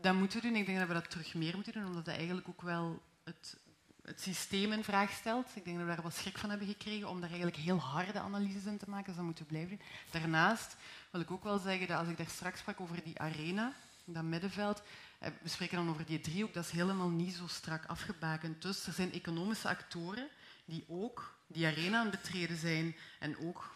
[0.01, 0.55] dat moeten we doen.
[0.55, 3.57] Ik denk dat we dat terug meer moeten doen, omdat dat eigenlijk ook wel het,
[4.03, 5.47] het systeem in vraag stelt.
[5.55, 8.19] Ik denk dat we daar wat schrik van hebben gekregen om daar eigenlijk heel harde
[8.19, 9.05] analyses in te maken.
[9.05, 9.87] Dus dat moeten we blijven doen.
[10.11, 10.75] Daarnaast
[11.11, 13.73] wil ik ook wel zeggen dat als ik daar straks sprak over die arena,
[14.05, 14.81] dat middenveld,
[15.19, 18.61] eh, we spreken dan over die driehoek, dat is helemaal niet zo strak afgebakend.
[18.61, 20.27] Dus er zijn economische actoren
[20.65, 23.75] die ook die arena aan betreden zijn en ook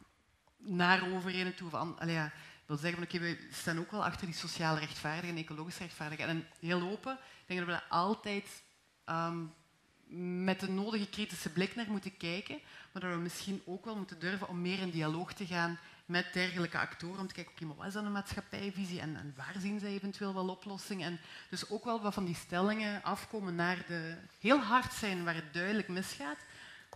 [0.58, 1.70] naar overheden toe.
[1.70, 1.98] Van,
[2.66, 6.30] wil zeggen van oké, we staan ook wel achter die sociale rechtvaardigheid en ecologische rechtvaardigheid.
[6.30, 8.64] En heel open, ik denk dat we daar altijd
[9.06, 9.54] um,
[10.44, 12.60] met de nodige kritische blik naar moeten kijken,
[12.92, 16.34] maar dat we misschien ook wel moeten durven om meer in dialoog te gaan met
[16.34, 19.34] dergelijke actoren, om te kijken, oké, okay, maar wat is dan een maatschappijvisie en, en,
[19.36, 21.08] waar zien zij eventueel wel oplossingen?
[21.08, 21.20] En
[21.50, 25.54] dus ook wel wat van die stellingen afkomen naar de heel hard zijn waar het
[25.54, 26.38] duidelijk misgaat,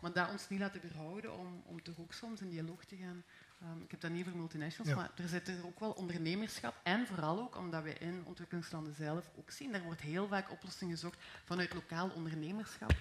[0.02, 3.24] maar dat ons niet laten weerhouden om, om toch ook soms in dialoog te gaan
[3.64, 4.96] Um, ik heb dat niet over multinationals, ja.
[4.96, 6.80] maar er zit er ook wel ondernemerschap.
[6.84, 10.94] En vooral ook omdat we in ontwikkelingslanden zelf ook zien, er wordt heel vaak oplossingen
[10.94, 12.96] gezocht vanuit lokaal ondernemerschap.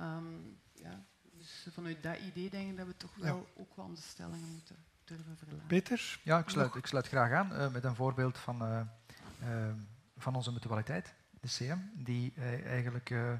[0.00, 3.62] Um, ja, dus vanuit dat idee denk ik dat we toch wel ja.
[3.62, 4.76] ook wel onze stellingen moeten
[5.06, 5.66] durven verlaten.
[5.66, 6.20] Peter?
[6.22, 8.80] Ja, ik sluit, ik sluit graag aan uh, met een voorbeeld van, uh,
[9.42, 9.70] uh,
[10.16, 11.14] van onze mutualiteit
[11.46, 13.10] de CM, die eh, eigenlijk...
[13.10, 13.32] Uh,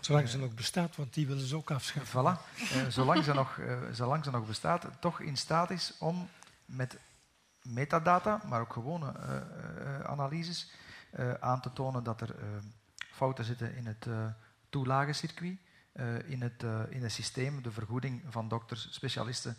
[0.00, 2.24] zolang uh, ze nog bestaat, want die willen ze ook afschaffen.
[2.24, 2.40] Voilà.
[2.88, 3.60] zolang, ze nog,
[3.92, 6.28] zolang ze nog bestaat, toch in staat is om
[6.64, 6.98] met
[7.62, 9.12] metadata, maar ook gewone
[10.06, 10.70] analyses,
[11.40, 12.34] aan te tonen dat er
[13.12, 14.06] fouten zitten in het
[14.68, 15.58] toelagencircuit,
[16.26, 19.56] in, het, in het systeem, de vergoeding van dokters, specialisten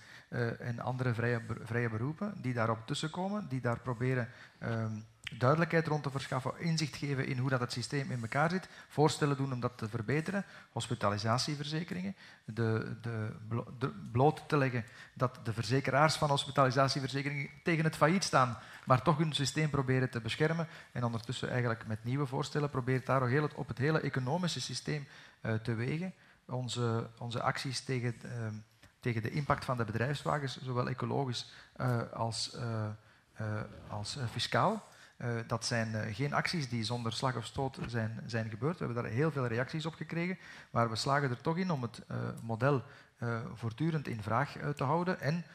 [0.60, 4.30] en andere vrije, vrije beroepen, die daarop tussenkomen, die daar proberen
[4.60, 4.94] ehm,
[5.38, 9.38] duidelijkheid rond te verschaffen, inzicht geven in hoe dat het systeem in elkaar zit, voorstellen
[9.38, 16.30] doen om dat te verbeteren, hospitalisatieverzekeringen, de, de, bloot te leggen dat de verzekeraars van
[16.30, 21.88] hospitalisatieverzekeringen tegen het failliet staan, maar toch hun systeem proberen te beschermen en ondertussen eigenlijk
[21.88, 25.08] met nieuwe voorstellen probeert daar ook op het hele economische systeem
[25.64, 26.14] te wegen.
[26.50, 28.32] Onze, onze acties tegen, uh,
[29.00, 32.58] tegen de impact van de bedrijfswagens, zowel ecologisch uh, als,
[33.88, 34.88] als fiscaal.
[35.48, 38.80] Dat zijn geen acties die zonder slag of stoot zijn, zijn gebeurd.
[38.80, 40.38] We hebben daar heel veel reacties op gekregen,
[40.70, 42.02] maar we slagen er toch in om het
[42.42, 42.84] model
[43.54, 45.46] voortdurend in vraag te houden en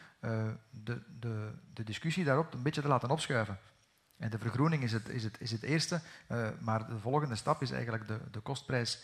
[0.70, 3.58] de, de, de, discussie daarop een beetje te laten opschuiven.
[4.18, 6.00] En de vergroening is het, is het, is het eerste,
[6.60, 9.02] maar de volgende stap is eigenlijk de, de kostprijs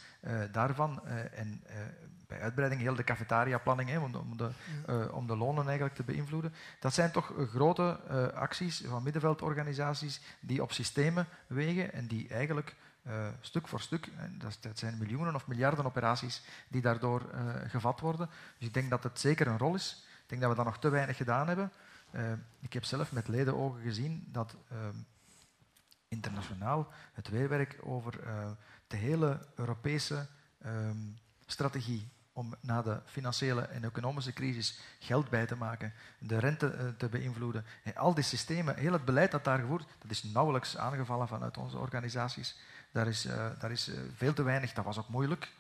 [0.52, 1.06] daarvan.
[1.32, 1.62] en
[2.30, 4.50] bij uitbreiding heel de cafetaria-planning om, om, de,
[4.88, 6.54] uh, om de lonen eigenlijk te beïnvloeden.
[6.80, 12.74] Dat zijn toch grote uh, acties van middenveldorganisaties die op systemen wegen en die eigenlijk
[13.06, 17.22] uh, stuk voor stuk, en dat, dat, zijn miljoenen of miljarden operaties die daardoor
[17.66, 18.30] gevat worden.
[18.58, 20.04] Dus ik denk dat het zeker een rol is.
[20.22, 21.72] Ik denk dat we dat nog te weinig gedaan hebben.
[22.60, 24.56] Ik heb zelf met ledenogen gezien dat
[26.08, 28.20] internationaal het weerwerk over
[28.86, 30.26] de hele Europese
[30.66, 36.74] um, strategie om na de financiële en economische crisis geld bij te maken, de rente
[36.74, 37.64] uh, te beïnvloeden.
[37.82, 41.56] En al die systemen, heel het beleid dat daar gevoerd, dat is nauwelijks aangevallen vanuit
[41.56, 42.56] onze organisaties.
[42.92, 43.22] Daar is,
[43.58, 45.52] daar is veel te weinig, dat was ook moeilijk.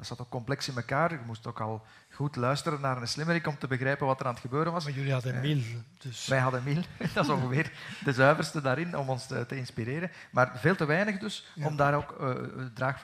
[0.00, 1.10] Dat zat ook complex in elkaar.
[1.10, 4.32] Je moest ook al goed luisteren naar een slimmerik om te begrijpen wat er aan
[4.32, 4.84] het gebeuren was.
[4.84, 5.62] Maar jullie hadden Miel.
[5.98, 6.26] Dus.
[6.26, 6.82] Wij hadden Miel.
[7.14, 7.72] dat is ongeveer
[8.04, 10.10] de zuiverste daarin om ons te, te inspireren.
[10.30, 11.66] Maar veel te weinig dus ja.
[11.66, 12.16] om daar ook
[12.74, 13.02] draag,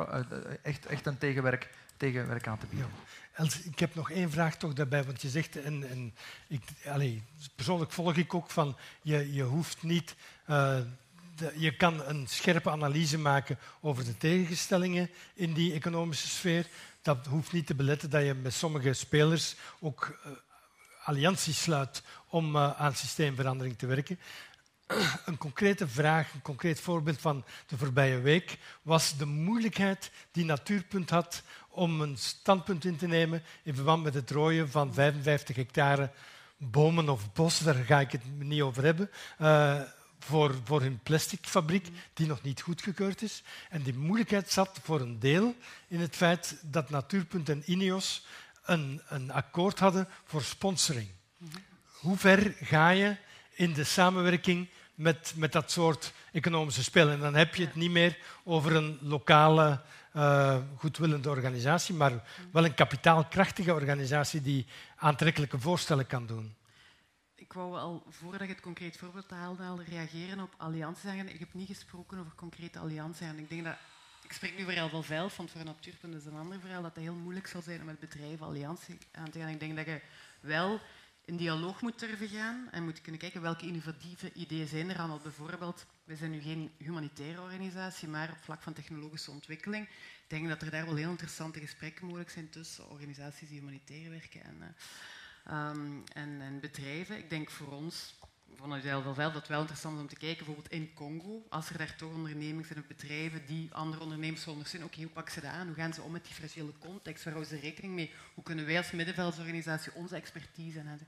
[0.62, 2.88] echt, echt een tegenwerk tegenwerk aan te bieden.
[3.32, 6.14] Els, ik heb nog één vraag toch daarbij, want je zegt, en, en
[6.46, 7.20] ik, allez,
[7.54, 10.14] persoonlijk volg ik ook van, je, je hoeft niet,
[10.50, 10.78] uh,
[11.56, 16.66] je kan een scherpe analyse maken over de tegenstellingen in die economische sfeer.
[17.02, 20.32] Dat hoeft niet te beletten dat je met sommige spelers ook uh,
[21.04, 24.18] allianties sluit om uh, aan systeemverandering te werken.
[25.26, 31.10] Een concrete vraag, een concreet voorbeeld van de voorbije week was de moeilijkheid die Natuurpunt
[31.10, 36.10] had om een standpunt in te nemen in verband met het rooien van 55 hectare
[36.56, 39.10] bomen of bos, daar ga ik het niet over hebben,
[39.40, 39.80] uh,
[40.18, 43.42] voor, voor hun plasticfabriek, die nog niet goedgekeurd is.
[43.70, 45.54] En die moeilijkheid zat voor een deel
[45.88, 48.26] in het feit dat Natuurpunt en Ineos
[48.64, 51.08] een, een akkoord hadden voor sponsoring.
[51.86, 53.16] Hoe ver ga je
[53.50, 57.12] in de samenwerking met, met dat soort economische spelen?
[57.12, 59.80] En dan heb je het niet meer over een lokale
[60.16, 62.12] uh, goedwillende organisatie, maar
[62.52, 64.66] wel een kapitaalkrachtige organisatie die
[64.96, 66.54] aantrekkelijke voorstellen kan doen.
[67.48, 71.12] Ik wou al, voordat ik het concreet voorbeeld haalde, al reageren op allianties.
[71.12, 73.28] Ik heb niet gesproken over concrete allianties.
[73.36, 73.76] Ik denk dat
[74.22, 76.94] ik spreek nu voor heel veel want voor een natuurpunt is een ander verhaal, dat
[76.94, 79.48] het heel moeilijk zal zijn om met bedrijven alliantie aan te gaan.
[79.48, 80.00] Ik denk dat je
[80.40, 80.80] wel
[81.24, 85.20] in dialoog moet durven gaan en moet kunnen kijken welke innovatieve ideeën zijn er aan.
[85.22, 89.84] Bijvoorbeeld, we zijn nu geen humanitaire organisatie, maar op vlak van technologische ontwikkeling.
[89.86, 94.10] Ik denk dat er daar wel heel interessante gesprekken mogelijk zijn tussen organisaties die humanitair
[94.10, 94.66] werken en, uh,
[95.50, 97.18] um, en, en bedrijven.
[97.18, 98.14] Ik denk voor ons
[98.56, 101.78] vanuit veel veld dat wel interessant is om te kijken, bijvoorbeeld in Congo, als er
[101.78, 105.40] daar toch ondernemingen zijn of bedrijven die andere ondernemers willen ondersteunen, oké, hoe pakken ze
[105.40, 105.66] dat aan?
[105.66, 107.24] Hoe gaan ze om met die financiële context?
[107.24, 108.12] Waar houden ze rekening mee?
[108.34, 111.00] Hoe kunnen wij als middenveldsorganisatie onze expertise en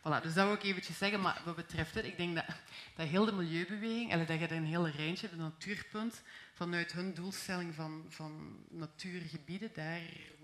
[0.00, 1.20] Voilà, dus dat wil ik eventjes zeggen.
[1.20, 2.44] Maar wat betreft het, ik denk dat,
[2.96, 7.14] dat heel de milieubeweging, en dat je er een hele range hebt, natuurpunt, vanuit hun
[7.14, 10.00] doelstelling van, van natuurgebieden, daar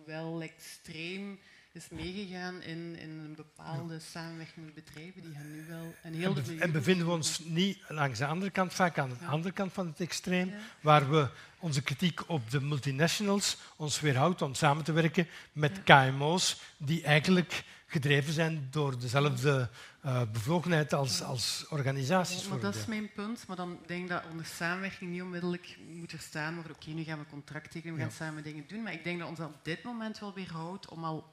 [0.06, 1.38] wel extreem
[1.72, 5.22] is meegegaan in, in een bepaalde samenwerking met bedrijven.
[5.22, 8.50] Die gaan nu wel een heel en, en bevinden we ons niet langs de andere
[8.50, 11.28] kant, vaak aan de andere kant van het extreem, waar we
[11.58, 17.64] onze kritiek op de multinationals ons weerhoudt om samen te werken met KMO's die eigenlijk
[17.86, 19.68] gedreven zijn door dezelfde
[20.04, 22.48] uh, bevlogenheid als, als organisaties.
[22.48, 23.46] maar dat is mijn punt.
[23.46, 27.18] Maar dan denk ik dat onder samenwerking niet onmiddellijk moet er staan oké, nu gaan
[27.18, 28.82] we contract tekenen, we gaan samen dingen doen.
[28.82, 31.30] Maar ik denk dat ons op dit moment wel weerhoudt om al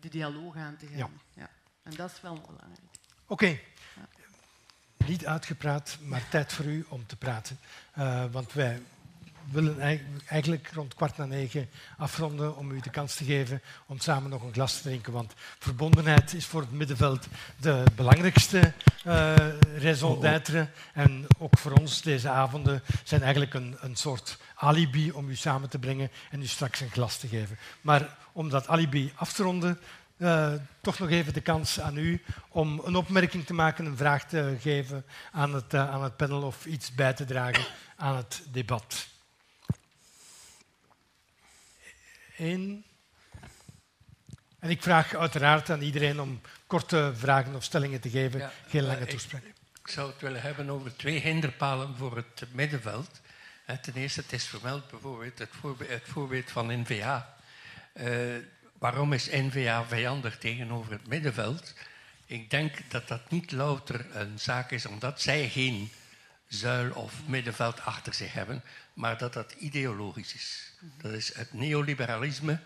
[0.00, 0.96] de dialoog aan te gaan.
[0.96, 1.08] Ja.
[1.34, 1.50] ja.
[1.82, 2.80] En dat is wel belangrijk.
[3.26, 3.32] Oké.
[3.32, 3.62] Okay.
[3.96, 4.08] Ja.
[5.06, 7.58] Niet uitgepraat, maar tijd voor u om te praten.
[7.98, 8.82] Uh, want wij
[9.50, 14.30] willen eigenlijk rond kwart na negen afronden om u de kans te geven om samen
[14.30, 15.12] nog een glas te drinken.
[15.12, 17.26] Want verbondenheid is voor het middenveld
[17.56, 18.72] de belangrijkste
[19.06, 19.34] uh,
[19.78, 20.68] raison d'être.
[20.92, 25.68] En ook voor ons deze avonden zijn eigenlijk een, een soort alibi om u samen
[25.68, 27.58] te brengen en u straks een glas te geven.
[27.80, 29.78] Maar om dat alibi af te ronden,
[30.20, 34.28] uh, toch nog even de kans aan u om een opmerking te maken, een vraag
[34.28, 37.64] te geven aan het, uh, aan het panel of iets bij te dragen
[37.96, 39.08] aan het debat.
[42.40, 42.84] Eén.
[44.58, 48.82] En ik vraag uiteraard aan iedereen om korte vragen of stellingen te geven, ja, geen
[48.82, 49.42] lange toespraak.
[49.42, 53.20] Ik, ik zou het willen hebben over twee hinderpalen voor het middenveld.
[53.82, 57.36] Ten eerste, het is vermeld bijvoorbeeld het voorbeeld, het voorbeeld van NVA.
[57.94, 58.36] Uh,
[58.78, 61.74] waarom is NVA vijandig tegenover het middenveld?
[62.26, 65.90] Ik denk dat dat niet louter een zaak is omdat zij geen
[66.48, 68.62] zuil of middenveld achter zich hebben,
[69.00, 70.72] maar dat dat ideologisch is.
[70.96, 72.60] Dat is het neoliberalisme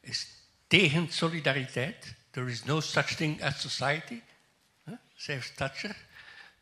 [0.00, 0.26] is
[0.66, 2.14] tegen solidariteit.
[2.30, 4.20] There is no such thing as society,
[5.14, 5.96] zei Thatcher.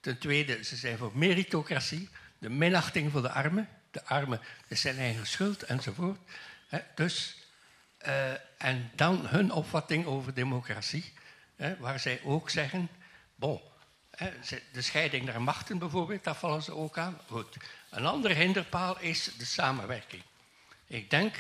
[0.01, 2.09] Ten tweede, ze zijn voor meritocratie
[2.39, 3.69] de minachting voor de armen.
[3.91, 6.19] De armen, is zijn eigen schuld enzovoort.
[6.95, 7.37] Dus,
[8.07, 11.13] uh, en dan hun opvatting over democratie,
[11.79, 12.89] waar zij ook zeggen,
[13.35, 13.61] bon,
[14.73, 17.19] de scheiding naar machten bijvoorbeeld, daar vallen ze ook aan.
[17.27, 17.57] Goed.
[17.91, 20.23] Een andere hinderpaal is de samenwerking.
[20.87, 21.35] Ik denk,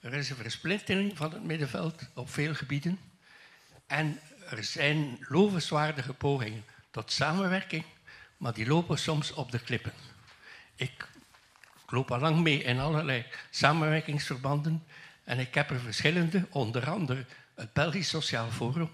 [0.00, 3.00] er is een versplintering van het middenveld op veel gebieden.
[3.86, 4.20] En
[4.50, 7.84] er zijn lovenswaardige pogingen tot samenwerking,
[8.36, 9.92] maar die lopen soms op de klippen.
[10.74, 11.08] Ik
[11.86, 14.84] loop al lang mee in allerlei samenwerkingsverbanden
[15.24, 17.24] en ik heb er verschillende, onder andere
[17.54, 18.90] het Belgisch Sociaal Forum.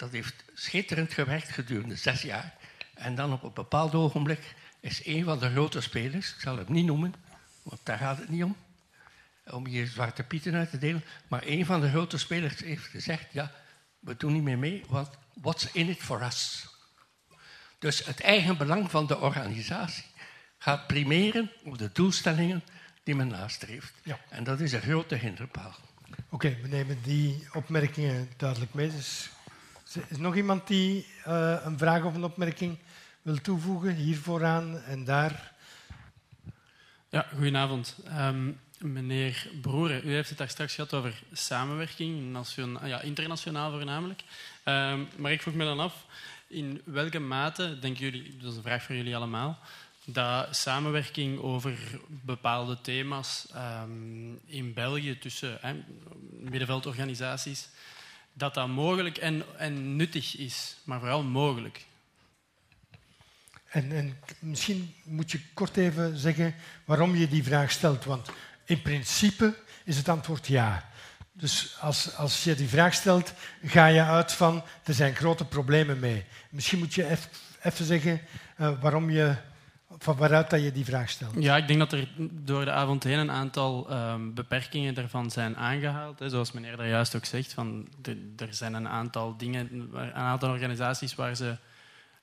[0.00, 2.54] Dat heeft schitterend gewerkt gedurende zes jaar.
[2.94, 6.68] En dan op een bepaald ogenblik is een van de grote spelers, ik zal het
[6.68, 7.14] niet noemen,
[7.62, 8.56] want daar gaat het niet om,
[9.44, 13.32] om hier zwarte pieten uit te delen, maar een van de grote spelers heeft gezegd,
[13.32, 13.52] ja,
[13.98, 16.66] we doen niet meer mee, want what's in it for us?
[17.78, 20.04] Dus het eigen belang van de organisatie
[20.58, 22.62] gaat primeren op de doelstellingen
[23.02, 23.92] die men nastreeft.
[24.02, 24.18] Ja.
[24.28, 25.76] En dat is een grote hinderpaal.
[26.28, 28.90] Oké, we nemen die opmerkingen duidelijk mee.
[28.90, 29.30] Dus,
[30.08, 32.78] is nog iemand die uh, een vraag of een opmerking
[33.22, 33.94] wil toevoegen?
[33.94, 35.52] Hier vooraan en daar.
[37.08, 37.96] Ja, goedenavond.
[38.18, 42.38] Um, meneer Broeren, u heeft het daar straks gehad over samenwerking,
[42.84, 44.22] ja, internationaal voornamelijk.
[44.64, 46.06] Um, maar ik vroeg me dan af,
[46.46, 49.58] in welke mate denken jullie, dat is een vraag voor jullie allemaal,
[50.04, 53.46] dat samenwerking over bepaalde thema's
[53.82, 55.74] um, in België tussen hè,
[56.30, 57.68] middenveldorganisaties,
[58.32, 61.86] dat dat mogelijk en, en nuttig is, maar vooral mogelijk.
[63.70, 66.54] En, en, misschien moet je kort even zeggen
[66.84, 68.04] waarom je die vraag stelt.
[68.04, 68.30] Want
[68.64, 69.54] in principe
[69.84, 70.88] is het antwoord ja.
[71.32, 73.32] Dus als, als je die vraag stelt,
[73.64, 76.24] ga je uit van er zijn grote problemen mee.
[76.50, 77.18] Misschien moet je
[77.62, 78.20] even zeggen
[78.58, 79.36] uh, waarom je,
[80.02, 81.34] van waaruit dat je die vraag stelt.
[81.38, 85.56] Ja, ik denk dat er door de avond heen een aantal um, beperkingen daarvan zijn
[85.56, 86.18] aangehaald.
[86.18, 86.28] Hè.
[86.28, 90.50] Zoals meneer daar juist ook zegt, van de, er zijn een aantal dingen, een aantal
[90.50, 91.56] organisaties waar ze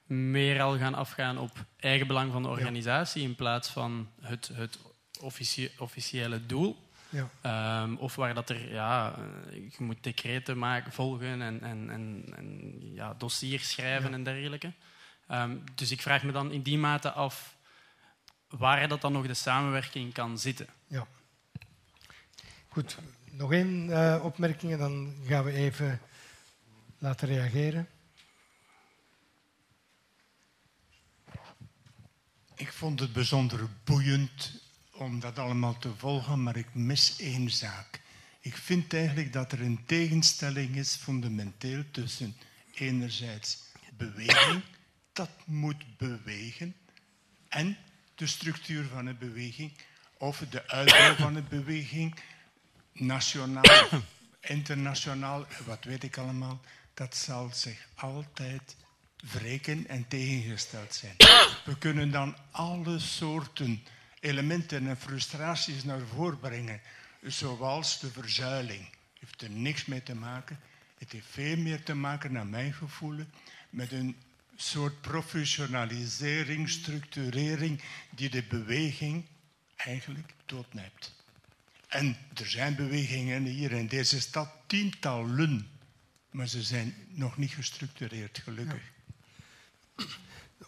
[0.06, 3.28] meer al gaan afgaan op eigen belang van de organisatie ja.
[3.28, 4.80] in plaats van het, het
[5.22, 6.86] officie officiële doel.
[7.10, 7.82] Ja.
[7.84, 9.16] Um, of waar dat er, ja,
[9.52, 14.16] je moet decreten maken, volgen en, en, en, en ja, dossiers schrijven ja.
[14.16, 14.72] en dergelijke.
[15.32, 17.56] Um, dus ik vraag me dan in die mate af
[18.48, 20.68] waar dat dan nog de samenwerking kan zitten.
[20.88, 21.08] Ja.
[22.68, 22.98] Goed,
[23.32, 26.00] nog één uh, opmerking en dan gaan we even
[26.98, 27.88] laten reageren.
[32.56, 34.62] Ik vond het bijzonder boeiend
[34.92, 38.02] om dat allemaal te volgen, maar ik mis één zaak.
[38.40, 42.36] Ik vind eigenlijk dat er een tegenstelling is fundamenteel tussen
[42.74, 43.64] enerzijds
[43.98, 44.64] beweging,
[45.14, 46.76] dat moet bewegen,
[47.48, 47.78] en
[48.18, 49.72] de structuur van een beweging,
[50.18, 52.16] of de uitbouw van een beweging,
[52.94, 53.64] nationaal,
[54.42, 56.62] internationaal, wat weet ik allemaal,
[56.94, 58.76] dat zal zich altijd
[59.32, 61.16] wreken en tegengesteld zijn.
[61.66, 63.84] We kunnen dan alle soorten
[64.20, 66.82] elementen en frustraties naar voren brengen,
[67.22, 68.90] zoals de verzuiling.
[69.20, 70.60] Heeft er niks mee te maken.
[70.98, 73.26] Het heeft veel meer te maken, naar mijn gevoel,
[73.70, 74.16] met een
[74.58, 77.82] soort professionalisering, structurering
[78.16, 79.26] die de beweging
[79.76, 81.16] eigenlijk doodnijpt.
[81.88, 85.70] En er zijn bewegingen hier in deze stad, tientallen,
[86.32, 88.82] maar ze zijn nog niet gestructureerd, gelukkig.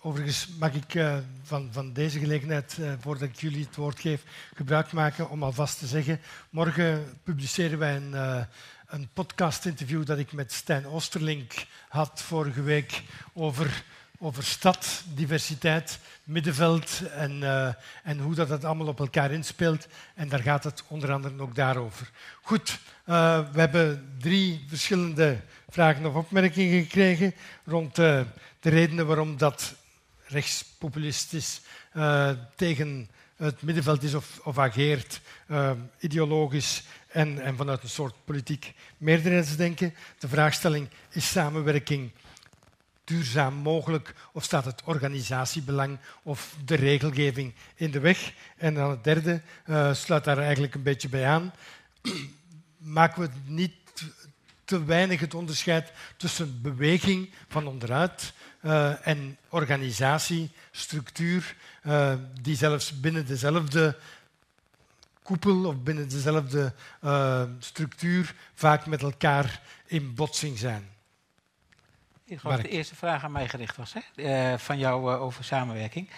[0.01, 4.23] Overigens mag ik uh, van, van, deze gelegenheid, uh, voordat ik jullie het woord geef,
[4.53, 8.43] gebruik maken om alvast te zeggen, morgen publiceren wij een, uh,
[8.89, 11.53] een podcast-interview dat ik met Stijn Oosterlink
[11.89, 13.03] had vorige week
[13.33, 13.83] over,
[14.19, 17.43] over stad, diversiteit, middenveld en,
[18.03, 19.87] en hoe dat, dat allemaal op elkaar inspeelt.
[20.15, 22.09] En daar gaat het onder andere ook daarover.
[22.41, 25.39] Goed, we hebben drie verschillende
[25.69, 27.33] vragen of opmerkingen gekregen
[27.65, 28.25] rond de
[28.61, 29.75] redenen waarom dat
[30.25, 31.61] rechtspopulistisch
[32.55, 35.21] tegen het middenveld is of, of ageert,
[35.99, 39.93] ideologisch en, en, vanuit een soort politiek meerderheidsdenken.
[40.19, 42.11] De vraagstelling is samenwerking
[43.03, 48.33] duurzaam mogelijk of staat het organisatiebelang of de regelgeving in de weg?
[48.57, 51.53] En dan het derde uh, sluit daar eigenlijk een beetje bij aan.
[52.77, 53.73] Maken we niet
[54.65, 62.99] te weinig het onderscheid tussen beweging van onderuit uh, en organisatie, structuur, uh, die zelfs
[62.99, 63.97] binnen dezelfde
[65.29, 66.73] koepel of binnen dezelfde
[67.03, 70.89] uh, structuur vaak met elkaar in botsing zijn.
[72.25, 74.57] Ik geloof de eerste vraag aan mij gericht was, hè?
[74.57, 76.09] van jou over samenwerking.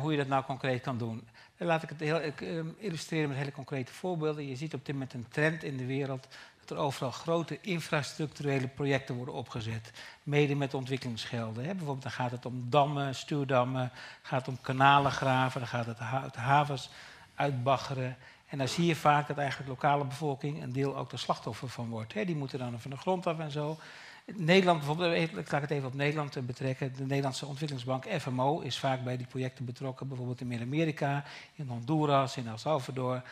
[0.00, 1.28] hoe je dat nou concreet kan doen.
[1.56, 2.40] Laat ik het heel, ik,
[2.78, 4.48] illustreren met hele concrete voorbeelden.
[4.48, 6.28] Je ziet op dit moment een trend in de wereld
[6.60, 9.90] dat er overal grote infrastructurele projecten worden opgezet.
[10.22, 11.64] Mede met ontwikkelingsgelden.
[11.64, 11.70] Hè.
[11.70, 13.90] Bijvoorbeeld dan gaat het om dammen, stuurdammen,
[14.22, 16.90] gaat het om kanalen graven, dan gaat het de havens
[17.34, 18.16] uitbaggeren.
[18.48, 21.88] En dan zie je vaak dat eigenlijk lokale bevolking een deel ook de slachtoffer van
[21.88, 22.14] wordt.
[22.14, 22.24] Hè.
[22.24, 23.78] Die moeten dan van de grond af en zo.
[24.32, 26.92] Nederland bijvoorbeeld, ik laat het even op Nederland betrekken.
[26.96, 32.36] De Nederlandse ontwikkelingsbank FMO is vaak bij die projecten betrokken, bijvoorbeeld in Midden-Amerika, in Honduras,
[32.36, 33.22] in El Salvador.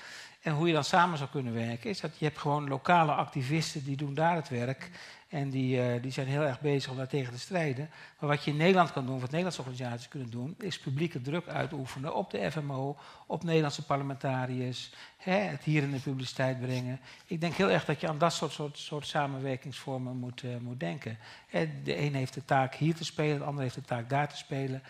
[0.42, 3.84] En hoe je dan samen zou kunnen werken, is dat je hebt gewoon lokale activisten
[3.84, 4.90] die doen daar het werk.
[5.28, 7.90] En die, uh, die zijn heel erg bezig om daar tegen te strijden.
[8.18, 11.46] Maar wat je in Nederland kan doen, wat Nederlandse organisaties kunnen doen, is publieke druk
[11.46, 12.96] uitoefenen op de FMO,
[13.26, 17.00] op Nederlandse parlementariërs, hè, het hier in de publiciteit brengen.
[17.26, 20.80] Ik denk heel erg dat je aan dat soort, soort, soort samenwerkingsvormen moet, uh, moet
[20.80, 21.18] denken.
[21.84, 24.36] De een heeft de taak hier te spelen, de ander heeft de taak daar te
[24.36, 24.82] spelen.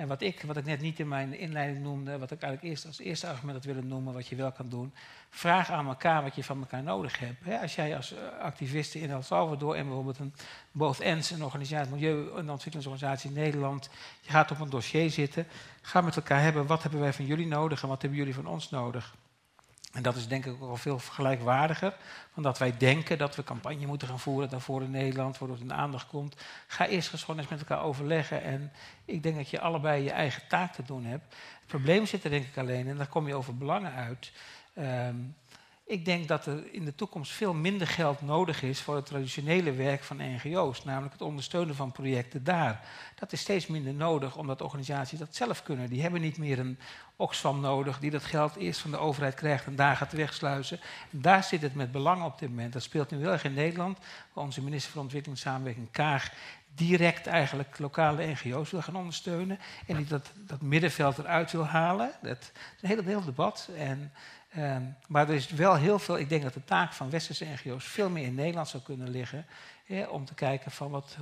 [0.00, 2.86] En wat ik, wat ik net niet in mijn inleiding noemde, wat ik eigenlijk eerst
[2.86, 4.92] als eerste argument had willen noemen, wat je wel kan doen,
[5.30, 7.62] vraag aan elkaar wat je van elkaar nodig hebt.
[7.62, 10.34] als jij als uh, activist in El Salvador en bijvoorbeeld een
[10.72, 13.90] Both Ends, een organisatie, milieu- en ontwikkelingsorganisatie in Nederland,
[14.20, 15.46] je gaat op een dossier zitten,
[15.82, 18.46] ga met elkaar hebben, wat hebben wij van jullie nodig en wat hebben jullie van
[18.46, 19.14] ons nodig.
[19.92, 21.94] En dat is denk ik ook wel veel gelijkwaardiger.
[22.34, 25.70] Want dat wij denken dat we campagne moeten gaan voeren daarvoor in Nederland, voordat het
[25.70, 26.36] in aandacht komt.
[26.66, 28.42] Ga eerst gewoon eens met elkaar overleggen.
[28.42, 28.72] En
[29.04, 31.34] ik denk dat je allebei je eigen taak te doen hebt.
[31.34, 34.32] Het probleem zit er denk ik alleen, en daar kom je over belangen uit.
[34.78, 35.34] Um,
[35.90, 39.72] ik denk dat er in de toekomst veel minder geld nodig is voor het traditionele
[39.72, 42.88] werk van NGO's, namelijk het ondersteunen van projecten daar.
[43.14, 45.88] Dat is steeds minder nodig omdat organisaties dat zelf kunnen.
[45.88, 46.78] Die hebben niet meer een
[47.16, 50.80] Oxfam nodig die dat geld eerst van de overheid krijgt en daar gaat wegsluizen.
[51.10, 52.72] En daar zit het met belang op dit moment.
[52.72, 53.98] Dat speelt nu heel erg in Nederland,
[54.32, 56.32] waar onze minister van Ontwikkelingssamenwerking Kaag
[56.74, 62.10] direct eigenlijk lokale NGO's wil gaan ondersteunen en die dat, dat middenveld eruit wil halen.
[62.22, 62.38] Dat
[62.76, 63.68] is een heel, heel debat.
[63.76, 64.12] En
[64.58, 67.84] Um, maar er is wel heel veel, ik denk dat de taak van westerse NGO's
[67.84, 69.46] veel meer in Nederland zou kunnen liggen.
[70.10, 71.16] om te kijken van wat,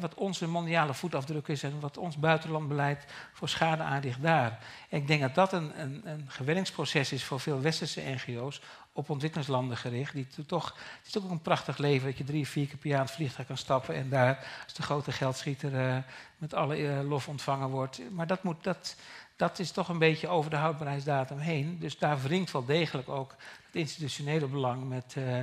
[0.00, 4.58] wat onze mondiale voetafdruk is en wat ons buitenlandbeleid voor schade aanricht daar.
[4.88, 8.60] En ik denk dat dat een, een, een gewenningsproces is voor veel westerse NGO's
[8.96, 10.14] op ontwikkelingslanden gericht.
[10.14, 12.98] Die toch, het is ook een prachtig leven dat je drie, vier keer per jaar
[12.98, 15.96] aan het vliegtuig kan stappen en daar als de grote geldschieter uh,
[16.38, 18.00] met alle uh, lof ontvangen wordt.
[18.10, 18.96] Maar dat moet, dat,
[19.36, 21.78] dat is toch een beetje over de houdbaarheidsdatum heen.
[21.80, 23.34] Dus daar wringt wel degelijk ook
[23.66, 25.14] het institutionele belang met.
[25.18, 25.38] Uh,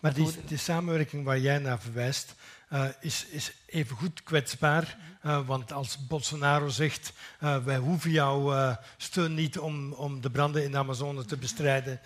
[0.00, 2.34] maar die, die, samenwerking waar jij naar verwijst,
[2.72, 4.96] uh, is, is evengoed kwetsbaar.
[5.26, 7.12] Uh, want als Bolsonaro zegt,
[7.42, 12.00] uh, wij hoeven jouw steun niet om, om de branden in de Amazone te bestrijden,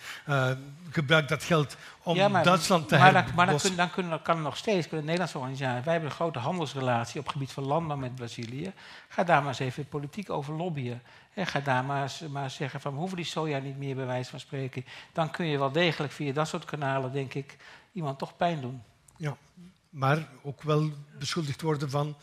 [0.89, 4.21] gebruik dat geld om ja, maar, Duitsland te maar, dan, maar dan, kun, dan, kunnen,
[4.21, 7.51] kan er nog steeds, kunnen Nederlandse organisaties, wij hebben een grote handelsrelatie op het gebied
[7.51, 8.73] van landbouw met Brazilië,
[9.07, 11.01] ga daar maar eens even politiek over lobbyen.
[11.35, 14.29] En ga daar maar, maar zeggen van we hoeven die soja niet meer bij wijze
[14.29, 14.85] van spreken.
[15.13, 17.57] Dan kun je wel degelijk via dat soort kanalen, denk ik,
[17.91, 18.83] iemand toch pijn doen.
[19.17, 19.37] Ja,
[19.89, 22.15] maar ook wel beschuldigd worden van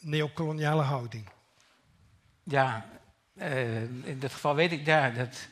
[0.00, 1.28] neocoloniale houding.
[2.42, 2.86] Ja,
[3.34, 5.48] uh, in dit geval weet ik ja, dat.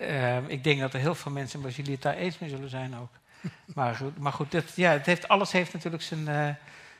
[0.00, 2.70] Uh, ik denk dat er heel veel mensen in Brazilië het daar eens mee zullen
[2.70, 3.10] zijn ook.
[3.74, 6.48] maar goed, maar goed dit, ja, het heeft, alles heeft natuurlijk zijn, uh,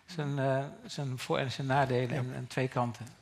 [0.07, 3.18] zijn, zijn voor- en zijn nadelen en, en twee kanten.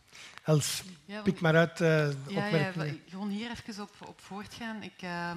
[0.47, 2.73] Els, ja, pik maar uit uh, ja, ja,
[3.09, 4.83] gewoon hier even op, op voortgaan.
[4.83, 5.33] Ik, uh,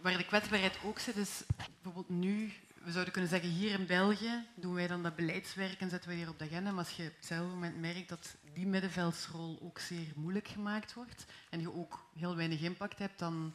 [0.00, 1.42] waar de kwetsbaarheid ook zit, is
[1.82, 5.90] bijvoorbeeld nu, we zouden kunnen zeggen, hier in België doen wij dan dat beleidswerk en
[5.90, 6.70] zetten we hier op de agenda.
[6.70, 11.24] Maar als je op hetzelfde moment merkt dat die middenveldsrol ook zeer moeilijk gemaakt wordt
[11.50, 13.52] en je ook heel weinig impact hebt, dan,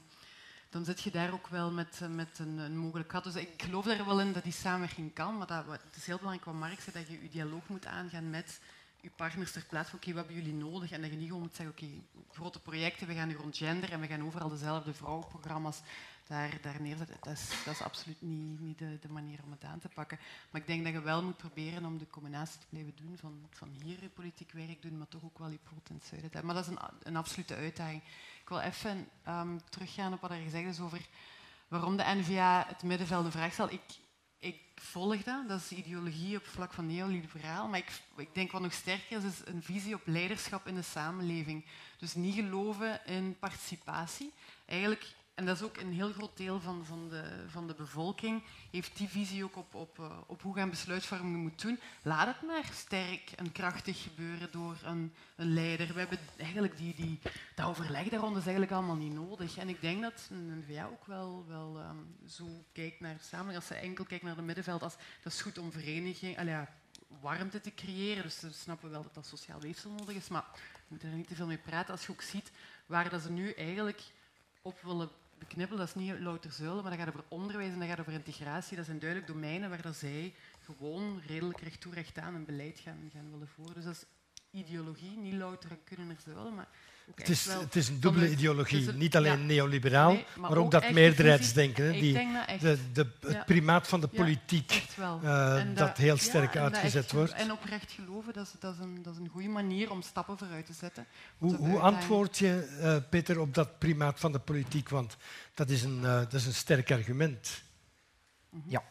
[0.70, 3.24] dan zit je daar ook wel met, met een, een mogelijk gat.
[3.24, 6.18] Dus ik geloof er wel in dat die samenwerking kan, maar dat, het is heel
[6.18, 8.60] belangrijk wat Mark zei, dat je je dialoog moet aangaan met
[9.02, 10.92] je partners ter plaatse oké, wat hebben jullie nodig?
[10.92, 11.88] En dat je niet gewoon moet zeggen, oké,
[12.32, 15.82] grote projecten, we gaan nu rond gender en we gaan overal dezelfde vrouwenprogramma's
[16.28, 17.18] daar, daar neerzetten.
[17.22, 20.20] Dat is, dat is absoluut niet, niet de, de, manier om het aan te pakken.
[20.50, 23.48] Maar ik denk dat je wel moet proberen om de combinatie te blijven doen van,
[23.50, 26.46] van hier politiek werk doen, maar toch ook wel te hebben.
[26.46, 28.02] Maar dat is een, een absolute uitdaging.
[28.42, 31.08] Ik wil even um, teruggaan op wat er gezegd is over
[31.68, 33.72] waarom de NVA het middenveld de vraag stelt.
[33.72, 33.82] Ik,
[34.42, 35.48] ik volg dat.
[35.48, 37.68] Dat is ideologie op vlak van neoliberaal.
[37.68, 40.82] Maar ik, ik denk wat nog sterker is, is een visie op leiderschap in de
[40.82, 41.66] samenleving.
[42.00, 44.32] Dus niet geloven in participatie.
[44.66, 48.44] Eigenlijk en dat is ook een heel groot deel van, van, de, van de bevolking,
[48.72, 51.80] heeft die visie ook op, op, eh, op hoe gaan besluitvorming moet doen.
[52.02, 55.94] Laat het maar sterk en krachtig gebeuren door een, een leider.
[55.94, 57.20] We hebben eigenlijk die, die,
[57.56, 59.58] dat overleg daar rond is eigenlijk allemaal niet nodig.
[59.58, 63.56] En ik denk dat een NVA ook wel, wel um, zo kijkt naar samenleving.
[63.56, 66.38] Als ze enkel kijkt naar het middenveld, als, dat is goed om vereniging,
[67.22, 68.24] warmte te creëren.
[68.24, 70.28] Dus we snappen wel dat dat sociaal weefsel nodig is.
[70.28, 71.92] Maar we moeten er niet te veel mee praten.
[71.92, 72.52] Als je ook ziet
[72.86, 74.02] waar dat ze nu eigenlijk
[74.62, 75.10] op willen
[75.42, 78.14] beknippelen, dat is niet louter zullen, maar dat gaat over onderwijs en dat gaat over
[78.14, 78.76] integratie.
[78.76, 82.80] Dat zijn duidelijk domeinen waar dat zij gewoon redelijk recht toe recht aan een beleid
[82.80, 83.76] gaan, gaan willen voeren.
[83.76, 84.06] Dus dat is
[84.60, 86.68] ideologie, niet louter kunnen er zullen, maar
[87.16, 88.92] het is, het is, een dubbele ideologie.
[88.92, 91.92] Niet alleen neoliberaal, maar, ook, dat meerderheidsdenken.
[91.92, 92.14] Die,
[92.60, 97.34] de, de, het primaat van de politiek, uh, dat, dat, heel sterk uitgezet echt, wordt.
[97.34, 100.38] En oprecht geloven, dat is, dat, is een, dat is een goede manier om stappen
[100.38, 101.06] vooruit te zetten.
[101.38, 104.90] Hoe, hoe antwoord je, uh, Peter, op dat primaat van de politiek?
[104.90, 105.18] Want
[105.54, 107.62] dat is een, uh, dat is een sterk argument.
[108.66, 108.84] Ja.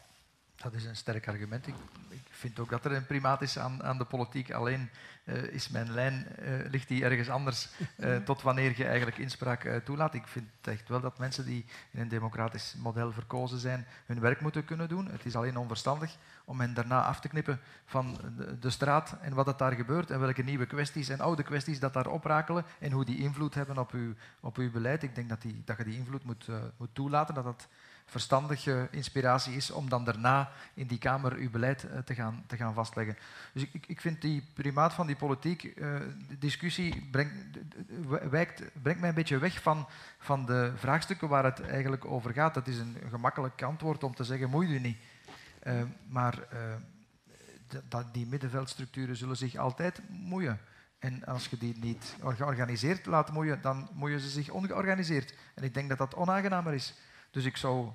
[0.55, 1.67] Dat is een sterk argument.
[1.67, 1.75] Ik,
[2.09, 4.51] ik, vind ook dat er een primaat is aan, aan de politiek.
[4.51, 4.89] Alleen
[5.31, 9.81] uh, is mijn lijn, uh, ligt die ergens anders uh, tot wanneer je eigenlijk inspraak
[9.83, 10.13] toelaat.
[10.13, 14.41] Ik vind echt wel dat mensen die in een democratisch model verkozen zijn, hun werk
[14.41, 15.07] moeten kunnen doen.
[15.11, 19.33] Het is alleen onverstandig om hen daarna af te knippen van de, de straat en
[19.33, 22.91] wat er daar gebeurt en welke nieuwe kwesties en oude kwesties dat daar oprakelen en
[22.91, 25.03] hoe die invloed hebben op uw, op uw beleid.
[25.03, 26.47] Ik denk dat, die, dat je die invloed moet,
[26.77, 27.67] moet toelaten, dat dat
[28.11, 32.57] verstandige inspiratie is om dan daarna in die Kamer uw beleid uh, te, gaan, te
[32.57, 33.17] gaan vastleggen.
[33.53, 35.99] Dus ik, ik vind die primaat van die politiek, uh,
[36.39, 37.33] discussie brengt,
[38.29, 39.87] wijkt, brengt mij een beetje weg van,
[40.19, 42.55] van de vraagstukken waar het eigenlijk over gaat.
[42.55, 44.97] Het is een gemakkelijk antwoord om te zeggen, moeit u niet.
[45.63, 46.39] Uh, maar
[48.11, 50.59] die middenveldstructuren zullen zich altijd moeien.
[50.99, 55.33] En als je die niet georganiseerd laat moeien, dan moeien ze zich ongeorganiseerd.
[55.55, 56.93] En ik denk dat dat onaangenamer is.
[57.31, 57.91] Dus ik zou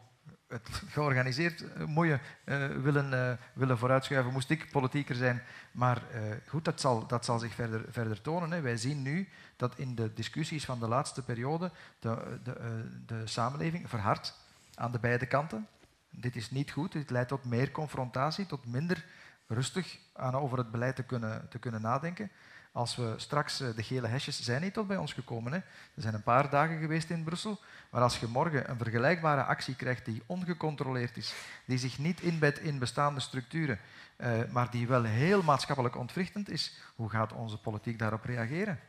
[0.48, 5.42] het georganiseerd eh, mooie uh, willen, uh, willen vooruitschuiven, moest ik politieker zijn.
[5.72, 6.02] Maar
[6.48, 8.50] goed, dat zal, dat zal zich verder, verder tonen.
[8.50, 8.60] Hè.
[8.60, 13.88] Wij zien nu dat in de discussies van de laatste periode de, de, de samenleving
[13.88, 14.34] verhardt
[14.74, 15.66] aan de beide kanten.
[16.10, 19.04] Dit is niet goed, dit leidt tot meer confrontatie, tot minder
[19.46, 22.30] rustig aan over het beleid te kunnen, te kunnen nadenken.
[22.76, 25.52] Als we straks, de gele hesjes zijn niet tot bij ons gekomen.
[25.52, 25.58] Hè.
[25.58, 27.60] Er zijn een paar dagen geweest in Brussel.
[27.90, 31.34] Maar als je morgen een vergelijkbare actie krijgt die ongecontroleerd is,
[31.64, 33.78] die zich niet inbedt in bestaande structuren,
[34.16, 38.80] uh, maar die wel heel maatschappelijk ontwrichtend is, hoe gaat onze politiek daarop reageren?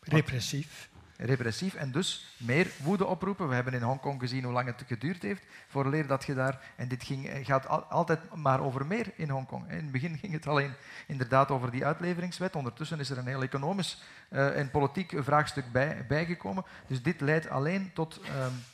[0.00, 0.88] Repressief.
[1.16, 3.48] Repressief en dus meer woede oproepen.
[3.48, 6.72] We hebben in Hongkong gezien hoe lang het geduurd heeft voor leer dat je daar.
[6.76, 9.70] En dit ging, eh, gaat altijd maar over meer in Hongkong.
[9.70, 10.74] In het begin ging het alleen
[11.06, 12.56] inderdaad over die uitleveringswet.
[12.56, 16.64] Ondertussen is er een heel economisch uh, en politiek vraagstuk bij, bijgekomen.
[16.86, 18.64] Dus dit leidt alleen tot um,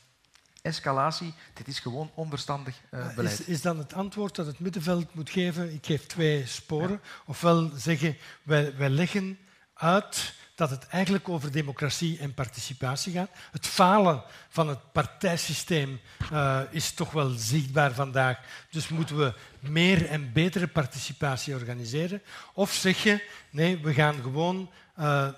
[0.62, 1.34] escalatie.
[1.54, 3.40] Dit is gewoon onverstandig uh, beleid.
[3.40, 5.74] Is, is, dan het antwoord dat het middenveld moet geven?
[5.74, 7.00] Ik geef twee sporen.
[7.02, 7.22] Ja.
[7.26, 9.38] Ofwel zeggen, wij, wij leggen
[9.74, 13.30] uit dat het eigenlijk over democratie en participatie gaat.
[13.50, 16.00] Het falen van het partijsysteem
[16.32, 18.38] uh, is toch wel zichtbaar vandaag.
[18.70, 22.22] Dus moeten we meer en betere participatie organiseren.
[22.52, 25.28] Of zeg je, nee, we gaan gewoon uh,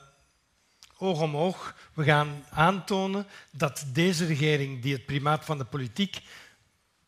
[0.99, 6.21] oog om oog, we gaan aantonen dat deze regering, die het primaat van de politiek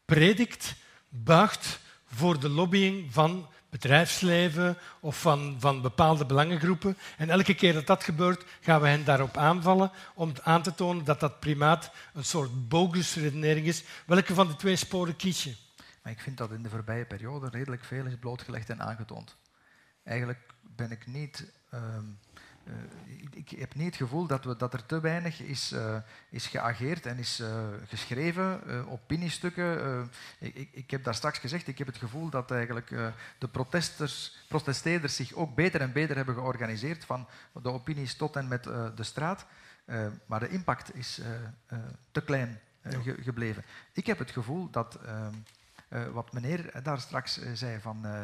[0.05, 0.75] predikt,
[1.09, 6.97] buigt voor de lobbying van bedrijfsleven of van, van bepaalde belangengroepen.
[7.17, 11.05] En elke keer dat dat gebeurt, gaan we hen daarop aanvallen om aan te tonen
[11.05, 13.85] dat dat primaat een soort bogus redenering is.
[14.07, 15.55] Welke van de twee sporen kies je?
[16.03, 19.37] Maar ik vind dat in de voorbije periode redelijk veel is blootgelegd en aangetoond.
[20.05, 21.81] Eigenlijk ben ik niet uh,
[23.07, 25.97] ik, ik, heb niet het gevoel dat, we, dat er te weinig is, uh,
[26.31, 30.11] is geageerd en is uh, geschreven, opiniestukken.
[30.39, 32.89] Ik, ik, heb daar straks gezegd, ik heb het gevoel dat eigenlijk
[33.39, 37.29] de protesters, protesteerders zich ook beter en beter hebben georganiseerd, van
[37.63, 39.47] de opinies tot en met de straat.
[40.27, 41.21] maar de impact is
[42.11, 43.65] te klein ge gebleven.
[43.93, 45.35] Ik heb het gevoel dat ehm,
[45.95, 48.21] uh, wat meneer daar straks uh, zei van uh,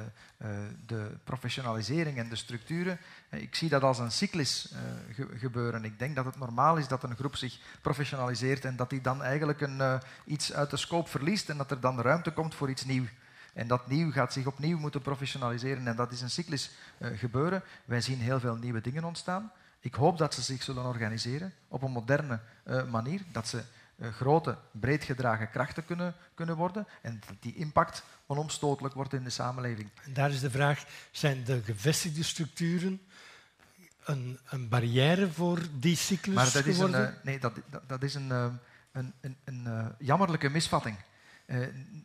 [0.86, 2.98] de professionalisering en de structuren.
[3.30, 4.74] ik zie dat als een cyclus
[5.12, 5.84] ge gebeuren.
[5.84, 9.22] Ik denk dat het normaal is dat een groep zich professionaliseert en dat die dan
[9.22, 12.84] eigenlijk een, iets uit de scope verliest en dat er dan ruimte komt voor iets
[12.84, 13.08] nieuws.
[13.52, 17.62] En dat nieuw gaat zich opnieuw moeten professionaliseren en dat is een cyclus gebeuren.
[17.84, 19.52] Wij zien heel veel nieuwe dingen ontstaan.
[19.80, 22.40] Ik hoop dat ze zich zullen organiseren op een moderne
[22.90, 23.62] manier, dat ze
[24.00, 29.30] grote, breed gedragen krachten kunnen, kunnen worden en dat die impact onomstotelijk wordt in de
[29.30, 29.88] samenleving.
[30.04, 33.00] En daar is de vraag, zijn de gevestigde structuren
[34.04, 37.00] een, een barrière voor die cyclus maar dat geworden?
[37.00, 38.46] Is een, uh, nee, dat, dat, dat, is een, uh,
[38.92, 40.96] een, een, een jammerlijke misvatting.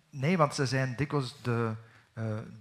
[0.10, 1.74] nee, want ze zijn dikwijls de,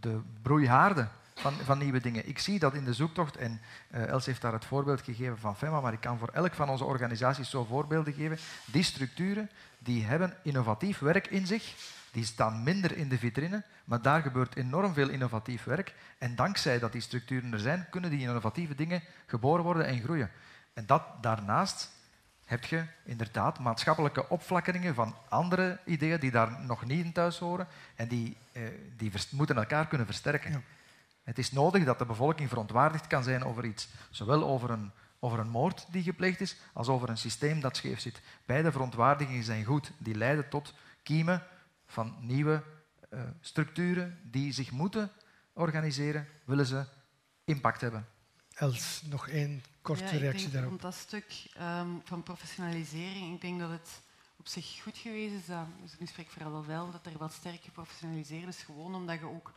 [0.00, 2.28] de broeihaarden van, van nieuwe dingen.
[2.28, 3.60] Ik zie dat in de zoektocht, en
[3.94, 6.68] uh, Els heeft daar het voorbeeld gegeven van FEMA, maar ik kan voor elk van
[6.68, 8.38] onze organisaties zo voorbeelden geven.
[8.64, 11.74] Die structuren die hebben innovatief werk in zich,
[12.12, 15.94] die staan minder in de vitrine, maar daar gebeurt enorm veel innovatief werk.
[16.18, 20.30] En dankzij dat die structuren er zijn, kunnen die innovatieve dingen geboren worden en groeien.
[20.72, 21.90] En dat daarnaast
[22.44, 27.66] heb je inderdaad maatschappelijke opflakkeringen van andere ideeën die daar nog niet in thuis horen
[27.94, 28.62] en die, eh,
[28.96, 30.50] die moeten elkaar kunnen versterken.
[30.50, 30.60] Ja.
[31.24, 35.38] Het is nodig dat de bevolking verontwaardigd kan zijn over iets, zowel over een, over
[35.38, 38.20] een moord die gepleegd is, als over een systeem dat scheef zit.
[38.46, 41.46] Beide verontwaardigingen zijn goed, die leiden tot kiemen
[41.86, 42.62] van nieuwe
[43.10, 45.10] uh, structuren die zich moeten
[45.52, 46.84] organiseren, willen ze
[47.44, 48.06] impact hebben.
[48.54, 50.70] Els, nog één korte ja, reactie denk, daarop.
[50.70, 54.02] Rond dat stuk um, van professionalisering, ik denk dat het
[54.36, 57.32] op zich goed geweest is, dat, dus nu spreek ik vooral wel, dat er wat
[57.32, 58.62] sterk geprofessionaliseerd is.
[58.62, 59.52] Gewoon omdat je ook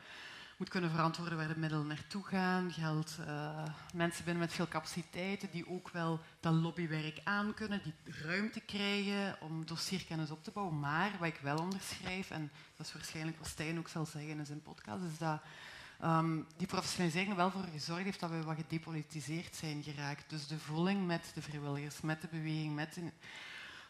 [0.58, 2.72] moet kunnen verantwoorden waar de middelen naartoe gaan.
[2.72, 3.64] Geldt uh,
[3.94, 9.42] mensen binnen met veel capaciteiten die ook wel dat lobbywerk aan kunnen, die ruimte krijgen
[9.42, 10.80] om dossierkennis op te bouwen.
[10.80, 14.46] Maar wat ik wel onderschrijf, en dat is waarschijnlijk wat Stijn ook zal zeggen in
[14.46, 15.42] zijn podcast, is dat
[16.04, 20.30] um, die professionalisering er wel voor gezorgd heeft dat we wat gedepolitiseerd zijn geraakt.
[20.30, 23.12] Dus de voeling met de vrijwilligers, met de beweging, met de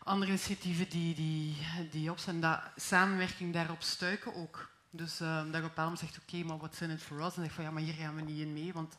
[0.04, 1.58] andere initiatieven die, die,
[1.92, 4.70] die op zijn, dat samenwerking daarop stuiken ook.
[4.98, 7.38] Dus uh, dat je op een zegt, oké, maar wat zijn het voor ons?
[7.38, 8.74] En zeg van, ja, maar hier gaan we niet in mee.
[8.74, 8.98] Want,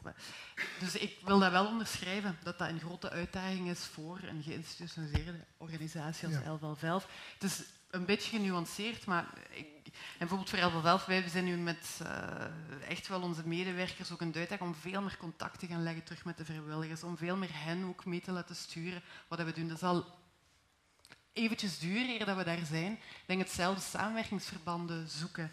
[0.81, 5.45] dus ik wil dat wel onderschrijven, dat dat een grote uitdaging is voor een geïnstitutionaliseerde
[5.57, 6.53] organisatie als ja.
[6.53, 11.57] LVL Het is een beetje genuanceerd, maar ik, en bijvoorbeeld voor LVL wij zijn nu
[11.57, 15.83] met uh, echt wel onze medewerkers ook een uitdaging om veel meer contact te gaan
[15.83, 19.43] leggen terug met de vrijwilligers, om veel meer hen ook mee te laten sturen wat
[19.43, 19.69] we doen.
[19.69, 20.07] Dat zal
[21.33, 22.93] eventjes duren eer dat we daar zijn.
[22.93, 25.51] Ik denk hetzelfde samenwerkingsverbanden zoeken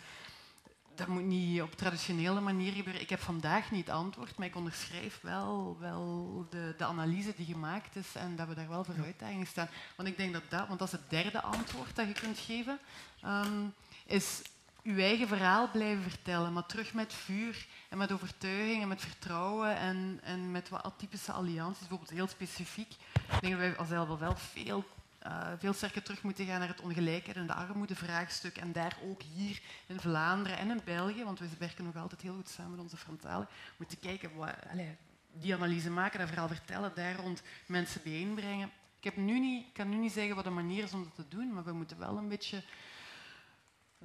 [0.95, 3.01] dat moet niet op traditionele manier gebeuren.
[3.01, 7.95] Ik heb vandaag niet antwoord, maar ik onderschrijf wel, wel de, de, analyse die gemaakt
[7.95, 9.69] is en dat we daar wel voor uitdagingen staan.
[9.95, 12.79] Want ik denk dat dat, want dat is het derde antwoord dat je kunt geven,
[13.25, 13.73] um,
[14.05, 14.41] is
[14.83, 19.75] uw eigen verhaal blijven vertellen, maar terug met vuur en met overtuiging en met vertrouwen
[19.77, 22.91] en, en met wat atypische allianties, bijvoorbeeld heel specifiek.
[23.13, 24.85] Ik denk dat wij als wel veel
[25.25, 28.57] uh, veel sterker terug moeten gaan naar het ongelijkheid en de armoedevraagstuk.
[28.57, 32.35] En daar ook hier in Vlaanderen en in België, want we werken nog altijd heel
[32.35, 33.47] goed samen met onze frontalen,
[33.77, 34.89] moeten kijken, wat, allez,
[35.33, 38.71] die analyse maken, dat verhaal vertellen, daar rond mensen bijeenbrengen.
[38.97, 41.35] Ik heb nu niet, kan nu niet zeggen wat de manier is om dat te
[41.35, 42.63] doen, maar we moeten wel een beetje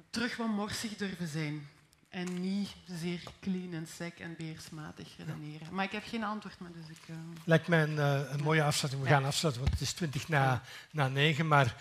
[0.09, 1.67] terug wat morsig durven zijn.
[2.11, 2.69] En niet
[3.01, 5.67] zeer clean en sec en beheersmatig redeneren.
[5.71, 7.07] Maar ik heb geen antwoord, maar dus ik...
[7.09, 7.15] Uh...
[7.43, 9.03] Lijkt mij een, uh, een mooie afsluiting.
[9.03, 10.61] We gaan afsluiten, want het is twintig na,
[10.91, 11.47] na negen.
[11.47, 11.75] Maar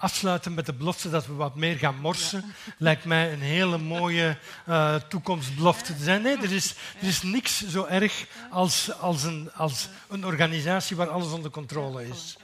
[0.00, 2.72] afsluiten met de belofte dat we wat meer gaan morsen, ja.
[2.78, 4.36] lijkt mij een hele mooie
[4.68, 6.22] uh, toekomstbelofte te zijn.
[6.22, 11.08] Nee, er is, er is niks zo erg als, als, een, als een organisatie waar
[11.08, 12.36] alles onder controle is.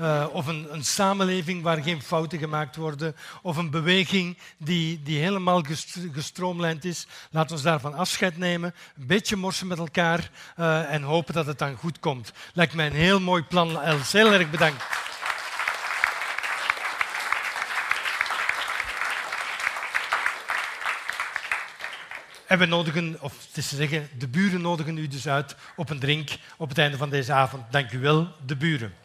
[0.00, 5.18] Uh, of een, een, samenleving waar geen fouten gemaakt worden, of een beweging die, die
[5.18, 5.62] helemaal
[6.12, 7.06] gestroomlijnd is.
[7.30, 11.58] Laat ons daarvan afscheid nemen, een beetje morsen met elkaar uh, en hopen dat het
[11.58, 12.32] dan goed komt.
[12.52, 14.12] Lijkt mij een heel mooi plan, Els.
[14.12, 14.84] Heel erg bedankt.
[22.46, 25.90] En we nodigen, of het is te zeggen, de buren nodigen u dus uit op
[25.90, 27.62] een drink op het einde van deze avond.
[27.70, 28.99] Dank u wel, de buren.